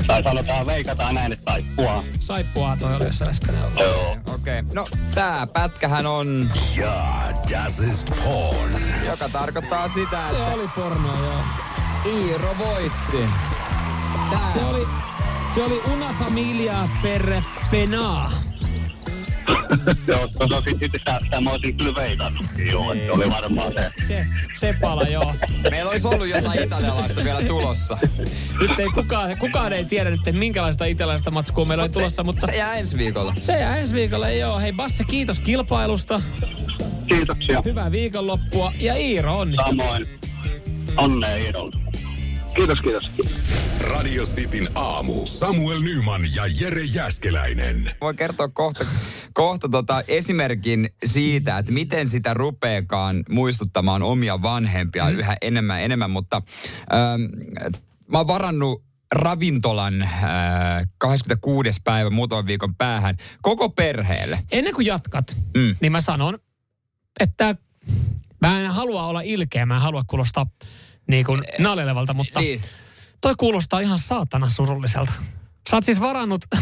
tai 0.08 0.24
sanotaan, 0.24 0.65
veikataan 0.65 1.15
näin, 1.15 1.34
että 1.34 1.52
saippua. 1.52 2.04
Saippua 2.19 2.78
toi 2.80 2.95
oli 2.95 3.06
jossain 3.06 3.30
äsken. 3.32 3.56
Joo. 3.80 4.12
Okei, 4.12 4.60
okay. 4.60 4.63
no 4.74 4.86
tää 5.15 5.48
pätkähän 5.48 6.06
on... 6.06 6.50
Ja, 6.78 7.21
das 7.52 7.80
ist 7.80 8.08
porn. 8.24 8.84
Joka 9.06 9.30
tarkoittaa 9.30 9.88
sitä, 9.88 10.21
Se 10.30 10.36
että 10.36 10.45
oli 10.45 10.67
porno, 10.76 11.10
joo. 11.24 11.39
Iiro 12.06 12.56
voitti. 12.58 13.30
Se 14.54 14.65
oli, 14.65 14.88
se 15.55 15.63
oli 15.63 15.81
Una 15.93 16.15
Familia 16.19 16.89
per 17.03 17.41
Penaa. 17.71 18.31
Joo, 20.07 20.27
tuossa 20.27 20.61
sitten 20.61 20.79
sit 20.79 20.91
sitä, 20.91 21.19
sitä 21.23 21.41
mä 21.41 21.49
olisin 21.49 21.77
kyllä 21.77 21.95
veikannutkin, 21.95 22.67
joo, 22.67 22.93
se 22.93 23.11
oli 23.11 23.29
varmaan 23.29 23.73
se. 23.73 23.91
Se, 24.07 24.25
se 24.53 24.73
pala, 24.81 25.03
joo. 25.03 25.33
Meillä 25.71 25.91
olisi 25.91 26.07
ollut 26.07 26.27
jotain 26.27 26.63
italialaista 26.63 27.23
vielä 27.23 27.41
tulossa. 27.41 27.97
Nyt 28.59 28.79
ei 28.79 28.88
kukaan, 28.95 29.38
kukaan 29.38 29.73
ei 29.73 29.85
tiedä 29.85 30.09
nyt, 30.09 30.27
että 30.27 30.39
minkälaista 30.39 30.85
italialaista 30.85 31.31
matskua 31.31 31.65
meillä 31.65 31.83
on 31.83 31.91
tulossa, 31.91 32.23
mutta... 32.23 32.47
Se 32.47 32.55
jää 32.57 32.75
ensi 32.75 32.97
viikolla. 32.97 33.33
Se 33.39 33.53
jää 33.53 33.77
ensi 33.77 33.93
viikolla, 33.93 34.29
joo. 34.29 34.59
Hei 34.59 34.73
Basse, 34.73 35.03
kiitos 35.03 35.39
kilpailusta. 35.39 36.21
Kiitoksia. 37.07 37.61
Hyvää 37.65 37.91
viikonloppua. 37.91 38.71
Ja 38.79 38.95
Iiro, 38.95 39.38
onnittelut. 39.38 39.79
Samoin. 39.79 40.07
Onnea 40.97 41.35
Iidolle. 41.35 41.85
Kiitos, 42.56 42.80
kiitos. 42.80 43.12
Radio 43.80 44.24
Cityn 44.24 44.70
aamu. 44.76 45.26
Samuel 45.26 45.80
Nyman 45.80 46.22
ja 46.36 46.44
Jere 46.60 46.84
Jäskeläinen. 46.84 47.91
Voi 48.02 48.13
kertoa 48.13 48.48
kohta, 48.50 48.86
kohta 49.34 49.70
tota 49.70 50.04
esimerkin 50.08 50.89
siitä, 51.06 51.58
että 51.58 51.72
miten 51.72 52.08
sitä 52.08 52.34
rupeekaan 52.34 53.24
muistuttamaan 53.30 54.04
omia 54.04 54.41
vanhempia 54.41 55.06
mm. 55.10 55.20
yhä 55.20 55.38
enemmän 55.41 55.82
enemmän, 55.82 56.12
mutta 56.12 56.41
ähm, 56.94 57.22
mä 58.12 58.18
oon 58.18 58.28
varannut 58.28 58.84
ravintolan 59.12 60.02
äh, 60.02 60.12
26. 60.98 61.80
päivä 61.84 62.10
muutaman 62.10 62.46
viikon 62.46 62.76
päähän 62.76 63.18
koko 63.41 63.70
perheelle. 63.70 64.39
Ennen 64.52 64.74
kuin 64.74 64.88
jatkat, 64.88 65.38
Mm. 65.58 65.76
niin 65.82 65.91
mä 65.91 66.02
sanon, 66.02 66.39
että 67.20 67.56
mä 68.41 68.60
en 68.62 68.72
halua 68.72 69.06
olla 69.06 69.22
ilkeä, 69.22 69.65
mä 69.65 69.76
en 69.76 69.82
halua 69.82 70.04
kuulostaa 70.08 70.46
niin 71.08 71.26
kuin 71.26 71.44
nalelevalta, 71.60 72.13
mutta 72.13 72.39
Niin. 72.39 72.62
toi 73.22 73.34
kuulostaa 73.38 73.80
ihan 73.80 74.00
saatana 74.00 74.50
surulliselta. 74.50 75.13
Sä 75.70 75.76
oot 75.76 75.86
siis 75.86 76.00
varannut... 76.00 76.41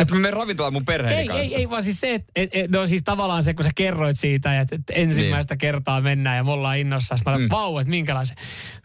Että 0.00 0.14
me 0.14 0.30
ravintolaan 0.30 0.72
mun 0.72 0.84
perheeni 0.84 1.20
Ei, 1.20 1.26
kanssa. 1.26 1.42
ei, 1.42 1.54
ei, 1.54 1.70
vaan 1.70 1.84
siis 1.84 2.00
se, 2.00 2.14
että 2.14 2.32
et, 2.36 2.50
et, 2.52 2.70
no 2.70 2.86
siis 2.86 3.02
tavallaan 3.02 3.42
se, 3.42 3.54
kun 3.54 3.64
sä 3.64 3.70
kerroit 3.74 4.18
siitä, 4.18 4.60
että, 4.60 4.74
että 4.76 4.92
ensimmäistä 4.96 5.54
niin. 5.54 5.58
kertaa 5.58 6.00
mennään 6.00 6.36
ja 6.36 6.44
me 6.44 6.52
ollaan 6.52 6.78
innossa. 6.78 7.16
Mä 7.26 7.38
mm. 7.38 7.48
vau, 7.50 7.78
että 7.78 7.90
minkälaisen 7.90 8.36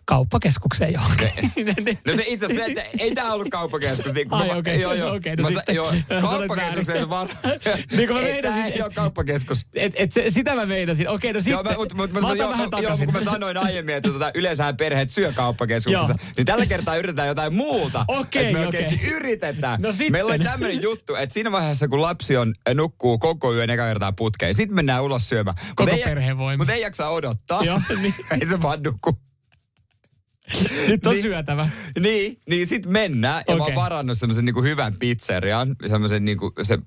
kauppakeskukseen 0.06 0.94
johonkin. 0.94 1.30
No 2.08 2.14
se 2.16 2.24
itse 2.28 2.46
asiassa, 2.46 2.66
että 2.66 2.84
ei 3.00 3.16
tää 3.16 3.34
ollut 3.34 3.50
kauppakeskus. 3.50 4.14
Niin 4.14 4.28
Ai, 4.34 4.48
mä- 4.48 4.54
okei, 4.56 4.82
Joo, 4.82 4.94
joo. 4.94 5.16
okei, 5.16 5.36
no 5.36 5.44
Mä 5.44 5.50
sitten- 5.50 5.76
joo, 5.76 5.94
kauppakeskukseen 6.22 7.00
se 7.00 7.10
var... 7.10 7.28
niin 7.98 8.08
kuin 8.08 8.14
mä 8.22 8.28
Ei, 8.28 8.34
meinasin. 8.34 8.62
tää 8.64 8.68
ei 8.72 8.82
ole 8.82 8.92
kauppakeskus. 8.96 9.66
Et, 9.74 9.94
et 9.96 10.12
se, 10.12 10.30
sitä 10.30 10.56
mä 10.56 10.66
meinasin. 10.66 11.10
Okei, 11.10 11.34
no 11.34 11.40
sitten. 11.40 11.52
Joo, 11.52 11.64
mä, 11.64 11.74
mutta, 11.78 11.96
mutta, 11.96 12.14
mä 12.14 12.22
mutta, 12.22 12.28
otan 12.34 12.38
joo, 12.38 12.50
vähän 12.52 12.64
joo, 12.64 12.70
takaisin. 12.82 13.06
kun 13.06 13.14
mä 13.14 13.22
sanoin 13.22 13.58
aiemmin, 13.58 13.96
että 13.96 14.10
tota, 14.10 14.32
yleensähän 14.36 14.78
perheet 14.78 15.10
syö 15.10 15.32
kauppakeskuksessa, 15.32 16.16
niin 16.38 16.46
tällä 16.46 16.66
kertaa 16.66 16.96
yritetään 16.96 17.28
jotain 17.28 17.56
muuta. 17.56 18.06
Okei, 18.08 18.46
että 18.46 18.60
me 18.60 18.66
oikeasti 18.68 19.02
yritetään. 19.12 19.82
No 19.82 19.92
sitten. 19.92 20.12
Meillä 20.12 20.30
oli 20.30 20.40
tämmöinen 20.40 20.82
juttu, 20.82 21.16
että 21.16 21.34
siinä 21.34 21.52
vaiheessa, 21.52 21.88
kun 21.88 22.02
lapsi 22.02 22.38
on, 22.38 22.54
nukkuu 22.74 23.18
koko 23.18 23.54
yön 23.54 23.70
eka 23.70 23.88
kertaa 23.88 24.12
putkeen, 24.12 24.56
sitten 24.56 24.76
mennään 24.76 25.04
ulos 25.04 25.30
syömään. 25.30 25.56
Mut 25.68 25.76
Koko 25.76 25.92
ei- 25.92 26.04
perheen 26.04 26.38
voima. 26.38 26.62
Mutta 26.62 26.74
ei 26.74 26.82
jaksa 26.82 27.10
odottaa. 27.10 27.64
Joo, 27.64 27.82
niin. 28.02 28.16
ei 28.42 28.46
se 28.48 28.62
vaan 28.62 28.84
nukku. 28.84 29.18
Nyt 30.88 31.06
on 31.06 31.14
Niin. 31.14 31.22
syötävä. 31.22 31.70
Niin, 32.00 32.38
niin 32.50 32.68
sit 32.68 32.86
mennään. 32.86 33.44
Ja 33.48 33.56
mä 33.56 33.64
oon 33.64 33.76
varannut 33.76 34.18
semmoisen 34.18 34.46
niinku 34.46 34.62
hyvän 34.64 34.94
pizzerian, 34.94 35.76
semmoisen 35.86 36.26
niinku 36.26 36.54
se, 36.64 36.78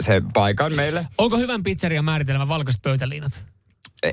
se 0.00 0.22
paikan 0.34 0.76
meille. 0.76 1.06
Onko 1.18 1.38
hyvän 1.38 1.62
pizzerian 1.62 2.04
määritelmä 2.04 2.48
valkoiset 2.48 2.82
pöytäliinat? 2.82 3.42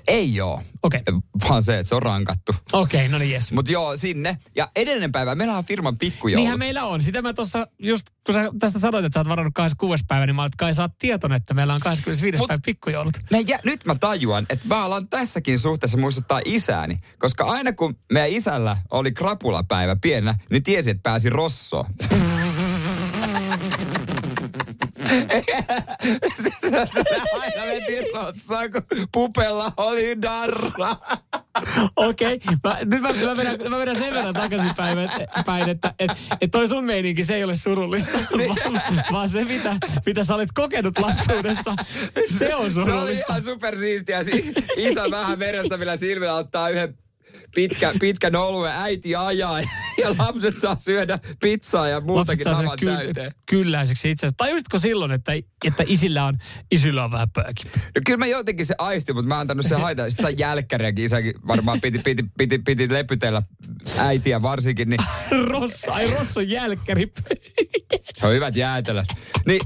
Ei 0.07 0.41
oo. 0.41 0.61
Okei. 0.83 1.01
Vaan 1.49 1.63
se, 1.63 1.79
että 1.79 1.89
se 1.89 1.95
on 1.95 2.03
rankattu. 2.03 2.55
Okei, 2.73 3.07
no 3.07 3.17
niin 3.17 3.31
jes. 3.31 3.51
Mutta 3.51 3.71
joo, 3.71 3.97
sinne. 3.97 4.37
Ja 4.55 4.71
edellinen 4.75 5.11
päivä, 5.11 5.35
meillä 5.35 5.57
on 5.57 5.65
firman 5.65 5.97
pikkujoulut. 5.97 6.41
Niinhän 6.41 6.59
meillä 6.59 6.85
on. 6.85 7.01
Sitä 7.01 7.21
mä 7.21 7.33
tuossa, 7.33 7.67
just 7.79 8.07
kun 8.25 8.35
sä 8.35 8.49
tästä 8.59 8.79
sanoit, 8.79 9.05
että 9.05 9.13
sä 9.17 9.19
oot 9.19 9.29
varannut 9.29 9.53
26. 9.53 10.03
päivä, 10.07 10.25
niin 10.25 10.35
mä 10.35 10.41
olin, 10.41 10.47
että 10.49 10.57
kai 10.57 10.73
sä 10.73 10.81
oot 10.81 10.91
tietoinen, 10.99 11.37
että 11.37 11.53
meillä 11.53 11.73
on 11.73 11.79
25. 11.79 12.37
Mut- 12.37 12.47
päivä 12.47 12.61
pikkujoulut. 12.65 13.13
Ne, 13.31 13.43
ja, 13.47 13.59
nyt 13.63 13.85
mä 13.85 13.95
tajuan, 13.95 14.45
että 14.49 14.67
mä 14.67 14.83
alan 14.85 15.07
tässäkin 15.07 15.59
suhteessa 15.59 15.97
muistuttaa 15.97 16.41
isääni. 16.45 16.99
Koska 17.17 17.43
aina 17.43 17.73
kun 17.73 17.97
meidän 18.11 18.31
isällä 18.31 18.77
oli 18.91 19.11
krapulapäivä 19.11 19.95
pienä, 19.95 20.35
niin 20.49 20.63
tiesi, 20.63 20.91
että 20.91 21.03
pääsi 21.03 21.29
rossoon. 21.29 21.85
aina 27.41 27.65
veti 27.65 28.11
rossoon, 28.13 28.71
kun 28.71 29.07
pupella 29.11 29.71
oli 29.77 30.21
darra. 30.21 30.95
Okei. 31.95 32.39
Mä, 32.63 32.77
nyt 32.85 33.01
mä, 33.01 33.09
mä, 33.25 33.37
vedän, 33.37 33.57
mä 33.69 33.77
vedän 33.77 33.95
sen 33.95 34.13
verran 34.13 34.33
takaisinpäin, 34.33 34.99
että, 34.99 35.27
päin, 35.45 35.69
että 35.69 35.93
et, 35.99 36.11
et 36.41 36.51
toi 36.51 36.67
sun 36.67 36.83
meininki, 36.83 37.23
se 37.23 37.35
ei 37.35 37.43
ole 37.43 37.55
surullista, 37.55 38.17
vaan, 38.31 38.81
vaan 39.11 39.29
se, 39.29 39.43
mitä, 39.43 39.75
mitä 40.05 40.23
sä 40.23 40.35
olet 40.35 40.49
kokenut 40.53 40.99
lapsuudessa, 40.99 41.75
se 42.37 42.55
on 42.55 42.71
Se 42.71 42.81
oli 42.81 42.85
surullista. 42.85 43.25
ihan 43.29 43.43
supersiistiä. 43.43 44.23
Si- 44.23 44.53
Isä 44.77 45.03
vähän 45.11 45.39
verestävillä 45.39 45.95
silmillä 45.95 46.33
ottaa 46.33 46.69
yhden 46.69 46.97
pitkä, 47.55 47.93
pitkän 47.99 48.35
oluen, 48.35 48.73
äiti 48.75 49.15
ajaa 49.15 49.61
ja 50.01 50.15
lapset 50.17 50.57
saa 50.57 50.75
syödä 50.75 51.19
pizzaa 51.41 51.87
ja 51.87 52.01
muutakin 52.01 52.43
saa 52.43 52.55
sen 52.55 52.63
navan 52.65 52.79
ky- 52.79 52.85
täyteen. 52.85 53.31
kylläiseksi 53.45 54.11
itse 54.11 54.25
asiassa. 54.25 54.37
Tajuisitko 54.37 54.79
silloin, 54.79 55.11
että, 55.11 55.31
että 55.65 55.83
isillä 55.87 56.25
on, 56.25 56.37
isillä 56.71 57.03
on 57.03 57.11
vähän 57.11 57.29
pöökin? 57.31 57.71
No 57.75 58.01
kyllä 58.05 58.17
mä 58.17 58.25
jotenkin 58.27 58.65
se 58.65 58.75
aisti, 58.77 59.13
mutta 59.13 59.27
mä 59.27 59.33
oon 59.35 59.41
antanut 59.41 59.65
se 59.65 59.75
haita. 59.75 60.09
Sitten 60.09 60.23
sai 60.23 60.35
jälkkäriäkin. 60.37 61.05
Isäkin 61.05 61.33
varmaan 61.47 61.81
piti, 61.81 61.99
piti, 61.99 62.23
piti, 62.37 62.57
piti 62.57 62.93
lepytellä 62.93 63.41
äitiä 63.97 64.41
varsinkin. 64.41 64.89
Niin 64.89 64.99
Rossa, 65.51 65.93
ai 65.93 66.09
Rosson 66.11 66.49
jälkkäri. 66.49 67.11
se 68.13 68.27
on 68.27 68.33
hyvät 68.33 68.55
jäätelöt. 68.55 69.07
Niin 69.45 69.61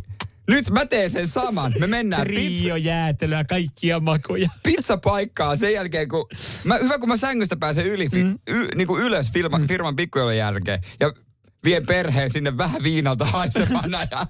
nyt 0.47 0.69
mä 0.69 0.85
teen 0.85 1.09
sen 1.09 1.27
saman. 1.27 1.73
Me 1.79 1.87
mennään 1.87 2.27
pizza, 2.27 2.61
Trio 2.61 2.75
jäätelöä, 2.75 3.43
kaikkia 3.43 3.99
makuja. 3.99 4.49
pizzapaikkaa 4.63 5.55
sen 5.55 5.73
jälkeen, 5.73 6.09
kun... 6.09 6.27
Mä, 6.63 6.77
hyvä, 6.77 6.99
kun 6.99 7.09
mä 7.09 7.17
sängystä 7.17 7.55
pääsen 7.55 7.85
yli, 7.85 8.09
mm. 8.11 8.39
y, 8.47 8.67
niin 8.75 8.87
kuin 8.87 9.03
ylös 9.03 9.31
firma, 9.31 9.59
firman 9.67 9.95
pikkujoulun 9.95 10.37
jälkeen. 10.37 10.81
Ja 10.99 11.13
vien 11.63 11.85
perheen 11.85 12.29
sinne 12.29 12.57
vähän 12.57 12.83
viinalta 12.83 13.25
haisevana 13.25 14.07
ja 14.11 14.27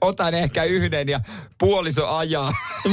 Otan 0.00 0.34
ehkä 0.34 0.64
yhden 0.64 1.08
ja 1.08 1.20
puoliso 1.58 2.08
ajaa. 2.16 2.52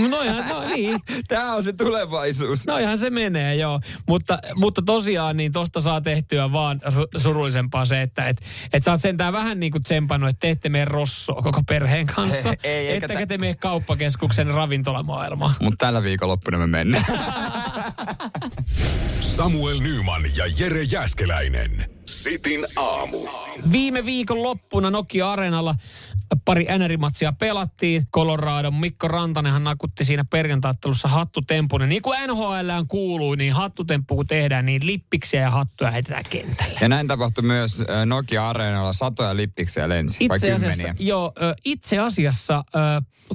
No 0.09 0.21
ihan, 0.21 0.49
no 0.49 0.63
niin. 0.69 0.99
Tämä 1.27 1.53
on 1.55 1.63
se 1.63 1.73
tulevaisuus. 1.73 2.67
No 2.67 2.77
ihan 2.77 2.97
se 2.97 3.09
menee, 3.09 3.55
joo. 3.55 3.79
Mutta, 4.07 4.39
mutta 4.55 4.81
tosiaan 4.81 5.37
niin 5.37 5.51
tosta 5.51 5.81
saa 5.81 6.01
tehtyä 6.01 6.51
vaan 6.51 6.81
su- 6.87 7.19
surullisempaa 7.21 7.85
se, 7.85 8.01
että 8.01 8.25
et, 8.25 8.41
et 8.73 8.83
sä 8.83 8.91
oot 8.91 9.01
sentään 9.01 9.33
vähän 9.33 9.59
niin 9.59 9.71
kuin 9.71 9.83
tsempannut, 9.83 10.29
että 10.29 10.39
te 10.39 10.49
ette 10.49 10.69
mene 10.69 10.85
rossoa 10.85 11.41
koko 11.41 11.61
perheen 11.67 12.07
kanssa. 12.07 12.53
Ei, 12.63 12.87
eikä 12.87 13.05
ettekä 13.05 13.19
tä- 13.19 13.25
te 13.27 13.37
mene 13.37 13.55
kauppakeskuksen 13.55 14.47
ravintolamaailmaan. 14.47 15.53
Mutta 15.61 15.85
tällä 15.85 16.03
viikonloppuna 16.03 16.57
me 16.57 16.67
mennään. 16.67 17.05
Samuel 19.19 19.79
Nyman 19.79 20.23
ja 20.37 20.45
Jere 20.59 20.83
Jäskeläinen. 20.83 21.89
Sitin 22.05 22.65
aamu. 22.75 23.17
Viime 23.71 24.05
viikon 24.05 24.43
loppuna 24.43 24.89
Nokia-areenalla 24.89 25.75
pari 26.45 26.65
NR-matsia 26.77 27.33
pelattiin. 27.39 28.07
Colorado 28.13 28.71
Mikko 28.71 29.07
Rantanenhan 29.07 29.63
nakutti 29.63 30.05
siinä 30.05 30.25
perjantaittelussa 30.25 31.07
hattutempun. 31.07 31.89
Niin 31.89 32.01
kuin 32.01 32.17
NHL 32.27 32.69
kuuluu, 32.87 33.35
niin 33.35 33.53
hattutemppu 33.53 34.15
kun 34.15 34.27
tehdään, 34.27 34.65
niin 34.65 34.85
lippiksiä 34.85 35.41
ja 35.41 35.49
hattuja 35.49 35.91
heitetään 35.91 36.23
kentälle. 36.29 36.77
Ja 36.81 36.87
näin 36.87 37.07
tapahtui 37.07 37.43
myös 37.43 37.79
ö, 37.79 38.05
Nokia-areenalla 38.05 38.93
satoja 38.93 39.35
lippiksiä 39.35 39.89
lensi, 39.89 40.29
vai 40.29 40.35
Itse 40.37 40.51
asiassa, 40.51 40.83
kymmeniä. 40.83 41.07
joo, 41.07 41.33
itse 41.65 41.99
asiassa 41.99 42.63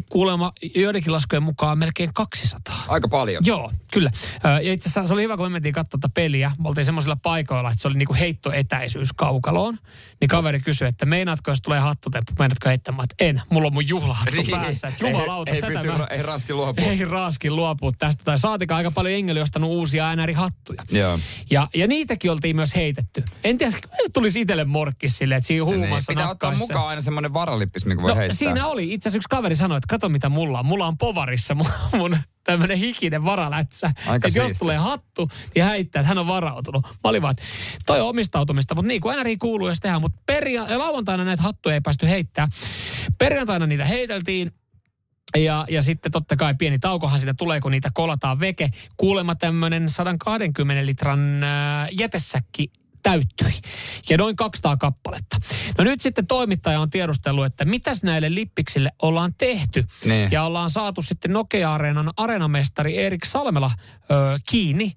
kuulemma 0.08 0.52
joidenkin 0.74 1.12
laskujen 1.12 1.42
mukaan 1.42 1.78
melkein 1.78 2.10
200. 2.14 2.74
Aika 2.88 3.08
paljon. 3.08 3.42
Joo, 3.46 3.72
kyllä. 3.92 4.10
Ja 4.44 4.72
itse 4.72 4.88
asiassa 4.88 5.06
se 5.06 5.12
oli 5.12 5.22
hyvä, 5.22 5.36
kun 5.36 5.46
me 5.46 5.50
mentiin 5.50 5.72
katsoa 5.74 5.98
tätä 6.00 6.12
peliä. 6.14 6.52
Me 6.62 6.68
oltiin 6.68 6.84
semmoisilla 6.84 7.16
paikoilla, 7.16 7.70
että 7.70 7.82
se 7.82 7.88
oli 7.88 7.98
niinku 7.98 8.14
heittoetäisyys 8.56 9.12
kaukaloon. 9.12 9.78
Niin 10.20 10.28
kaveri 10.28 10.60
kysyi, 10.60 10.88
että 10.88 11.06
meinaatko, 11.06 11.50
jos 11.50 11.62
tulee 11.62 11.78
hattutemppu, 11.80 12.32
meinaatko 12.38 12.68
heittämään? 12.68 13.04
Että 13.04 13.24
en, 13.24 13.42
mulla 13.50 13.66
on 13.66 13.72
mun 13.72 13.88
juhlahattu 13.88 14.36
Niin. 14.36 14.50
päässä. 14.50 14.88
Että 14.88 15.06
Ei- 15.06 15.12
jumalauta, 15.12 15.50
ei 15.50 15.60
tätä 15.60 15.72
pysty 15.72 15.88
mä- 15.88 16.06
ei 16.10 16.22
raski 16.22 16.54
luopua. 16.54 16.84
Ei 16.84 17.04
raskin 17.04 17.56
luopua 17.56 17.90
tästä. 17.98 18.24
Tai 18.24 18.38
saatikaan 18.38 18.78
aika 18.78 18.90
paljon 18.90 19.14
Engeli 19.14 19.40
ostanut 19.40 19.70
uusia 19.70 20.16
NR-hattuja. 20.16 20.82
Joo. 20.90 21.18
Ja, 21.50 21.68
ja 21.74 21.86
niitäkin 21.86 22.30
oltiin 22.30 22.56
myös 22.56 22.74
heitetty. 22.76 23.22
En 23.44 23.58
tiedä, 23.58 23.76
tulisi 24.12 24.40
itselle 24.40 24.64
morkkis 24.64 25.18
silleen, 25.18 25.36
että 25.38 25.46
siinä 25.46 25.64
huumassa 25.64 26.12
Niin, 26.12 26.16
Pitää 26.18 26.30
ottaa 26.30 26.54
mukaan 26.58 26.88
aina 26.88 27.00
semmoinen 27.00 27.32
varalippis, 27.32 27.86
minkä 27.86 28.02
voi 28.02 28.10
No 28.10 28.16
heittää. 28.16 28.36
siinä 28.36 28.66
oli. 28.66 28.92
Itse 28.92 29.08
asiassa 29.08 29.16
yksi 29.16 29.28
kaveri 29.28 29.56
sanoi, 29.56 29.76
että 29.78 29.86
kato 29.90 30.08
mitä 30.08 30.28
mulla 30.28 30.58
on. 30.58 30.66
Mulla 30.66 30.86
on 30.86 30.98
povarissa 30.98 31.54
mun, 31.54 31.66
mun 31.96 32.16
tämmöinen 32.46 32.78
hikinen 32.78 33.24
varalätsä. 33.24 33.90
Aika 34.06 34.28
että 34.28 34.40
jos 34.40 34.52
tulee 34.58 34.76
hattu, 34.76 35.28
niin 35.54 35.64
häittää, 35.64 36.00
että 36.00 36.08
hän 36.08 36.18
on 36.18 36.26
varautunut. 36.26 36.82
Mä 36.84 36.90
olin 37.02 37.22
vaan, 37.22 37.34
toi 37.86 38.00
on 38.00 38.08
omistautumista, 38.08 38.74
mutta 38.74 38.88
niin 38.88 39.00
kuin 39.00 39.18
NRI 39.18 39.36
kuuluu, 39.36 39.68
jos 39.68 39.80
tehdään. 39.80 40.00
Mutta 40.00 40.20
peria- 40.32 40.78
lauantaina 40.78 41.24
näitä 41.24 41.42
hattuja 41.42 41.74
ei 41.74 41.80
päästy 41.80 42.08
heittää. 42.08 42.48
Perjantaina 43.18 43.66
niitä 43.66 43.84
heiteltiin. 43.84 44.52
Ja, 45.36 45.64
ja 45.70 45.82
sitten 45.82 46.12
totta 46.12 46.36
kai 46.36 46.54
pieni 46.54 46.78
taukohan 46.78 47.18
siitä 47.18 47.34
tulee, 47.34 47.60
kun 47.60 47.72
niitä 47.72 47.90
kolataan 47.94 48.40
veke. 48.40 48.70
Kuulemma 48.96 49.34
tämmöinen 49.34 49.90
120 49.90 50.86
litran 50.86 51.42
äh, 51.42 51.88
jätesäkki 51.92 52.70
täyttyi. 53.02 53.52
Ja 54.08 54.16
noin 54.16 54.36
200 54.36 54.76
kappaletta. 54.76 55.36
No 55.78 55.84
nyt 55.84 56.00
sitten 56.00 56.26
toimittaja 56.26 56.80
on 56.80 56.90
tiedustellut, 56.90 57.44
että 57.44 57.64
mitäs 57.64 58.02
näille 58.02 58.34
lippiksille 58.34 58.90
ollaan 59.02 59.34
tehty. 59.38 59.84
Niin. 60.04 60.32
Ja 60.32 60.44
ollaan 60.44 60.70
saatu 60.70 61.02
sitten 61.02 61.32
Nokia-areenan 61.32 62.10
areenamestari 62.16 62.98
Erik 62.98 63.24
Salmela 63.24 63.70
ö, 64.10 64.38
kiinni. 64.48 64.92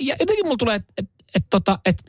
Ja 0.00 0.16
jotenkin 0.20 0.46
mulla 0.46 0.56
tulee, 0.56 0.76
että 0.76 0.92
et, 0.98 1.10
et, 1.34 1.46
tota, 1.50 1.78
et, 1.84 2.02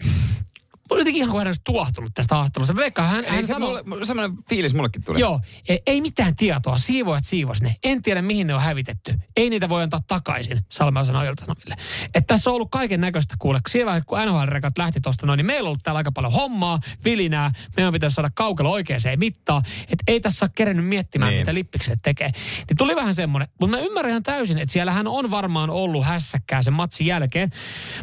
Mä 0.89 0.93
olen 0.93 1.01
jotenkin 1.01 1.21
ihan 1.21 1.31
kohdassa 1.31 1.61
tuohtunut 1.63 2.11
tästä 2.13 2.35
haastattelusta. 2.35 2.75
Veikka, 2.75 3.01
hän, 3.01 3.25
Ei, 3.25 3.31
hän 3.31 3.43
se 3.43 3.47
sanoi... 3.47 3.83
mulle, 3.83 4.05
semmoinen 4.05 4.37
fiilis 4.49 4.73
mullekin 4.73 5.03
tulee. 5.03 5.19
Joo, 5.19 5.39
ei, 5.69 5.81
ei 5.87 6.01
mitään 6.01 6.35
tietoa. 6.35 6.77
Siivoajat 6.77 7.25
siivos 7.25 7.61
ne. 7.61 7.75
En 7.83 8.01
tiedä, 8.01 8.21
mihin 8.21 8.47
ne 8.47 8.53
on 8.53 8.61
hävitetty. 8.61 9.19
Ei 9.37 9.49
niitä 9.49 9.69
voi 9.69 9.83
antaa 9.83 9.99
takaisin, 10.07 10.65
Salmela 10.71 11.05
sanoi 11.05 11.27
Ilta-Sanomille. 11.27 11.75
Että 12.05 12.21
tässä 12.33 12.49
on 12.49 12.55
ollut 12.55 12.71
kaiken 12.71 13.01
näköistä 13.01 13.35
kuule. 13.39 13.59
Siinä 13.69 13.85
vaiheessa, 13.85 14.05
kun 14.07 14.17
NHL-rekat 14.19 14.77
lähti 14.77 15.01
tuosta 15.01 15.25
noin, 15.27 15.37
niin 15.37 15.45
meillä 15.45 15.67
on 15.67 15.69
ollut 15.69 15.83
täällä 15.83 15.97
aika 15.97 16.11
paljon 16.11 16.33
hommaa, 16.33 16.79
vilinää. 17.05 17.51
Meidän 17.77 17.93
pitäisi 17.93 18.13
saada 18.13 18.29
kaukalo 18.35 18.71
oikeaan 18.71 19.01
mittaan. 19.17 19.63
Että 19.81 20.03
ei 20.07 20.19
tässä 20.19 20.45
ole 20.45 20.51
kerennyt 20.55 20.85
miettimään, 20.85 21.31
Niin. 21.31 21.41
mitä 21.41 21.53
lippikset 21.53 21.99
tekee. 22.01 22.29
Niin 22.57 22.77
tuli 22.77 22.95
vähän 22.95 23.15
semmoinen. 23.15 23.47
Mutta 23.61 23.77
mä 23.77 23.83
ymmärrän 23.83 24.09
ihan 24.09 24.23
täysin, 24.23 24.57
että 24.57 24.73
siellä 24.73 24.91
hän 24.91 25.07
on 25.07 25.31
varmaan 25.31 25.69
ollut 25.69 26.05
hässäkkää 26.05 26.63
sen 26.63 26.73
matsin 26.73 27.07
jälkeen. 27.07 27.49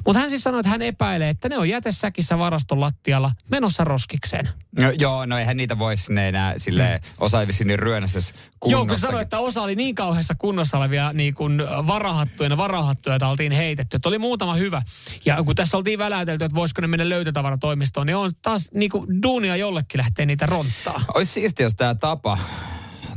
Mutta 0.07 0.21
hän 0.21 0.31
siis 0.31 0.43
sanoi, 0.43 0.61
että 0.61 0.71
hän 0.71 0.83
epäilee, 0.83 1.29
että 1.29 1.49
ne 1.49 1.59
on 1.59 1.69
jätesäkissä 1.69 2.39
varaston 2.73 2.81
lattialla 2.81 3.33
menossa 3.51 3.85
roskikseen. 3.85 4.49
No, 4.81 4.91
joo, 4.91 5.27
no 5.27 5.39
eihän 5.39 5.57
niitä 5.57 5.79
voi 5.79 5.97
sinne 5.97 6.29
enää 6.29 6.55
sille 6.57 7.01
mm. 7.03 7.15
osa 7.19 7.41
ei 7.41 7.47
niin 7.65 7.79
ryönässä 7.79 8.19
kunnossa. 8.61 8.79
Joo, 8.79 8.87
kun 8.87 8.99
sanoi, 8.99 9.23
että 9.23 9.39
osa 9.39 9.63
oli 9.63 9.75
niin 9.75 9.95
kauheassa 9.95 10.35
kunnossa 10.35 10.79
olevia 10.79 11.13
niin 11.13 11.35
kuin 11.35 11.59
varahattuja, 11.87 12.57
varahattuja, 12.57 13.15
joita 13.15 13.29
oltiin 13.29 13.53
heitetty. 13.53 13.97
Että 13.97 14.09
oli 14.09 14.19
muutama 14.19 14.55
hyvä. 14.55 14.83
Ja 15.25 15.43
kun 15.43 15.55
tässä 15.55 15.77
oltiin 15.77 15.99
väläytelty, 15.99 16.45
että 16.45 16.55
voisiko 16.55 16.81
ne 16.81 16.87
mennä 16.87 17.09
löytötavaratoimistoon, 17.09 18.07
niin 18.07 18.17
on 18.17 18.31
taas 18.43 18.71
niin 18.75 18.91
kuin 18.91 19.23
duunia 19.23 19.57
jollekin 19.57 19.99
lähtee 19.99 20.27
niitä 20.27 20.47
ronttaa. 20.47 21.05
Olisi 21.15 21.33
siistiä, 21.33 21.67
jos 21.67 21.75
tämä 21.75 21.95
tapa 21.95 22.39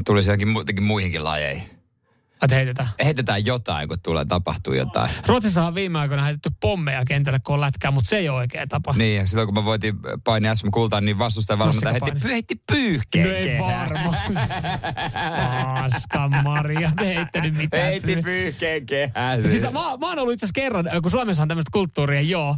tulisi 0.05 0.29
johonkin 0.29 0.47
mu- 0.47 0.81
muihinkin 0.81 1.23
lajeihin. 1.23 1.74
Että 2.43 2.55
heitetään. 2.55 2.89
Heitetään 3.03 3.45
jotain, 3.45 3.87
kun 3.87 3.97
tulee 4.03 4.25
tapahtuu 4.25 4.73
jotain. 4.73 5.11
Ruotsissa 5.27 5.65
on 5.65 5.75
viime 5.75 5.99
aikoina 5.99 6.23
heitetty 6.23 6.49
pommeja 6.61 7.05
kentälle, 7.05 7.39
kun 7.45 7.53
on 7.53 7.61
lätkää, 7.61 7.91
mutta 7.91 8.09
se 8.09 8.17
ei 8.17 8.29
ole 8.29 8.37
oikea 8.37 8.67
tapa. 8.67 8.93
Niin, 8.97 9.27
silloin 9.27 9.47
kun 9.47 9.55
me 9.55 9.65
voitiin 9.65 9.95
painia 10.23 10.55
SM 10.55 10.71
Kultaan, 10.71 11.05
niin 11.05 11.19
vastustaja 11.19 11.59
valmentaja 11.59 11.91
heitti, 11.91 12.11
py- 12.11 12.31
heitti 12.31 12.55
pyyhkeen 12.71 13.27
No 13.27 13.33
ei 13.33 13.59
varmaan. 13.59 14.17
Paska 15.81 16.29
Maria, 16.43 16.91
te 16.97 17.15
heittänyt 17.15 17.53
mitään. 17.53 17.83
Heitti 17.83 18.15
pyyhkeen 18.15 18.85
kehään. 18.85 19.43
Siis 19.43 19.63
mä, 19.63 19.71
mä 19.71 20.07
oon 20.07 20.19
ollut 20.19 20.33
itse 20.33 20.45
asiassa 20.45 20.61
kerran, 20.61 20.85
kun 21.01 21.11
Suomessa 21.11 21.41
on 21.41 21.47
tämmöistä 21.47 21.69
kulttuuria, 21.73 22.21
joo. 22.21 22.57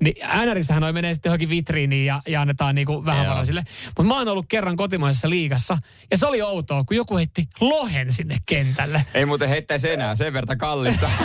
Niin 0.00 0.14
NRissähän 0.46 0.80
noi 0.80 0.92
menee 0.92 1.14
sitten 1.14 1.30
johonkin 1.30 1.48
vitriiniin 1.48 2.06
ja, 2.06 2.22
ja 2.28 2.40
annetaan 2.40 2.74
niinku 2.74 3.04
vähän 3.04 3.28
varaisille. 3.28 3.64
Mutta 3.86 4.02
mä 4.02 4.18
oon 4.18 4.28
ollut 4.28 4.46
kerran 4.48 4.76
kotimaisessa 4.76 5.30
liigassa 5.30 5.78
ja 6.10 6.18
se 6.18 6.26
oli 6.26 6.42
outoa, 6.42 6.84
kun 6.84 6.96
joku 6.96 7.16
heitti 7.16 7.48
lohen 7.60 8.12
sinne 8.12 8.38
kentälle. 8.46 9.04
Ei 9.14 9.26
muuten 9.26 9.48
heittäisi 9.48 9.90
enää, 9.90 10.14
sen 10.14 10.32
verta 10.32 10.56
kallista. 10.56 11.10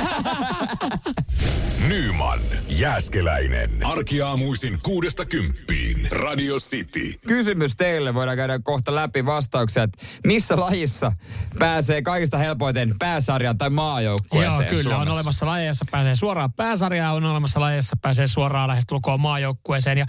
Nyman, 1.87 2.39
Jääskeläinen. 2.69 3.85
Arkiaamuisin 3.85 4.79
kuudesta 4.83 5.25
kymppiin. 5.25 6.07
Radio 6.11 6.55
City. 6.55 7.13
Kysymys 7.27 7.75
teille, 7.75 8.13
voidaan 8.13 8.37
käydä 8.37 8.59
kohta 8.63 8.95
läpi 8.95 9.25
vastauksia, 9.25 9.83
että 9.83 10.05
missä 10.25 10.59
lajissa 10.59 11.11
pääsee 11.59 12.01
kaikista 12.01 12.37
helpoiten 12.37 12.95
pääsarjaan 12.99 13.57
tai 13.57 13.69
maajoukkueeseen 13.69 14.61
Joo, 14.61 14.69
kyllä. 14.69 14.83
Suomessa? 14.83 15.01
On 15.01 15.11
olemassa 15.11 15.45
lajeja, 15.45 15.67
jossa 15.67 15.85
pääsee 15.91 16.15
suoraan 16.15 16.53
pääsarjaan, 16.53 17.15
on 17.15 17.25
olemassa 17.25 17.59
lajeja, 17.59 17.77
jossa 17.77 17.97
pääsee 18.01 18.27
suoraan 18.27 18.58
lähestulkoon 18.67 19.19
maajoukkueeseen. 19.19 19.97
Ja, 19.97 20.05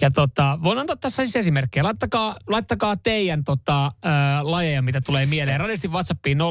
ja 0.00 0.10
tota, 0.10 0.58
voin 0.62 0.78
antaa 0.78 0.96
tässä 0.96 1.24
siis 1.24 1.36
esimerkkejä. 1.36 1.84
Laittakaa, 1.84 2.36
laittakaa 2.48 2.96
teidän 2.96 3.44
tota, 3.44 3.92
ää, 4.04 4.50
lajeja, 4.50 4.82
mitä 4.82 5.00
tulee 5.00 5.26
mieleen. 5.26 5.60
Radistin 5.60 5.92
WhatsAppiin 5.92 6.38
0447255854. 6.38 6.42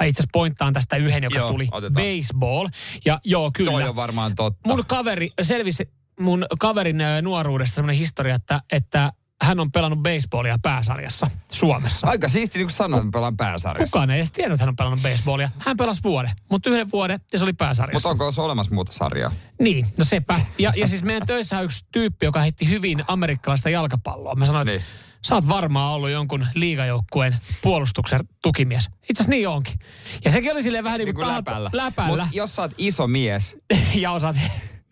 Mä 0.00 0.06
itse 0.06 0.20
asiassa 0.20 0.30
pointtaan 0.32 0.72
tästä 0.72 0.96
yhden, 0.96 1.24
joka 1.24 1.38
Joo, 1.38 1.50
tuli. 1.50 1.68
otetaan. 1.72 2.06
Baseball. 2.06 2.68
Ja 3.04 3.20
joo, 3.24 3.50
kyllä. 3.54 3.70
Toi 3.70 3.88
on 3.88 3.96
varmaan 3.96 4.34
totta. 4.34 4.68
Mun 4.68 4.84
kaveri, 4.86 5.30
selvisi 5.42 5.88
mun 6.20 6.46
kaverin 6.58 6.98
nuoruudesta 7.22 7.74
semmoinen 7.74 7.98
historia, 7.98 8.34
että, 8.34 8.60
että 8.72 9.12
hän 9.42 9.60
on 9.60 9.72
pelannut 9.72 9.98
baseballia 10.02 10.58
pääsarjassa 10.62 11.30
Suomessa. 11.52 12.06
Aika 12.06 12.28
siisti, 12.28 12.58
niin 12.58 12.66
kuin 12.66 12.74
sanoin, 12.74 13.06
että 13.06 13.16
pelaan 13.18 13.36
pääsarjassa. 13.36 13.92
Kukaan 13.92 14.10
ei 14.10 14.16
edes 14.18 14.32
tiennyt, 14.32 14.54
että 14.54 14.62
hän 14.62 14.68
on 14.68 14.76
pelannut 14.76 15.02
baseballia. 15.02 15.50
Hän 15.58 15.76
pelasi 15.76 16.00
vuoden, 16.04 16.30
mutta 16.50 16.70
yhden 16.70 16.90
vuoden 16.92 17.20
ja 17.32 17.38
se 17.38 17.44
oli 17.44 17.52
Mutta 17.52 17.64
pääsarjassa. 17.64 18.08
onko 18.08 18.32
se 18.32 18.40
olemassa 18.40 18.74
muuta 18.74 18.92
sarjaa? 18.92 19.32
Niin, 19.60 19.86
no 19.98 20.04
sepä. 20.04 20.40
Ja, 20.58 20.72
ja 20.76 20.88
siis 20.88 21.02
meidän 21.02 21.26
töissä 21.26 21.58
on 21.58 21.64
yksi 21.64 21.84
tyyppi, 21.92 22.26
joka 22.26 22.40
heitti 22.40 22.68
hyvin 22.68 23.04
amerikkalaista 23.08 23.70
jalkapalloa. 23.70 24.34
Mä 24.34 24.46
sanoin, 24.46 24.68
että 24.68 24.72
Niin. 24.86 24.96
sä 25.22 25.34
oot 25.34 25.48
varmaan 25.48 25.92
ollut 25.94 26.10
jonkun 26.10 26.46
liigajoukkueen 26.54 27.36
puolustuksen 27.62 28.20
tukimies. 28.42 28.84
Itse 28.86 29.12
asiassa 29.12 29.30
niin 29.30 29.48
onkin. 29.48 29.78
Ja 30.24 30.30
sekin 30.30 30.52
oli 30.52 30.62
silleen 30.62 30.84
vähän 30.84 30.98
niin 30.98 31.06
Niin 31.06 31.14
kuin, 31.14 31.24
kuin 31.24 31.34
tahattu- 31.34 31.50
läpällä. 31.50 31.70
läpällä. 31.72 32.08
Mutta 32.22 32.28
jos 32.36 32.54
sä 32.54 32.62
oot 32.62 32.74
iso 32.78 33.06
mies, 33.06 33.56
ja 33.94 34.10
osaat, 34.12 34.36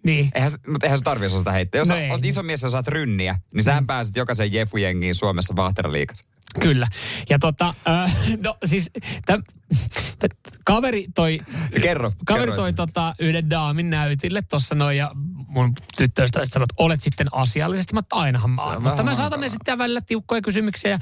niin. 0.04 0.30
eihän, 0.34 0.50
mutta 0.66 0.86
eihän 0.86 0.98
se 0.98 1.02
tarvitse 1.04 1.36
osata 1.36 1.52
heittää. 1.52 1.78
Jos 1.78 1.88
No 1.88 1.94
sä 1.94 2.00
ei. 2.00 2.10
oot 2.10 2.24
iso 2.24 2.42
mies 2.42 2.62
ja 2.62 2.70
saat 2.70 2.88
rynniä, 2.88 3.38
niin 3.54 3.64
sähän 3.64 3.86
pääset 3.86 4.16
jokaisen 4.16 4.52
jefujengiin 4.52 5.14
Suomessa 5.14 5.56
Vahteraliikassa. 5.56 6.24
Kyllä. 6.60 6.86
Ja 7.30 7.38
tota, 7.38 7.74
äh, 7.88 8.16
no 8.44 8.56
siis, 8.64 8.90
täm, 9.26 9.42
kaveri 10.64 11.06
toi, 11.14 11.40
Kerro, 11.82 12.12
kaveri 12.26 12.44
kerro 12.44 12.56
toi 12.56 12.72
tota, 12.72 13.14
yhden 13.18 13.50
daamin 13.50 13.90
näytille 13.90 14.42
tuossa 14.42 14.74
noin 14.74 14.96
ja 14.96 15.10
mun 15.48 15.72
tyttöystävä 15.96 16.44
sanoi, 16.46 16.64
että 16.64 16.74
olet 16.78 17.02
sitten 17.02 17.26
asiallisesti, 17.32 17.94
mutta 17.94 18.16
ainahan 18.16 18.50
mä 18.50 18.62
oon. 18.62 18.76
on 18.76 18.82
Mutta 18.82 19.02
me 19.02 19.14
saatamme 19.14 19.46
esittää 19.46 19.78
välillä 19.78 20.00
tiukkoja 20.00 20.42
kysymyksiä 20.42 20.90
ja 20.90 20.98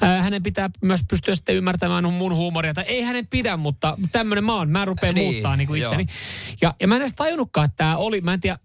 ää, 0.00 0.22
hänen 0.22 0.42
pitää 0.42 0.70
myös 0.82 1.00
pystyä 1.10 1.34
sitten 1.34 1.56
ymmärtämään 1.56 2.12
mun 2.12 2.34
huumoria. 2.34 2.74
Tai 2.74 2.84
ei 2.86 3.02
hänen 3.02 3.26
pidä, 3.26 3.56
mutta 3.56 3.98
tämmöinen 4.12 4.44
mä 4.44 4.54
oon. 4.54 4.70
Mä 4.70 4.84
rupean 4.84 5.14
Niin, 5.14 5.32
muuttaa 5.32 5.56
niin 5.56 5.66
kuin 5.66 5.80
joo. 5.80 5.90
itseni. 5.92 6.06
Ja, 6.62 6.74
ja 6.80 6.88
mä 6.88 6.96
en 6.96 7.02
edes 7.02 7.14
tajunnutkaan, 7.14 7.64
että 7.64 7.76
tämä 7.76 7.96
oli, 7.96 8.20
mä 8.20 8.32
en 8.34 8.40
tiedä, 8.40 8.58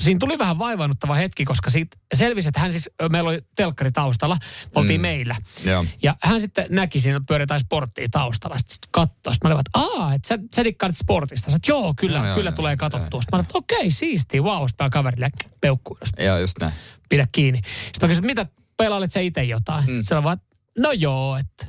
siinä 0.00 0.18
tuli 0.18 0.38
vähän 0.38 0.58
vaivaannuttava 0.58 1.14
hetki, 1.14 1.44
koska 1.44 1.70
siitä 1.70 1.96
selvisi, 2.14 2.48
että 2.48 2.60
hän 2.60 2.72
siis, 2.72 2.90
meillä 3.10 3.30
oli 3.30 3.40
telkkari 3.56 3.92
taustalla, 3.92 4.36
me 4.64 4.70
oltiin 4.74 5.00
Mm. 5.00 5.02
meillä. 5.02 5.36
Joo. 5.64 5.84
Ja 6.02 6.16
hän 6.22 6.40
sitten 6.40 6.66
näki 6.70 7.00
siinä 7.00 7.20
pyöritään 7.28 7.60
sporttia 7.60 8.08
taustalla. 8.10 8.56
Sitten 8.58 8.83
katsoi. 8.90 9.34
Sitten 9.34 9.50
mä 9.50 9.54
olin, 9.54 9.64
että 9.66 10.00
aa, 10.00 10.14
että 10.14 10.28
sä, 10.28 10.38
sä 10.56 10.64
dikkaat 10.64 10.96
sportista. 10.96 11.56
Että 11.56 11.72
joo, 11.72 11.94
kyllä, 11.96 12.18
Joo, 12.18 12.34
kyllä 12.34 12.50
joo, 12.50 12.56
tulee 12.56 12.76
katsottua. 12.76 13.22
Sitten 13.22 13.36
mä 13.36 13.36
olin, 13.36 13.44
että 13.44 13.58
okei, 13.58 13.90
siistiä, 13.90 14.42
wow. 14.42 14.66
Sitten 14.66 14.84
mä 14.84 14.90
kaverille 14.90 15.30
peukkuun. 15.60 15.98
Joo, 16.18 16.38
just 16.38 16.58
näin. 16.60 16.72
Pidä 17.08 17.26
kiinni. 17.32 17.60
Sitten 17.84 17.98
mä 18.02 18.08
kysyin, 18.08 18.26
mitä 18.26 18.46
pelailet 18.76 19.12
sä 19.12 19.20
itse 19.20 19.44
jotain? 19.44 19.84
Mm. 19.86 19.98
Sitten 19.98 20.22
vaan, 20.22 20.38
no 20.78 20.92
joo, 20.92 21.36
että, 21.36 21.66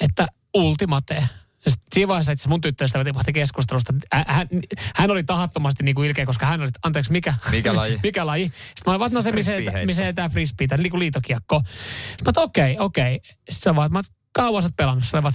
että 0.00 0.26
ultimate. 0.54 1.24
Ja 1.64 1.70
sit 1.70 1.82
siinä 1.92 2.08
vaiheessa 2.08 2.32
itse 2.32 2.48
mun 2.48 2.60
tyttöystävä 2.60 3.04
tipahti 3.04 3.32
keskustelusta. 3.32 3.94
Hän, 4.12 4.48
hän 4.94 5.10
oli 5.10 5.24
tahattomasti 5.24 5.82
niin 5.84 5.94
kuin 5.94 6.08
ilkeä, 6.08 6.26
koska 6.26 6.46
hän 6.46 6.60
oli, 6.60 6.68
anteeksi, 6.82 7.12
mikä? 7.12 7.34
Mikä 7.50 7.76
laji? 7.76 8.00
mikä 8.02 8.26
laji? 8.26 8.44
Sitten 8.44 8.82
mä 8.86 8.92
olin, 8.92 9.00
vaan, 9.00 9.10
no 9.14 9.22
se, 9.22 9.32
missä 9.32 10.02
heitetään 10.02 10.30
frisbee, 10.30 10.66
tai 10.66 10.78
niin 10.78 10.90
kuin 10.90 11.00
liitokiekko. 11.00 11.62
Sitten 12.08 12.32
mä 12.36 12.42
okei, 12.42 12.76
okei. 12.78 13.20
Sitten 13.24 13.72
se 13.72 13.74
vaan, 13.74 13.92
mä 13.92 14.00
kauan 14.32 14.62
sä 14.62 14.66
oot 14.66 14.76
pelannut? 14.76 15.04
Se 15.04 15.16
oli 15.16 15.22
vaan, 15.22 15.34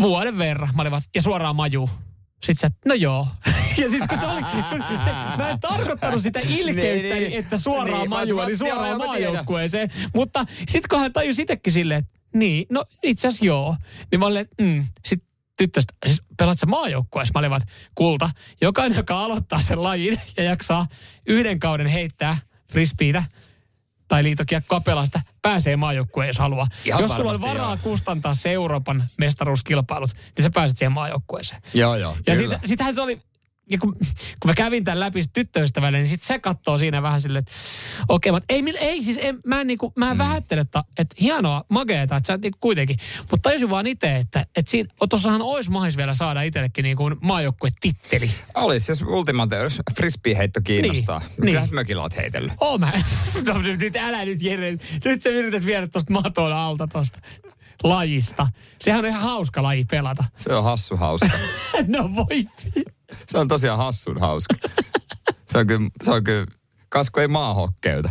vuoden 0.00 0.38
verran. 0.38 0.68
Mä 0.74 0.82
olin 0.82 0.90
vaan, 0.90 1.02
ja 1.14 1.22
suoraan 1.22 1.56
maju. 1.56 1.90
Sitten 2.42 2.56
sä, 2.56 2.70
no 2.86 2.94
joo. 2.94 3.28
Ja 3.78 3.90
siis 3.90 4.02
kun 4.08 4.18
se 4.18 4.26
oli, 4.26 4.40
kun 4.70 4.84
se, 5.04 5.10
mä 5.36 5.50
en 5.50 5.60
tarkoittanut 5.60 6.22
sitä 6.22 6.40
ilkeyttä, 6.40 7.14
Niin, 7.14 7.30
niin. 7.30 7.32
että 7.44 7.56
suoraan 7.56 8.00
Niin, 8.00 8.10
majua, 8.10 8.44
olisin 8.44 8.64
niin 8.64 8.74
suoraan 8.74 8.98
maajoukkueeseen. 8.98 9.90
Mutta 10.14 10.44
sitten 10.58 10.88
kun 10.90 10.98
hän 10.98 11.12
tajusi 11.12 11.42
itsekin 11.42 11.72
silleen, 11.72 11.98
että 11.98 12.12
niin, 12.34 12.66
no 12.70 12.84
itse 13.02 13.28
asiassa 13.28 13.44
joo. 13.44 13.76
Niin 14.10 14.20
mä 14.20 14.26
olin, 14.26 14.40
että 14.40 14.62
mm. 14.64 14.86
Sitten 15.04 15.28
tyttöstä, 15.56 15.94
siis 16.06 16.22
pelaat 16.38 16.58
sä 16.58 16.66
maajoukkueessa? 16.66 17.32
Mä 17.34 17.38
olin 17.38 17.50
vaan, 17.50 17.62
kulta, 17.94 18.30
jokainen, 18.60 18.96
joka 18.96 19.18
aloittaa 19.18 19.62
sen 19.62 19.82
lajin 19.82 20.20
ja 20.36 20.42
jaksaa 20.42 20.86
yhden 21.26 21.58
kauden 21.58 21.86
heittää 21.86 22.38
frisbeitä 22.72 23.24
tai 24.08 24.22
liitokiekkoa 24.22 24.80
pelasta, 24.80 25.20
pääsee 25.42 25.76
maajoukkueen, 25.76 26.26
jos 26.26 26.38
haluaa. 26.38 26.66
Ihan 26.84 27.00
jos 27.00 27.16
sulla 27.16 27.30
on 27.30 27.40
varaa 27.40 27.70
joo. 27.70 27.78
kustantaa 27.82 28.34
se 28.34 28.52
Euroopan 28.52 29.08
mestaruuskilpailut, 29.18 30.10
niin 30.14 30.42
sä 30.42 30.50
pääset 30.54 30.78
siihen 30.78 30.92
maajoukkueeseen. 30.92 31.62
Joo, 31.74 31.96
joo. 31.96 32.16
Ja 32.26 32.36
kyllä. 32.36 32.58
sit, 32.58 32.68
sitähän 32.68 32.94
se 32.94 33.00
oli, 33.00 33.22
ja 33.70 33.78
kun, 33.78 33.96
kun 34.40 34.50
mä 34.50 34.54
kävin 34.54 34.84
tämän 34.84 35.00
läpi 35.00 35.20
tyttöystävälle, 35.32 35.98
niin 35.98 36.08
sit 36.08 36.22
se 36.22 36.38
katsoo 36.38 36.78
siinä 36.78 37.02
vähän 37.02 37.20
silleen, 37.20 37.38
että 37.38 37.52
okei, 38.08 38.30
okay, 38.30 38.42
ei, 38.48 38.62
ei 38.80 39.02
siis, 39.02 39.18
en, 39.22 39.38
mä 39.46 39.60
en, 39.60 39.66
niinku, 39.66 39.92
mä 39.96 40.10
en 40.10 40.16
mm. 40.16 40.18
vähättele, 40.18 40.60
että, 40.60 40.84
että 40.98 41.16
hienoa, 41.20 41.64
mageeta, 41.68 42.16
että 42.16 42.26
sä 42.26 42.36
niinku 42.36 42.58
kuitenkin. 42.60 42.96
Mutta 43.18 43.48
tajusin 43.48 43.70
vaan 43.70 43.86
itse, 43.86 44.16
että, 44.16 44.40
että 44.56 44.70
siinä, 44.70 44.88
tossahan 45.08 45.42
olisi 45.42 45.70
mahis 45.70 45.96
vielä 45.96 46.14
saada 46.14 46.42
itsellekin 46.42 46.82
niinku 46.82 47.10
maajoukkue 47.20 47.70
titteli. 47.80 48.30
Olisi, 48.54 48.90
jos 48.90 49.02
Ultimate, 49.02 49.56
jos 49.56 49.80
frisbee-heitto 49.96 50.60
kiinnostaa. 50.64 51.18
Niin, 51.18 51.30
Niin, 51.44 51.62
niin. 51.62 51.74
mökillä 51.74 52.02
oot 52.02 52.16
heitellyt. 52.16 52.52
Oo 52.60 52.78
mä, 52.78 52.92
no 53.46 53.58
nyt 53.58 53.96
älä 53.96 54.24
nyt 54.24 54.42
Jere, 54.42 54.76
nyt 55.04 55.22
sä 55.22 55.30
yrität 55.30 55.66
viedä 55.66 55.88
tosta 55.88 56.12
maton 56.12 56.52
alta 56.52 56.86
tosta 56.86 57.18
lajista. 57.84 58.46
Sehän 58.80 59.00
on 59.00 59.06
ihan 59.06 59.22
hauska 59.22 59.62
laji 59.62 59.84
pelata. 59.84 60.24
Se 60.36 60.54
on 60.54 60.64
hassu 60.64 60.96
hauska. 60.96 61.38
no 61.86 62.10
voi. 62.16 62.44
Se 63.26 63.38
on 63.38 63.48
tosiaan 63.48 63.78
hassun 63.78 64.20
hauska. 64.20 64.54
Se 65.48 65.58
on 65.58 65.66
kyllä, 65.66 65.88
se 66.02 66.10
on 66.10 66.24
kyllä 66.24 66.46
kas 66.88 67.10
kun 67.10 67.22
ei 67.22 67.28
maahokkeuta. 67.28 68.10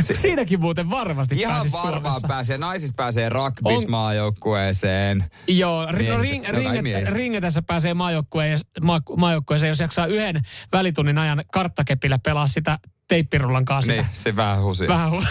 Siinäkin 0.00 0.60
muuten 0.60 0.90
varmasti 0.90 1.36
Ihan 1.40 1.66
varmaan 1.72 1.92
Suomessa. 2.02 2.28
pääsee. 2.28 2.58
Naisissa 2.58 2.94
pääsee 2.96 3.28
rugbys 3.28 3.82
On- 3.84 3.90
maajoukkueeseen. 3.90 5.24
Joo, 5.48 5.86
no, 5.92 5.98
ring, 5.98 6.44
kai 6.44 6.52
ringet, 6.52 7.08
ringetessä 7.10 7.62
pääsee 7.62 7.94
maajoukkueeseen, 7.94 9.68
jos 9.68 9.80
jaksaa 9.80 10.06
yhden 10.06 10.40
välitunnin 10.72 11.18
ajan 11.18 11.44
karttakepillä 11.52 12.18
pelaa 12.18 12.46
sitä 12.46 12.78
teippirullan 13.08 13.64
kanssa. 13.64 13.92
Niin, 13.92 14.06
se 14.12 14.36
vähän 14.36 14.62
husi. 14.62 14.88
Vähän 14.88 15.10
hu- 15.12 15.26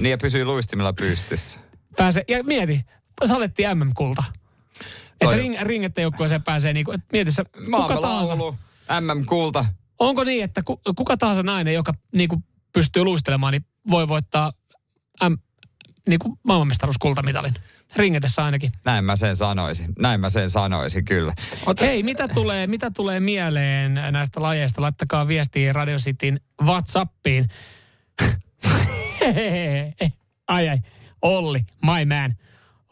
Niin 0.00 0.10
ja 0.10 0.18
pysyy 0.18 0.44
luistimilla 0.44 0.92
pystyssä. 0.92 1.58
pääsee, 1.96 2.24
ja 2.28 2.44
mieti, 2.44 2.80
saletti 3.26 3.62
MM-kulta. 3.74 4.22
Että 5.24 5.36
ring, 5.36 5.60
ringette 5.60 6.02
joukkueeseen 6.02 6.42
pääsee 6.42 6.72
niinku, 6.72 6.92
että 6.92 7.06
mieti 7.12 7.32
se, 7.32 7.44
kuka 7.70 8.00
tahansa. 8.00 8.34
MM-kulta. 9.00 9.64
Onko 9.98 10.24
niin, 10.24 10.44
että 10.44 10.62
ku, 10.62 10.80
kuka 10.96 11.16
tahansa 11.16 11.42
nainen, 11.42 11.74
joka 11.74 11.92
niinku 12.14 12.42
pystyy 12.72 13.04
luistelemaan, 13.04 13.52
niin 13.52 13.66
voi 13.90 14.08
voittaa 14.08 14.52
M, 15.28 15.34
niinku 16.08 16.38
maailmanmestaruuskultamitalin? 16.42 17.54
Ringetessä 17.96 18.44
ainakin. 18.44 18.72
Näin 18.84 19.04
mä 19.04 19.16
sen 19.16 19.36
sanoisin. 19.36 19.92
Näin 19.98 20.20
mä 20.20 20.28
sen 20.28 20.50
sanoisin 20.50 21.04
kyllä. 21.04 21.32
Mutta 21.66 21.84
hei, 21.84 22.02
mitä 22.02 22.28
tulee, 22.28 22.66
mitä 22.66 22.90
tulee 22.90 23.20
mieleen 23.20 23.94
näistä 23.94 24.42
lajeista? 24.42 24.82
Laittakaa 24.82 25.28
viestiä 25.28 25.72
Radio 25.72 25.98
Cityn 25.98 26.40
WhatsAppiin. 26.62 27.48
ai 30.48 30.68
ai, 30.68 30.78
Olli, 31.22 31.60
my 31.82 32.04
man. 32.04 32.34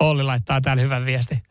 Olli 0.01 0.23
laittaa 0.23 0.61
täällä 0.61 0.83
hyvän 0.83 1.07
viesti. 1.07 1.43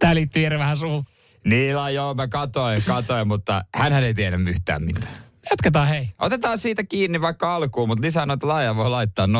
Tää 0.00 0.14
liittyy 0.14 0.42
Jere 0.42 0.58
vähän 0.58 0.76
suuhun. 0.76 1.04
Niillä 1.44 1.90
joo, 1.90 2.14
mä 2.14 2.28
katoin, 2.28 2.82
katoin, 2.86 3.28
mutta 3.28 3.64
hän 3.74 4.04
ei 4.04 4.14
tiedä 4.14 4.38
yhtään 4.48 4.82
mitään. 4.82 5.30
Jatketaan 5.50 5.88
hei. 5.88 6.10
Otetaan 6.18 6.58
siitä 6.58 6.84
kiinni 6.84 7.20
vaikka 7.20 7.54
alkuun, 7.54 7.88
mutta 7.88 8.02
lisää 8.04 8.26
noita 8.26 8.48
lajeja 8.48 8.76
voi 8.76 8.90
laittaa 8.90 9.26
047255854. 9.26 9.30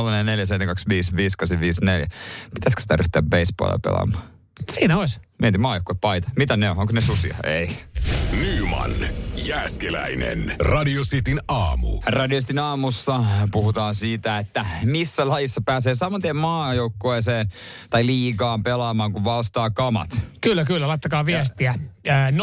Pitäisikö 2.55 2.83
sitä 2.83 2.97
ryhtyä 2.97 3.23
baseballia 3.23 3.79
pelaamaan? 3.85 4.25
Siinä 4.71 4.99
olisi. 4.99 5.21
Mieti 5.43 5.59
paita. 6.01 6.31
Mitä 6.37 6.57
ne 6.57 6.71
on? 6.71 6.79
Onko 6.79 6.93
ne 6.93 7.01
susia? 7.01 7.37
Ei. 7.45 7.77
Nyman, 8.41 8.91
Jääskeläinen, 9.51 10.55
Radio 10.59 11.03
Cityn 11.03 11.41
aamu. 11.49 12.01
Radiostin 12.07 12.59
aamussa 12.59 13.25
puhutaan 13.53 13.95
siitä, 13.95 14.39
että 14.39 14.67
missä 14.85 15.29
lajissa 15.29 15.61
pääsee 15.65 15.95
saman 15.95 16.23
tien 16.23 16.37
maajoukkueeseen 16.37 17.49
tai 17.91 18.07
liigaan 18.07 18.63
pelaamaan, 18.63 19.13
kun 19.13 19.25
vastaa 19.25 19.71
kamat. 19.71 20.11
Kyllä, 20.41 20.65
kyllä, 20.65 20.89
laittakaa 20.89 21.27
viestiä. 21.27 21.75
Ää, 22.09 22.31
0447255854. 22.31 22.35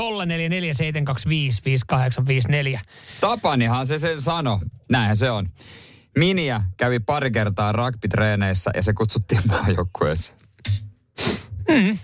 Tapanihan 3.22 3.88
se 3.88 4.00
sen 4.00 4.22
sano. 4.22 4.60
Näinhän 4.92 5.18
se 5.18 5.32
on. 5.32 5.50
Miniä 6.18 6.62
kävi 6.78 7.00
pari 7.00 7.32
kertaa 7.32 7.72
rugby-treeneissä 7.72 8.72
ja 8.76 8.84
se 8.84 8.94
kutsuttiin 8.94 9.42
maajoukkueeseen. 9.48 10.38
Mm. 11.70 11.98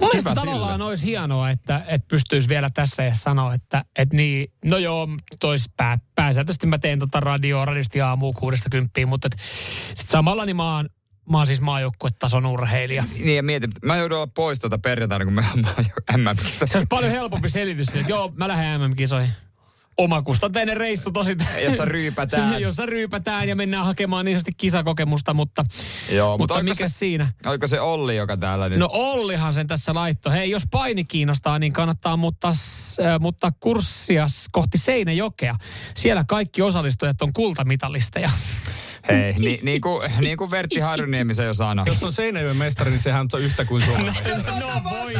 Mun 0.00 0.08
mielestä 0.08 0.30
Hyvä 0.30 0.40
tavallaan 0.40 0.74
sille. 0.74 0.84
olisi 0.84 1.06
hienoa, 1.06 1.50
että, 1.50 1.82
että 1.86 2.08
pystyisi 2.08 2.48
vielä 2.48 2.70
tässä 2.74 3.02
ja 3.02 3.14
sanoa, 3.14 3.54
että, 3.54 3.84
että 3.98 4.16
niin, 4.16 4.52
no 4.64 4.78
joo, 4.78 5.08
tois 5.40 5.70
pää, 5.76 5.98
pääsääntöisesti 6.14 6.66
mä 6.66 6.78
teen 6.78 6.98
tota 6.98 7.20
radioa, 7.20 7.64
radiosti 7.64 8.00
aamu 8.00 8.32
kuudesta 8.32 8.70
kymppiin, 8.70 9.08
mutta 9.08 9.26
et, 9.26 9.36
sit 9.94 10.08
samalla 10.08 10.44
niin 10.44 10.56
mä 10.56 10.76
oon, 10.76 10.88
mä 11.30 11.36
oon 11.36 11.46
siis 11.46 11.60
maajoukkuetason 11.60 12.46
urheilija. 12.46 13.04
Niin 13.18 13.36
ja 13.36 13.42
mietin, 13.42 13.70
mä 13.84 13.96
joudun 13.96 14.16
olla 14.18 14.30
pois 14.34 14.58
tuota 14.58 14.78
perjantaina, 14.78 15.24
kun 15.24 15.34
me 15.34 15.44
ollaan 15.54 15.74
MM-kisassa. 16.16 16.66
Se 16.66 16.76
olisi 16.76 16.86
paljon 16.86 17.12
helpompi 17.12 17.48
selitys, 17.48 17.88
että 17.88 18.12
joo, 18.12 18.32
mä 18.36 18.48
lähden 18.48 18.80
MM-kisoihin. 18.80 19.30
Omakustanteinen 19.98 20.76
reissu 20.76 21.10
tosi. 21.12 21.36
Jossa 21.64 21.84
ryypätään. 21.84 22.60
jossa 22.62 22.86
ryypätään 22.86 23.48
ja 23.48 23.56
mennään 23.56 23.84
hakemaan 23.84 24.24
niin 24.24 24.34
sanotusti 24.34 24.52
kisakokemusta, 24.56 25.34
mutta, 25.34 25.64
Joo, 26.10 26.38
mutta 26.38 26.54
oliko 26.54 26.64
mikä 26.70 26.88
se, 26.88 26.98
siinä? 26.98 27.32
Oliko 27.46 27.66
se 27.66 27.80
Olli, 27.80 28.16
joka 28.16 28.36
täällä 28.36 28.68
nyt... 28.68 28.78
No 28.78 28.88
Ollihan 28.92 29.52
sen 29.54 29.66
tässä 29.66 29.94
laitto. 29.94 30.30
Hei, 30.30 30.50
jos 30.50 30.62
paini 30.70 31.04
kiinnostaa, 31.04 31.58
niin 31.58 31.72
kannattaa 31.72 32.16
muuttaa, 32.16 32.54
s- 32.54 32.96
äh, 33.00 33.20
muuttaa 33.20 33.50
kurssia 33.60 34.26
kohti 34.52 34.78
Seinäjokea. 34.78 35.54
Siellä 35.94 36.24
kaikki 36.28 36.62
osallistujat 36.62 37.22
on 37.22 37.32
kultamitalisteja. 37.32 38.30
Hei, 39.08 39.32
ni, 39.38 39.58
niin, 39.62 39.80
kuin, 39.80 40.10
niin 40.20 40.36
kuin 40.36 40.50
Vertti 40.50 40.80
Harjuniemi 40.80 41.34
se 41.34 41.44
jo 41.44 41.54
sanoi. 41.54 41.84
Jos 41.88 42.04
on 42.04 42.12
Seinäjoen 42.12 42.56
mestari, 42.56 42.90
niin 42.90 43.00
sehän 43.00 43.26
on 43.32 43.40
yhtä 43.42 43.64
kuin 43.64 43.82
Suomen 43.82 44.04
mestari. 44.24 44.42
No 44.60 44.66
voi. 44.84 45.14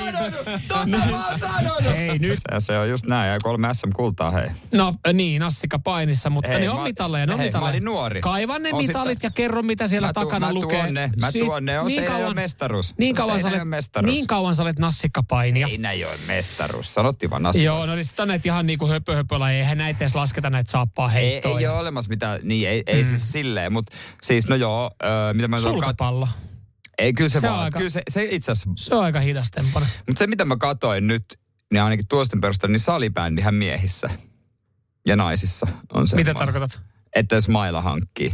Hei 1.96 2.18
nyt. 2.18 2.38
Se, 2.38 2.54
se 2.66 2.78
on 2.78 2.88
just 2.90 3.06
näin, 3.06 3.30
ja 3.32 3.38
kolme 3.42 3.68
SM-kultaa, 3.74 4.30
hei. 4.30 4.48
No 4.74 4.94
niin, 5.12 5.42
Assika 5.42 5.78
painissa, 5.78 6.30
mutta 6.30 6.50
Hei, 6.50 6.60
ne 6.60 6.70
on 6.70 6.76
mä- 6.76 6.82
mitalleja, 6.82 7.26
ne 7.26 7.32
on 7.32 7.38
hei, 7.38 7.46
mä 7.46 7.48
mitalleja. 7.48 7.70
olin 7.72 7.84
nuori. 7.84 8.20
Kaiva 8.20 8.58
ne 8.58 8.68
On 8.72 8.86
mitalit 8.86 9.18
sitä- 9.18 9.26
ja 9.26 9.30
kerro, 9.30 9.62
mitä 9.62 9.88
siellä 9.88 10.08
Mä 10.08 10.12
tu- 10.12 10.20
takana 10.20 10.46
mä 10.46 10.54
lukee. 10.54 10.80
tuon 10.80 10.94
ne, 10.94 11.10
mä 11.20 11.30
Si- 11.30 11.38
tuon 11.38 11.64
ne, 11.64 11.80
on 11.80 11.90
Seinäjoen 11.90 12.20
kauan- 12.20 12.34
mestaruus. 12.36 12.94
Niin 12.98 13.14
kauan, 13.14 13.40
sä 13.40 13.48
olet, 13.48 13.62
niin 14.02 14.26
kauan 14.26 14.54
sä 14.54 14.62
olet 14.62 14.78
nassikkapainija. 14.78 15.68
Seinäjoen 15.68 16.18
mestaruus, 16.26 16.94
sanottiin 16.94 17.30
vaan 17.30 17.46
asioita. 17.46 17.64
Joo, 17.66 17.86
no 17.86 17.94
niin 17.94 18.04
sit 18.04 18.20
on 18.20 18.28
näitä 18.28 18.48
ihan 18.48 18.66
niinku 18.66 18.86
höpö 18.88 19.14
höpöllä, 19.16 19.50
eihän 19.52 19.78
näitä 19.78 20.04
edes 20.04 20.14
lasketa 20.14 20.50
näitä 20.50 20.70
saappaa 20.70 21.12
Ei, 21.14 21.14
heittoja. 21.32 21.58
ei 21.58 21.66
ole 21.66 21.78
olemassa 21.78 22.08
mitään, 22.08 22.40
niin 22.42 22.68
ei, 22.68 22.82
ei 22.86 23.02
Mm. 23.02 23.08
siis 23.08 23.32
silleen, 23.32 23.72
mutta 23.76 23.96
siis 24.22 24.48
no 24.48 24.56
joo, 24.56 24.90
ö, 25.04 25.34
mitä 25.34 25.48
mä 25.48 25.56
kat- 25.56 25.60
Sulkapallo. 25.60 26.28
Ei, 26.98 27.12
kyllä 27.12 27.28
se, 27.28 27.40
Se 27.40 27.46
vaan. 27.48 27.60
aika- 27.64 27.78
Kyllä 27.78 27.90
se, 27.90 28.02
se 28.10 28.24
itse 28.30 28.52
asiassa... 28.52 28.70
Se 28.76 28.94
on 28.94 29.04
aika 29.04 29.20
hidastempana. 29.20 29.86
Mutta 30.06 30.18
se, 30.18 30.26
mitä 30.26 30.44
mä 30.44 30.56
katoin 30.56 31.06
nyt, 31.06 31.24
niin 31.72 31.82
ainakin 31.82 32.08
tuosten 32.08 32.40
perusteella, 32.40 32.72
niin 32.72 32.80
salibändihän 32.80 33.54
miehissä 33.54 34.10
ja 35.06 35.16
naisissa 35.16 35.66
on 35.92 36.08
se. 36.08 36.16
Mitä 36.16 36.34
tarkoitat? 36.34 36.80
Että 37.16 37.34
jos 37.34 37.48
mailla 37.48 37.82
hankkii. 37.82 38.32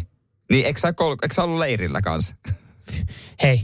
Niin 0.51 0.66
eikö 0.66 0.80
sä, 0.80 0.93
kol- 0.93 1.16
eikö 1.22 1.34
sä 1.34 1.43
ollut 1.43 1.59
leirillä 1.59 2.01
kanssa? 2.03 2.36
Hei, 3.43 3.62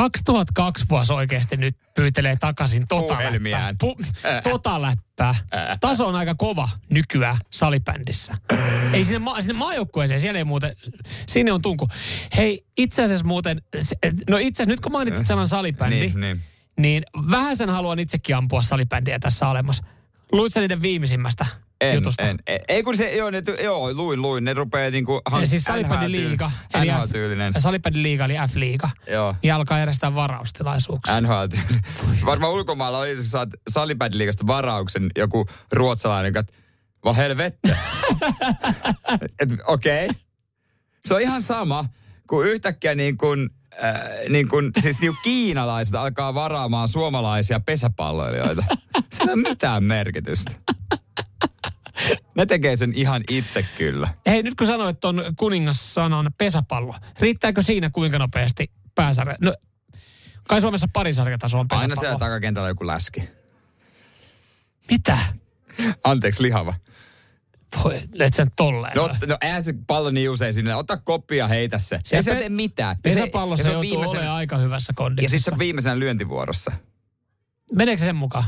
2002 0.00 0.84
vuosi 0.90 1.12
oikeasti 1.12 1.56
nyt 1.56 1.76
pyytelee 1.94 2.36
takaisin 2.40 2.84
tota 2.88 3.14
läppää. 3.14 3.74
Pu, 3.80 3.96
tota 4.42 4.82
läppää. 4.82 5.34
Taso 5.80 6.06
on 6.06 6.14
aika 6.14 6.34
kova 6.34 6.68
nykyään 6.90 7.36
salibändissä. 7.50 8.34
Ei 8.92 9.04
sinne, 9.04 9.18
ma, 9.18 9.40
sinne 9.42 9.54
maajoukkueeseen, 9.54 10.20
siellä 10.20 10.38
ei 10.38 10.44
muuten, 10.44 10.76
sinne 11.26 11.52
on 11.52 11.62
tunku. 11.62 11.88
Hei, 12.36 12.64
itse 12.78 13.04
asiassa 13.04 13.26
muuten, 13.26 13.62
no 14.30 14.36
itse 14.36 14.62
asiassa 14.62 14.64
nyt 14.72 14.80
kun 14.80 14.92
mainitsit 14.92 15.26
sanan 15.26 15.48
salibändi, 15.48 16.00
Niin, 16.00 16.20
niin. 16.20 16.42
niin 16.78 17.02
vähän 17.30 17.56
sen 17.56 17.68
haluan 17.70 17.98
itsekin 17.98 18.36
ampua 18.36 18.62
salibändiä 18.62 19.18
tässä 19.18 19.48
olemassa. 19.48 19.82
Luit 20.32 20.52
sä 20.52 20.60
niiden 20.60 20.82
viimeisimmästä 20.82 21.46
En, 21.80 21.94
jutusta? 21.94 22.22
en, 22.22 22.38
en. 22.46 22.60
Ei 22.68 22.82
kun 22.82 22.96
se, 22.96 23.16
joo, 23.16 23.30
ne, 23.30 23.42
joo, 23.62 23.94
luin, 23.94 24.22
luin. 24.22 24.44
Ne 24.44 24.54
rupeaa 24.54 24.90
niinku... 24.90 25.20
Ja 25.40 25.46
siis 25.46 25.64
liiga. 26.06 26.50
eli 26.74 26.86
NHL-tyylinen. 26.86 27.52
Liiga 27.90 28.24
eli 28.24 28.34
F-liiga. 28.34 28.90
Joo. 29.10 29.34
Ja 29.42 29.56
alkaa 29.56 29.78
järjestää 29.78 30.14
varaustilaisuuksia. 30.14 31.20
NHL. 31.20 31.46
Varmaan 32.24 32.52
ulkomailla 32.52 32.98
oli, 32.98 33.10
että 33.10 33.24
saat 33.24 33.48
salibändiliigasta 33.70 34.46
varauksen 34.46 35.10
joku 35.16 35.46
ruotsalainen, 35.72 36.36
että 36.36 36.52
va 37.04 37.12
helvette. 37.12 37.76
Et, 39.40 39.48
Okei. 39.66 40.06
Okay. 40.06 40.20
Se 41.04 41.14
on 41.14 41.20
ihan 41.20 41.42
sama, 41.42 41.84
kun 42.28 42.46
yhtäkkiä 42.46 42.94
niin 42.94 43.16
kuin, 43.16 43.50
äh, 43.84 44.00
niin 44.28 44.48
kuin, 44.48 44.70
siis 44.80 45.00
niin 45.00 45.16
kiinalaiset 45.22 45.94
alkaa 45.94 46.34
varaamaan 46.34 46.88
suomalaisia 46.88 47.60
pesäpalloilijoita. 47.60 48.64
Sillä 49.12 49.30
ei 49.30 49.34
ole 49.34 49.48
mitään 49.48 49.84
merkitystä. 49.84 50.50
Ne 52.36 52.46
tekee 52.46 52.76
sen 52.76 52.92
ihan 52.94 53.22
itse 53.30 53.62
kyllä. 53.62 54.08
Hei, 54.26 54.42
nyt 54.42 54.54
kun 54.54 54.66
sanoit 54.66 55.00
tuon 55.00 55.24
kuningassanan 55.36 56.30
pesäpallo, 56.38 56.94
riittääkö 57.20 57.62
siinä 57.62 57.90
kuinka 57.90 58.18
nopeasti 58.18 58.70
pääsarja? 58.94 59.36
No, 59.40 59.54
kai 60.48 60.60
Suomessa 60.60 60.86
parisarjataso 60.92 61.58
on 61.58 61.66
Aina 61.70 61.78
pesäpallo. 61.82 62.00
siellä 62.00 62.18
takakentällä 62.18 62.68
joku 62.68 62.86
läski. 62.86 63.28
Mitä? 64.90 65.18
Anteeksi, 66.04 66.42
lihava. 66.42 66.74
Voi, 67.84 68.00
et 68.20 68.34
sen 68.34 68.50
tolleen. 68.56 68.92
No, 68.96 69.08
no 69.26 69.36
eihän 69.42 69.62
se 69.62 69.74
pallo 69.86 70.10
niin 70.10 70.30
usein 70.30 70.54
sinne. 70.54 70.74
Ota 70.74 70.96
koppi 70.96 71.36
ja 71.36 71.48
heitä 71.48 71.78
se. 71.78 72.00
Se 72.04 72.16
ei 72.16 72.22
se 72.22 72.34
tee 72.34 72.48
mitään. 72.48 72.96
Ja 72.96 73.00
Pesäpallossa 73.02 73.68
ja 73.68 73.82
se 73.82 73.88
joutuu 73.88 74.10
olemaan 74.10 74.36
aika 74.36 74.56
hyvässä 74.56 74.90
Ja 74.90 74.94
kondiksessa. 74.94 75.30
sitten 75.38 75.50
se 75.50 75.54
on 75.54 75.58
viimeisenä 75.58 75.98
lyöntivuorossa. 75.98 76.72
Meneekö 77.74 78.00
se 78.00 78.04
sen 78.04 78.16
mukaan? 78.16 78.44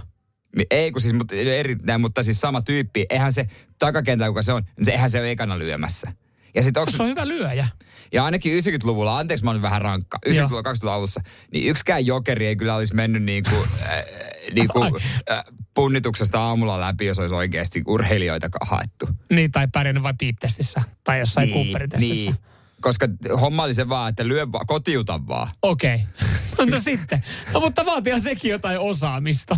Ei 0.70 0.92
kun 0.92 1.00
siis, 1.02 1.14
mutta, 1.14 1.34
eri, 1.34 1.76
näin, 1.82 2.00
mutta 2.00 2.22
siis 2.22 2.40
sama 2.40 2.62
tyyppi. 2.62 3.06
Eihän 3.10 3.32
se 3.32 3.46
takakentällä, 3.78 4.30
kuka 4.30 4.42
se 4.42 4.52
on, 4.52 4.62
niin 4.76 4.84
se, 4.84 4.92
eihän 4.92 5.10
se 5.10 5.20
ole 5.20 5.30
ekana 5.30 5.58
lyömässä. 5.58 6.12
Ja 6.54 6.62
sit 6.62 6.76
onks, 6.76 6.92
Se 6.92 7.02
on 7.02 7.08
hyvä 7.08 7.28
lyöjä. 7.28 7.68
ja 8.12 8.24
ainakin 8.24 8.64
90-luvulla, 8.64 9.18
anteeksi 9.18 9.44
mä 9.44 9.50
olin 9.50 9.62
vähän 9.62 9.82
rankka, 9.82 10.18
90-luvulla 10.28 10.62
2000 10.62 10.94
alussa, 10.94 11.20
niin 11.52 11.68
yksikään 11.70 12.06
jokeri 12.06 12.46
ei 12.46 12.56
kyllä 12.56 12.76
olisi 12.76 12.94
mennyt 12.94 13.22
niinku, 13.22 13.54
äh, 13.82 14.04
niinku, 14.52 14.82
äh, 15.30 15.44
punnituksesta 15.74 16.40
aamulla 16.40 16.80
läpi, 16.80 17.06
jos 17.06 17.18
olisi 17.18 17.34
oikeasti 17.34 17.82
urheilijoita 17.86 18.48
haettu. 18.60 19.08
Niin, 19.30 19.50
tai 19.50 19.68
pärjännyt 19.72 20.02
vai 20.02 20.14
piiptestissä. 20.18 20.82
Tai 21.04 21.18
jossain 21.18 21.50
niin, 21.50 21.66
Cooperitestissä. 21.66 22.30
niin. 22.30 22.36
Koska 22.80 23.08
homma 23.40 23.62
oli 23.62 23.74
se 23.74 23.88
vaan, 23.88 24.10
että 24.10 24.28
lyö 24.28 24.52
vaan, 24.52 24.66
kotiuta 24.66 25.20
vaan. 25.28 25.48
Okei. 25.62 26.00
Okay. 26.52 26.66
no 26.66 26.80
sitten. 26.80 27.24
No, 27.52 27.60
mutta 27.60 27.86
vaatihan 27.86 28.20
sekin 28.20 28.50
jotain 28.50 28.78
osaamista. 28.78 29.56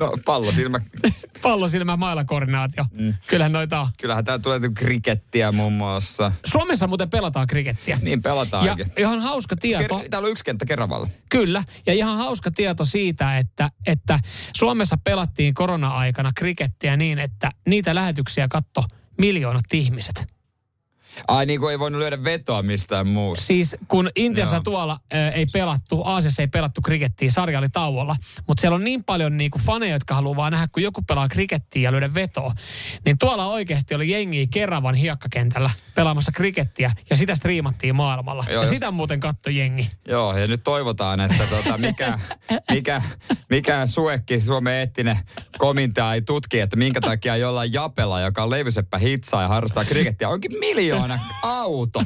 No 0.00 0.12
pallosilmä. 0.24 0.80
Pallosilmä, 1.42 1.96
mailakoordinaatio. 1.96 2.84
Mm. 2.92 3.14
Kyllähän 3.26 3.52
noita 3.52 3.80
on. 3.80 3.88
Kyllähän 4.00 4.24
tää 4.24 4.38
tulee 4.38 4.60
krikettiä 4.74 5.52
muun 5.52 5.72
muassa. 5.72 6.32
Suomessa 6.46 6.86
muuten 6.86 7.10
pelataan 7.10 7.46
krikettiä. 7.46 7.98
Niin 8.02 8.18
Ja 8.18 8.22
pelataankin. 8.22 8.92
ihan 8.98 9.20
hauska 9.20 9.56
tieto. 9.56 9.98
Ker- 9.98 10.08
täällä 10.08 10.26
on 10.26 10.32
yksi 10.32 10.44
kenttä 10.44 10.66
Keravalla. 10.66 11.08
Kyllä, 11.28 11.64
ja 11.86 11.92
ihan 11.92 12.18
hauska 12.18 12.50
tieto 12.50 12.84
siitä, 12.84 13.38
että, 13.38 13.70
että 13.86 14.18
Suomessa 14.56 14.98
pelattiin 15.04 15.54
korona-aikana 15.54 16.32
krikettiä 16.36 16.96
niin, 16.96 17.18
että 17.18 17.50
niitä 17.66 17.94
lähetyksiä 17.94 18.48
katto 18.48 18.84
miljoonat 19.18 19.74
ihmiset. 19.74 20.39
Ai 21.28 21.46
niin 21.46 21.60
kuin 21.60 21.70
ei 21.70 21.78
voinut 21.78 21.98
lyödä 21.98 22.24
vetoa 22.24 22.62
mistään 22.62 23.06
muusta. 23.06 23.44
Siis 23.44 23.76
kun 23.88 24.10
Intiassa 24.16 24.56
Joo. 24.56 24.62
tuolla 24.62 24.92
äh, 25.14 25.34
ei 25.34 25.46
pelattu, 25.52 26.02
Aasiassa 26.04 26.42
ei 26.42 26.48
pelattu 26.48 26.80
krikettiä, 26.82 27.30
sarja 27.30 27.58
oli 27.58 27.68
tauolla, 27.68 28.16
mutta 28.46 28.60
siellä 28.60 28.74
on 28.74 28.84
niin 28.84 29.04
paljon 29.04 29.36
niinku 29.36 29.60
faneja, 29.66 29.92
jotka 29.92 30.14
haluaa 30.14 30.36
vaan 30.36 30.52
nähdä, 30.52 30.68
kun 30.72 30.82
joku 30.82 31.02
pelaa 31.02 31.28
krikettiä 31.28 31.82
ja 31.82 31.92
lyödä 31.92 32.14
vetoa, 32.14 32.52
niin 33.04 33.18
tuolla 33.18 33.46
oikeasti 33.46 33.94
oli 33.94 34.10
jengi 34.10 34.46
Keravan 34.46 34.94
hiekkakentällä 34.94 35.70
pelaamassa 35.94 36.32
krikettiä 36.32 36.92
ja 37.10 37.16
sitä 37.16 37.34
striimattiin 37.34 37.96
maailmalla. 37.96 38.44
Joo, 38.48 38.54
ja 38.54 38.60
just- 38.60 38.74
sitä 38.74 38.90
muuten 38.90 39.20
katto 39.20 39.50
jengi. 39.50 39.90
Joo, 40.08 40.38
ja 40.38 40.46
nyt 40.46 40.64
toivotaan, 40.64 41.20
että 41.20 41.46
tota, 41.46 41.78
mikä, 41.78 42.18
mikä, 42.70 43.02
mikä 43.50 43.86
suekki, 43.86 44.40
Suomen 44.40 44.74
eettinen 44.74 45.18
komitea 45.58 46.14
ei 46.14 46.22
tutki, 46.22 46.60
että 46.60 46.76
minkä 46.76 47.00
takia 47.00 47.36
jollain 47.36 47.72
Japella, 47.72 48.20
joka 48.20 48.42
on 48.42 48.50
levyseppä 48.50 48.98
hitsaa 48.98 49.42
ja 49.42 49.48
harrastaa 49.48 49.84
krikettiä, 49.84 50.28
onkin 50.28 50.58
miljoona 50.58 50.99
auto. 51.42 52.04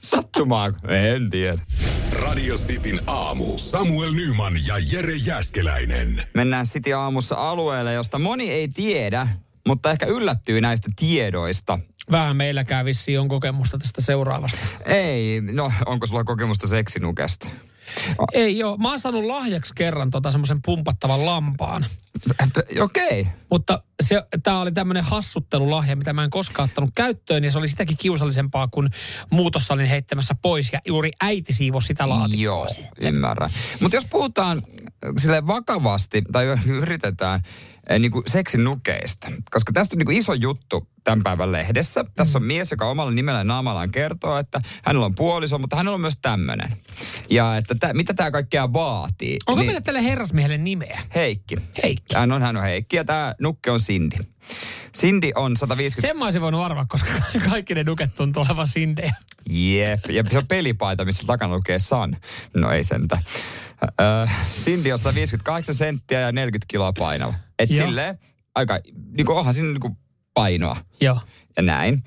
Sattumaa? 0.00 0.66
En 0.88 1.30
tiedä. 1.30 1.62
Radio 2.12 2.56
Cityn 2.56 3.00
aamu. 3.06 3.58
Samuel 3.58 4.12
Nyman 4.12 4.54
ja 4.66 4.74
Jere 4.92 5.14
Jäskeläinen. 5.16 6.22
Mennään 6.34 6.66
City 6.66 6.92
aamussa 6.92 7.34
alueelle, 7.34 7.92
josta 7.92 8.18
moni 8.18 8.50
ei 8.50 8.68
tiedä, 8.68 9.28
mutta 9.66 9.90
ehkä 9.90 10.06
yllättyy 10.06 10.60
näistä 10.60 10.90
tiedoista. 10.96 11.78
Vähän 12.10 12.36
meilläkään 12.36 12.84
vissiin 12.84 13.20
on 13.20 13.28
kokemusta 13.28 13.78
tästä 13.78 14.00
seuraavasta. 14.00 14.58
Ei, 14.84 15.40
no 15.40 15.72
onko 15.86 16.06
sulla 16.06 16.24
kokemusta 16.24 16.66
seksinukesta? 16.66 17.48
Ei 18.32 18.58
joo, 18.58 18.76
mä 18.76 18.88
oon 18.88 19.00
saanut 19.00 19.24
lahjaksi 19.24 19.74
kerran 19.74 20.10
tota 20.10 20.30
semmoisen 20.30 20.62
pumpattavan 20.64 21.26
lampaan. 21.26 21.86
Okei. 22.80 23.26
Mutta 23.50 23.82
se, 24.02 24.22
tää 24.42 24.60
oli 24.60 24.72
tämmöinen 24.72 25.04
hassuttelulahja, 25.04 25.96
mitä 25.96 26.12
mä 26.12 26.24
en 26.24 26.30
koskaan 26.30 26.68
ottanut 26.68 26.90
käyttöön, 26.94 27.44
ja 27.44 27.52
se 27.52 27.58
oli 27.58 27.68
sitäkin 27.68 27.96
kiusallisempaa, 27.96 28.68
kun 28.70 28.90
muutossa 29.30 29.74
olin 29.74 29.86
heittämässä 29.86 30.34
pois, 30.42 30.72
ja 30.72 30.80
juuri 30.86 31.10
äiti 31.20 31.52
siivosi 31.52 31.86
sitä 31.86 32.08
laatikkoa. 32.08 32.42
Joo, 32.42 32.66
ymmärrän. 33.00 33.50
Mutta 33.80 33.96
jos 33.96 34.06
puhutaan 34.10 34.62
sille 35.18 35.46
vakavasti, 35.46 36.22
tai 36.32 36.46
yritetään 36.66 37.42
niin 37.98 38.12
kuin 38.12 38.24
seksinukeista, 38.26 39.32
koska 39.50 39.72
tästä 39.72 39.94
on 39.94 39.98
niin 39.98 40.06
kuin 40.06 40.16
iso 40.16 40.34
juttu 40.34 40.88
tämän 41.04 41.22
päivän 41.22 41.52
lehdessä. 41.52 42.04
Tässä 42.16 42.38
on 42.38 42.44
mies, 42.44 42.70
joka 42.70 42.86
omalla 42.86 43.12
nimellä 43.12 43.44
naamallaan 43.44 43.90
kertoo, 43.90 44.38
että 44.38 44.60
hänellä 44.84 45.06
on 45.06 45.14
puoliso, 45.14 45.58
mutta 45.58 45.76
hänellä 45.76 45.94
on 45.94 46.00
myös 46.00 46.18
tämmöinen. 46.22 46.76
Ja 47.30 47.56
että 47.56 47.74
tä, 47.80 47.94
mitä 47.94 48.14
tämä 48.14 48.30
kaikkea 48.30 48.72
vaatii. 48.72 49.38
Onko 49.46 49.64
meillä 49.64 49.80
tälle 49.80 50.04
herrasmiehelle 50.04 50.58
nimeä? 50.58 51.00
Heikki. 51.14 51.56
Heikki. 51.82 52.14
Hän 52.14 52.32
on, 52.32 52.42
hän 52.42 52.56
on 52.56 52.62
Heikki 52.62 52.96
ja 52.96 53.04
tämä 53.04 53.34
nukke 53.40 53.70
on 53.70 53.80
Cindy. 53.80 54.16
Cindy 54.98 55.30
on 55.34 55.56
150... 55.56 56.08
Sen 56.08 56.18
mä 56.18 56.24
olisin 56.24 56.40
voinut 56.42 56.60
arvaa, 56.64 56.86
koska 56.88 57.10
kaikki 57.50 57.74
ne 57.74 57.84
nuket 57.84 58.14
tuntuu 58.14 58.42
olevan 58.48 58.66
sindejä. 58.66 59.14
Jep, 59.50 60.04
ja 60.10 60.24
se 60.30 60.38
on 60.38 60.46
pelipaita, 60.46 61.04
missä 61.04 61.24
takana 61.26 61.54
lukee 61.56 61.78
Sun. 61.78 62.16
No 62.56 62.70
ei 62.70 62.84
sentä. 62.84 63.18
Öö, 64.00 64.26
Cindy 64.64 64.92
on 64.92 64.98
158 64.98 65.74
senttiä 65.74 66.20
ja 66.20 66.32
40 66.32 66.66
kiloa 66.68 66.92
painava. 66.92 67.34
Et 67.58 67.70
Joo. 67.70 67.86
silleen, 67.86 68.18
aika, 68.54 68.80
niinku 69.12 69.32
onhan 69.32 69.54
siinä 69.54 69.68
niinku 69.68 69.96
painoa. 70.34 70.76
Joo. 71.00 71.20
Ja 71.56 71.62
näin. 71.62 72.04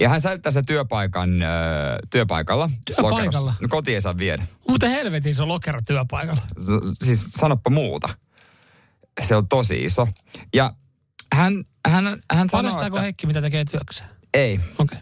Ja 0.00 0.08
hän 0.08 0.20
säilyttää 0.20 0.52
sen 0.52 0.66
työpaikan, 0.66 1.42
öö, 1.42 1.48
työpaikalla. 2.10 2.70
Työpaikalla? 2.84 3.54
No 3.60 3.68
koti 3.68 3.94
ei 3.94 4.00
saa 4.00 4.18
viedä. 4.18 4.46
Mutta 4.68 4.88
helvetin 4.88 5.34
se 5.34 5.42
on 5.42 5.48
lokero 5.48 5.78
työpaikalla. 5.86 6.42
S- 6.58 7.04
Siis 7.06 7.26
sanoppa 7.30 7.70
muuta. 7.70 8.08
Se 9.22 9.36
on 9.36 9.48
tosi 9.48 9.84
iso. 9.84 10.08
Ja 10.54 10.74
hän, 11.32 11.64
hän, 11.86 12.04
hän 12.32 12.48
sanoo, 12.48 12.62
Paljastaako 12.62 12.96
että... 12.96 13.02
Heikki, 13.02 13.26
mitä 13.26 13.42
tekee 13.42 13.64
työkseen? 13.64 14.10
Ei. 14.34 14.60
Okei. 14.78 14.98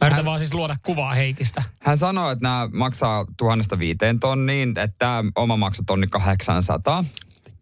Mä 0.00 0.06
yritän 0.06 0.24
vaan 0.24 0.38
siis 0.40 0.54
luoda 0.54 0.76
kuvaa 0.82 1.14
Heikistä. 1.14 1.62
Hän 1.80 1.96
sanoi, 1.96 2.32
että 2.32 2.42
nämä 2.42 2.68
maksaa 2.72 3.24
tuhannesta 3.36 3.78
viiteen 3.78 4.20
tonniin, 4.20 4.68
että 4.68 4.94
tämä 4.98 5.24
oma 5.36 5.56
maksaa 5.56 5.84
tonni 5.86 6.06
800. 6.06 7.04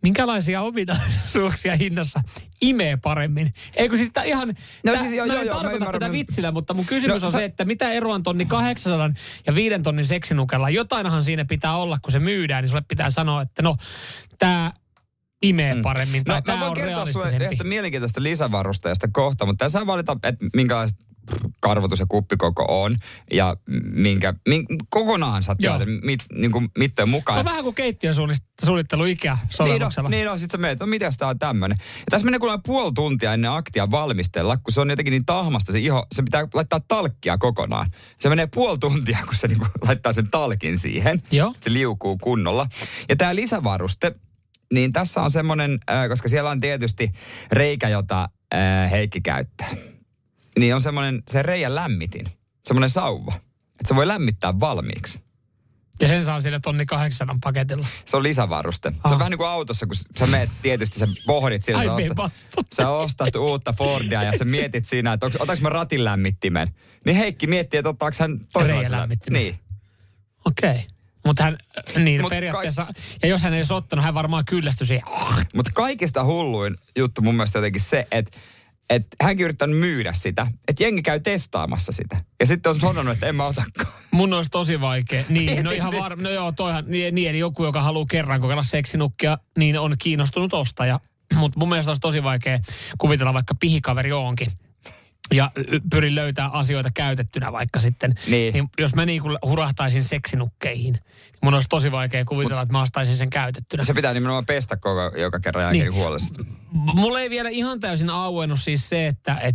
Minkälaisia 0.02 0.62
ominaisuuksia 0.62 1.76
hinnassa 1.76 2.20
imee 2.61 2.96
paremmin? 2.96 3.55
Eikö 3.76 3.96
siis 3.96 4.11
tää 4.12 4.24
ihan... 4.24 4.48
No 4.84 4.92
tää, 4.92 5.02
siis 5.02 5.14
joo, 5.14 5.26
mä 5.26 5.32
joo, 5.32 5.42
en 5.42 5.46
joo, 5.46 5.57
tarkoita 5.57 5.92
tätä 5.92 6.12
vitsillä, 6.12 6.52
mutta 6.52 6.74
mun 6.74 6.84
kysymys 6.86 7.22
No, 7.22 7.26
on 7.26 7.32
sä- 7.32 7.38
se, 7.38 7.44
että 7.44 7.64
mitä 7.64 7.92
eroa 7.92 8.14
on 8.14 8.22
tonni 8.22 8.46
800 8.46 9.11
ja 9.46 9.55
5 9.55 9.82
tonnin 9.82 10.07
seksinukella? 10.07 10.70
Jotainhan 10.70 11.24
siinä 11.24 11.44
pitää 11.44 11.76
olla, 11.76 11.98
kun 12.02 12.12
se 12.12 12.18
myydään, 12.18 12.62
niin 12.62 12.68
sulle 12.70 12.84
pitää 12.88 13.11
sanoa, 13.11 13.42
että 13.42 13.62
no, 13.62 13.76
tämä 14.38 14.72
imee 15.43 15.76
paremmin 15.82 16.24
tai 16.24 16.35
No, 16.35 16.37
mä 16.39 16.43
tämä 16.43 16.61
voin 16.61 16.68
on 16.70 16.74
kertoa 16.76 17.07
sulle 17.07 17.49
yhtä 17.53 17.64
mielenkiintoista 17.64 18.22
lisävarusteesta 18.22 19.09
kohta, 19.12 19.47
mutta 19.47 19.64
tässä 19.64 19.87
valita, 19.87 20.12
että 20.22 20.47
minkälaiset 20.55 20.99
karvotus 21.61 21.99
ja 22.01 22.07
kuppikoko 22.09 22.64
on 22.85 22.97
ja 23.32 23.57
minkä, 23.93 24.35
minkä 24.49 24.74
kokonaan 24.91 25.43
sä 25.43 25.57
mit, 26.03 26.20
niin 26.32 26.53
kuin 26.53 26.68
mittojen 26.78 27.09
Se 27.09 27.11
mukaan. 27.11 27.39
on 27.39 27.45
vähän 27.45 27.62
kuin 27.64 27.74
keittiön 27.74 28.14
suunnittelu 28.64 29.05
ikä 29.05 29.32
Niin 29.35 29.43
on, 29.43 29.49
sovelluksella. 29.51 30.09
niin 30.09 30.30
on, 30.30 30.39
sit 30.39 30.51
sä 30.51 30.59
meet, 30.59 30.80
no 30.80 30.87
mitäs 30.87 31.16
tää 31.16 31.28
on 31.28 31.39
tämmönen. 31.39 31.78
Ja 31.99 32.05
tässä 32.11 32.24
menee 32.24 32.39
kuulemma 32.39 32.62
puoli 32.66 32.93
tuntia 32.95 33.35
ennen 33.35 33.51
aktia 33.51 33.91
valmistella, 33.91 34.57
kun 34.57 34.72
se 34.72 34.80
on 34.80 34.91
jotenkin 34.91 35.12
niin 35.12 35.26
tahmasta 35.26 35.72
se 35.72 35.78
iho, 35.80 36.07
se 36.12 36.22
pitää 36.22 36.49
laittaa 36.55 36.80
talkkia 36.89 37.39
kokonaan. 37.39 37.91
Se 38.20 38.28
menee 38.28 38.49
puoli 38.55 38.78
tuntia, 38.78 39.18
kun 39.24 39.35
se 39.35 39.49
niinku 39.49 39.66
laittaa 39.87 40.12
sen 40.12 40.30
talkin 40.30 40.78
siihen. 40.78 41.22
Joo. 41.30 41.55
Se 41.61 41.72
liukuu 41.72 42.18
kunnolla. 42.18 42.66
Ja 43.09 43.16
tää 43.16 43.35
lisävaruste, 43.35 44.14
niin 44.75 44.93
tässä 44.93 45.22
on 45.22 45.31
semmonen, 45.31 45.79
äh, 45.91 46.09
koska 46.09 46.29
siellä 46.29 46.51
on 46.51 46.61
tietysti 46.61 47.12
reikä, 47.53 47.89
jota 47.89 48.29
äh, 48.55 48.91
Heikki 48.91 49.20
käyttää. 49.20 49.68
Niin 50.59 50.75
on 50.75 50.83
semmonen, 50.83 51.22
se 51.31 51.43
reijän 51.43 51.75
lämmitin, 51.75 52.27
semmonen 52.64 52.91
sauva. 52.91 53.33
Että 53.81 53.89
se 53.89 53.95
voi 53.95 54.09
lämmittää 54.09 54.61
valmiiksi. 54.61 55.25
Ja 56.01 56.09
sen 56.09 56.25
saa 56.25 56.41
sille 56.41 56.61
tonni 56.61 56.87
800 56.87 57.39
paketilla. 57.45 57.87
Se 58.05 58.16
on 58.16 58.22
lisävaruste. 58.22 58.91
Se 58.91 59.12
on 59.12 59.18
vähän 59.18 59.31
niin 59.31 59.39
kuin 59.39 59.49
autossa, 59.49 59.87
kun 59.87 59.97
sä 60.18 60.27
meet 60.27 60.51
tietysti, 60.62 60.99
sä 60.99 61.09
pohdit 61.27 61.62
siinä, 61.62 61.81
Ai 61.81 61.87
sä 61.87 61.93
ostat, 62.22 62.66
sä 62.75 62.89
ostat 62.89 63.37
uutta 63.37 63.72
Fordia 63.72 64.22
ja 64.22 64.39
sä 64.39 64.45
mietit 64.45 64.87
siinä, 64.87 65.12
että 65.12 65.31
otaks 65.39 65.61
mä 65.61 65.68
ratin 65.68 66.05
lämmittimen. 66.05 66.75
Niin 67.05 67.16
Heikki 67.16 67.47
miettii, 67.47 67.79
että 67.79 67.91
ottaako 67.91 68.16
hän 68.20 68.41
Reiän 68.68 68.93
lämmittimen. 68.93 69.43
Niin. 69.43 69.59
Okei. 70.45 70.70
Okay. 70.70 70.93
Mutta 71.27 71.43
hän, 71.43 71.57
niin 71.97 72.20
Mut 72.20 72.31
periaatteessa, 72.31 72.87
ja 73.22 73.29
jos 73.29 73.43
hän 73.43 73.53
ei 73.53 73.61
olisi 73.61 73.72
ottanut, 73.72 74.05
hän 74.05 74.14
varmaan 74.14 74.45
kyllästyi 74.45 74.87
siihen. 74.87 75.05
Mutta 75.55 75.70
kaikista 75.75 76.25
hulluin 76.25 76.77
juttu 76.99 77.22
mun 77.22 77.35
mielestä 77.35 77.59
jotenkin 77.59 77.81
se, 77.81 78.07
että 78.11 78.39
et 78.91 79.07
hänkin 79.22 79.45
yrittänyt 79.45 79.79
myydä 79.79 80.12
sitä, 80.12 80.47
että 80.68 80.83
jengi 80.83 81.03
käy 81.03 81.20
testaamassa 81.20 81.93
sitä. 81.93 82.25
Ja 82.41 82.47
sitten 82.47 82.70
on 82.70 82.81
sanonut, 82.81 83.12
että 83.14 83.27
en 83.27 83.35
mä 83.35 83.47
otakaan. 83.47 83.95
Mun 84.11 84.33
olisi 84.33 84.51
tosi 84.51 84.81
vaikea. 84.81 85.25
Niin, 85.29 85.64
no 85.64 85.70
ihan 85.70 85.93
varma. 85.99 86.22
No 86.22 86.31
joo, 86.31 86.53
toihan, 86.53 86.85
niin, 86.87 87.14
niin, 87.14 87.31
eli 87.31 87.39
joku, 87.39 87.64
joka 87.64 87.83
haluaa 87.83 88.07
kerran 88.11 88.41
kokeilla 88.41 88.62
seksinukkia, 88.62 89.39
niin 89.59 89.79
on 89.79 89.97
kiinnostunut 89.99 90.53
ostaja. 90.53 91.01
Mutta 91.35 91.59
mun 91.59 91.68
mielestä 91.68 91.91
olisi 91.91 92.01
tosi 92.01 92.22
vaikea 92.22 92.59
kuvitella, 92.99 93.35
vaikka 93.35 93.55
pihikaveri 93.61 94.12
onkin. 94.12 94.49
Ja 95.33 95.51
pyrin 95.91 96.14
löytää 96.14 96.49
asioita 96.49 96.91
käytettynä 96.95 97.53
vaikka 97.53 97.81
sitten. 97.81 98.14
Niin. 98.27 98.53
niin 98.53 98.68
jos 98.79 98.95
mä 98.95 99.07
niin 99.07 99.22
kuin 99.22 99.39
hurahtaisin 99.47 100.05
seksinukkeihin, 100.05 100.99
mun 101.43 101.55
olisi 101.55 101.68
tosi 101.68 101.93
vaikea 101.93 102.25
kuvitella, 102.25 102.62
että 102.62 102.72
mä 102.72 102.83
ostaisin 102.83 103.16
sen 103.16 103.31
käytettynä. 103.31 103.85
Se 103.85 103.95
pitää 103.95 104.12
nimenomaan 104.12 104.47
pestä 104.47 104.77
koko, 104.77 105.12
joka 105.16 105.41
kerran 105.41 105.64
jälkeen 105.64 105.85
niin. 105.85 105.95
huolellisesti. 105.95 106.43
M- 106.43 107.01
Mulle 107.01 107.20
ei 107.20 107.31
vielä 107.31 107.49
ihan 107.49 107.81
täysin 107.81 108.11
auennut 108.11 108.61
siis 108.61 108.89
se, 108.89 109.07
että 109.07 109.39
et, 109.43 109.55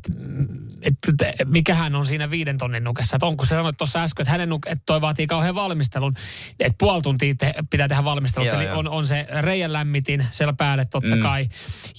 et, 0.82 0.96
et, 1.40 1.50
mikähän 1.50 1.96
on 1.96 2.06
siinä 2.06 2.30
viiden 2.30 2.58
tonnin 2.58 2.84
nukessa. 2.84 3.16
Että 3.16 3.26
onko 3.26 3.46
se 3.46 3.50
sanoit 3.50 3.78
tuossa 3.78 4.04
äsken, 4.04 4.24
että 4.24 4.32
hänen 4.32 4.50
nuke, 4.50 4.70
että 4.70 4.84
toi 4.86 5.02
vaatii 5.02 5.28
kauhean 5.28 5.56
valmistelun. 5.56 6.14
Että 6.60 6.76
puoli 6.80 7.02
tuntia 7.02 7.36
te, 7.36 7.54
pitää 7.70 7.88
tehdä 7.88 8.04
valmistelua. 8.04 8.48
Joo, 8.48 8.56
Eli 8.56 8.66
joo. 8.66 8.80
on, 8.80 8.88
on 8.88 9.06
se 9.06 9.28
reijän 9.42 9.74
lämmitin 9.74 10.28
siellä 10.32 10.54
päälle 10.54 10.86
totta 10.86 11.16
mm. 11.16 11.22
kai. 11.22 11.50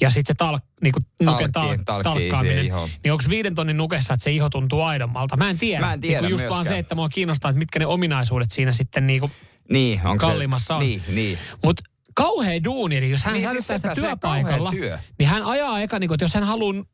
Ja 0.01 0.11
sitten 0.11 0.35
se 0.35 0.39
talk, 0.39 0.65
niinku, 0.83 1.01
nuken 1.23 1.53
tal, 1.53 1.69
Talkki- 1.69 1.85
talkki 1.85 2.11
siihen 2.19 2.31
talkkaaminen. 2.31 2.91
Niin 3.05 3.13
onko 3.13 3.25
viiden 3.29 3.55
tonnin 3.55 3.77
nukessa, 3.77 4.15
että 4.15 4.25
se 4.25 4.33
iho 4.33 4.51
tuntuu 4.51 4.83
aidommalta? 4.83 5.37
Mä 5.37 5.51
en 5.51 5.59
tiedä. 5.59 5.81
Mä 5.87 5.93
en 5.93 6.01
tiedä 6.01 6.21
Niinku 6.21 6.33
just 6.35 6.45
vaan 6.51 6.59
myöskään. 6.59 6.75
se, 6.77 6.79
että 6.79 6.95
mua 6.95 7.09
kiinnostaa, 7.09 7.49
että 7.51 7.59
mitkä 7.59 7.79
ne 7.79 7.87
ominaisuudet 7.87 8.51
siinä 8.51 8.73
sitten 8.73 9.07
niinku 9.07 9.31
Niin, 9.71 10.01
onko 10.05 10.27
kalliimmassa 10.27 10.67
se, 10.67 10.73
on. 10.73 10.81
Niin, 10.81 11.03
niin. 11.09 11.39
Mutta 11.65 11.83
kauhea 12.15 12.65
duuni, 12.65 12.97
eli 12.97 13.11
jos 13.11 13.25
hän 13.25 13.35
Niin, 13.35 13.43
niin, 13.43 13.51
siis 13.51 13.67
säilyttää 13.67 13.91
sepä 13.91 13.95
sitä 13.95 14.07
työpaikalla, 14.09 14.71
työ. 14.71 14.99
niin 15.19 15.29
hän 15.29 15.43
ajaa 15.43 15.81
eka, 15.81 15.99
niin 15.99 16.09
kuin, 16.09 16.15
että 16.15 16.25
jos 16.25 16.35
hän 16.35 16.45
haluaa 16.45 16.85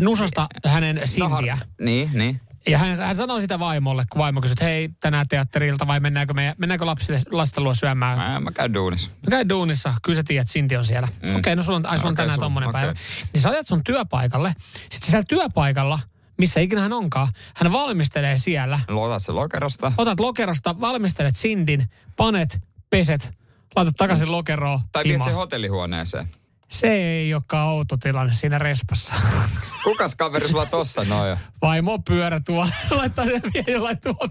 nusasta 0.00 0.46
hänen 0.66 1.00
sintiä, 1.04 1.58
Niin, 1.80 2.10
niin. 2.12 2.40
Ja 2.68 2.78
hän, 2.78 2.98
hän 2.98 3.16
sanoo 3.16 3.40
sitä 3.40 3.58
vaimolle, 3.58 4.04
kun 4.12 4.18
vaimo 4.18 4.40
kysyy, 4.40 4.52
että 4.52 4.64
hei, 4.64 4.88
tänään 5.00 5.28
teatterilta 5.28 5.86
vai 5.86 6.00
mennäänkö, 6.00 6.34
me, 6.34 6.54
mennäänkö 6.58 6.86
lapsille, 6.86 7.20
lasten 7.30 7.64
luo 7.64 7.74
syömään? 7.74 8.18
Mä, 8.18 8.40
mä 8.40 8.52
käyn 8.52 8.74
duunissa. 8.74 9.10
Mä 9.10 9.30
käyn 9.30 9.48
duunissa, 9.48 9.94
kyllä 10.02 10.16
sä 10.16 10.22
tiedät, 10.26 10.48
Sinti 10.48 10.76
on 10.76 10.84
siellä. 10.84 11.08
Mm. 11.22 11.28
Mm. 11.28 11.36
Okei, 11.36 11.56
no 11.56 11.62
sulla 11.62 11.76
on, 11.76 11.86
ai, 11.86 11.98
sulla 11.98 12.08
on 12.08 12.12
Okei, 12.12 12.22
tänään 12.22 12.34
sulla- 12.36 12.44
tommonen 12.44 12.68
okei. 12.68 12.80
päivä. 12.80 12.94
Niin 13.32 13.40
sä 13.42 13.48
ajat 13.50 13.66
sun 13.66 13.84
työpaikalle, 13.84 14.52
sitten 14.90 15.10
siellä 15.10 15.24
työpaikalla, 15.28 15.98
missä 16.38 16.60
ikinä 16.60 16.80
hän 16.80 16.92
onkaan, 16.92 17.28
hän 17.56 17.72
valmistelee 17.72 18.36
siellä. 18.36 18.80
Otat 18.88 19.22
se 19.22 19.32
lokerosta. 19.32 19.92
Otat 19.98 20.20
lokerosta, 20.20 20.80
valmistelet 20.80 21.36
Sindin, 21.36 21.88
panet, 22.16 22.58
peset, 22.90 23.30
laitat 23.76 23.94
takaisin 23.96 24.32
lokeroon, 24.32 24.80
Tai 24.92 25.04
viet 25.04 25.22
sen 25.22 25.34
hotellihuoneeseen. 25.34 26.28
Se 26.68 26.92
ei 26.92 27.34
olekaan 27.34 27.68
outo 27.68 27.96
tilanne 27.96 28.32
siinä 28.32 28.58
respassa. 28.58 29.14
Kukas 29.84 30.14
kaveri 30.14 30.48
sulla 30.48 30.66
tossa 30.66 31.04
noin? 31.04 31.38
Vaimo 31.62 31.98
pyörä 31.98 32.40
tuolla, 32.40 32.72
laittaa 32.90 33.24
ne 33.24 33.40
vie 33.54 33.64
jollain 33.68 34.00
tuolla 34.00 34.28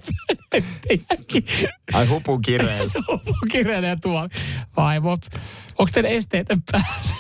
Ai 1.94 2.06
hupun 2.06 2.42
kireellä. 2.42 2.94
kireellä 3.52 3.88
ja 3.88 3.98
tuolla. 3.98 4.30
Vaimo, 4.78 5.12
onko 5.12 5.92
teillä 5.94 6.10
esteetön 6.10 6.64
pääsy? 6.72 7.14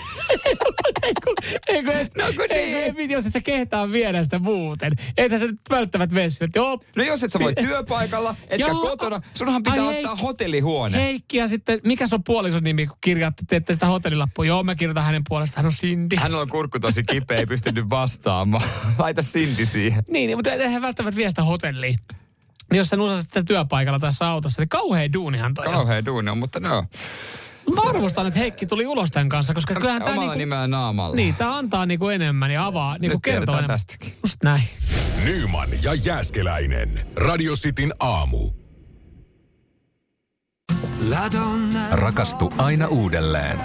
Eiku, 1.68 1.92
et, 1.92 2.16
no, 2.18 2.24
kun 2.36 2.46
et, 2.50 3.12
jos 3.12 3.26
et 3.26 3.34
sä 3.34 3.42
kehtaa 3.42 3.92
viedä 3.92 4.24
sitä 4.24 4.40
muuten, 4.40 4.94
ethän 5.18 5.40
sä 5.40 5.46
nyt 5.48 5.60
välttämättä 5.70 6.16
joo. 6.56 6.80
No 6.96 7.04
jos 7.04 7.24
et 7.24 7.32
sä 7.32 7.40
voi 7.40 7.54
työpaikalla, 7.56 8.36
etkä 8.48 8.68
Joo. 8.68 8.82
kotona, 8.82 9.22
sunhan 9.34 9.64
pitää 9.64 9.88
Ai 9.88 9.96
ottaa 9.98 10.16
Heikki- 10.16 10.22
hotellihuone. 10.22 10.98
Heikki 10.98 11.38
ja 11.38 11.48
sitten, 11.48 11.80
mikä 11.84 12.08
se 12.08 12.16
on 12.16 12.24
puolison 12.24 12.64
nimi, 12.64 12.88
kun 12.88 12.98
kirjaatte, 13.02 13.44
teette 13.50 13.74
sitä 13.74 13.86
hotellilappua? 13.86 14.46
Joo, 14.46 14.64
mä 14.64 14.76
kirjoitan 14.76 15.04
hänen 15.04 15.22
puolestaan, 15.30 15.64
hän 15.64 15.66
on 15.66 15.72
Cindy. 15.72 16.16
Hänellä 16.16 16.42
on 16.42 16.50
kurkku 16.50 16.80
tosi 16.80 17.04
kipeä, 17.04 17.38
ei 17.38 17.46
pystynyt 17.46 17.90
vastaamaan. 17.90 18.70
Laita 19.00 19.22
Cindy 19.22 19.66
siihen. 19.66 20.04
Niin, 20.08 20.28
niin, 20.28 20.38
mutta 20.38 20.52
eihän 20.52 20.82
välttämättä 20.82 21.18
vie 21.18 21.30
sitä 21.30 21.44
hotelliin. 21.44 22.00
Niin 22.72 22.78
jos 22.78 22.88
sä 22.88 22.96
nusasit 22.96 23.26
sitä 23.26 23.44
työpaikalla 23.44 24.00
tässä 24.00 24.28
autossa, 24.28 24.62
niin 24.62 24.70
kauhea 24.70 25.14
duunihan 25.14 25.54
toi 25.54 25.66
on. 25.68 25.74
Kauhea 25.74 26.06
duuni 26.06 26.30
on, 26.30 26.38
mutta 26.38 26.60
no. 26.60 26.86
Mä 27.76 27.90
arvostan, 27.90 28.28
että 28.28 28.40
Heikki 28.40 28.66
tuli 28.66 28.86
ulos 28.86 29.12
tämän 29.12 29.30
kanssa, 29.30 29.54
koska 29.54 29.74
kyllähän 29.74 30.02
tämä 30.02 30.12
Omalla 30.12 30.32
niinku, 30.32 30.38
nimellä 30.40 30.68
naamalla. 30.68 31.16
niin, 31.16 31.36
tää 31.36 31.56
antaa 31.58 31.86
niinku 31.86 32.10
enemmän 32.10 32.52
ja 32.52 32.66
avaa, 32.66 32.98
niinku 32.98 33.16
Nyt 33.18 33.24
kertoo 33.24 33.56
enemmän. 33.56 33.70
tästäkin. 33.80 34.14
Just 34.24 34.44
näin. 34.44 34.64
Nyman 35.24 35.70
ja 35.84 35.94
Jääskeläinen. 35.94 37.08
Radio 37.16 37.54
Cityn 37.54 37.94
aamu. 38.00 38.50
Rakastu 41.92 42.54
aina 42.58 42.88
uudelleen. 42.88 43.60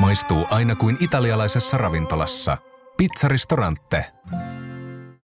Maistuu 0.00 0.46
aina 0.50 0.74
kuin 0.74 0.96
italialaisessa 1.00 1.78
ravintolassa. 1.78 2.56
Pizzaristorante. 2.96 4.04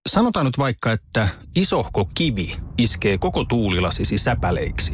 Sanotaan 0.07 0.45
nyt 0.45 0.57
vaikka, 0.57 0.91
että 0.91 1.27
isohko 1.55 2.09
kivi 2.13 2.55
iskee 2.77 3.17
koko 3.17 3.43
tuulilasisi 3.45 4.17
säpäleiksi. 4.17 4.93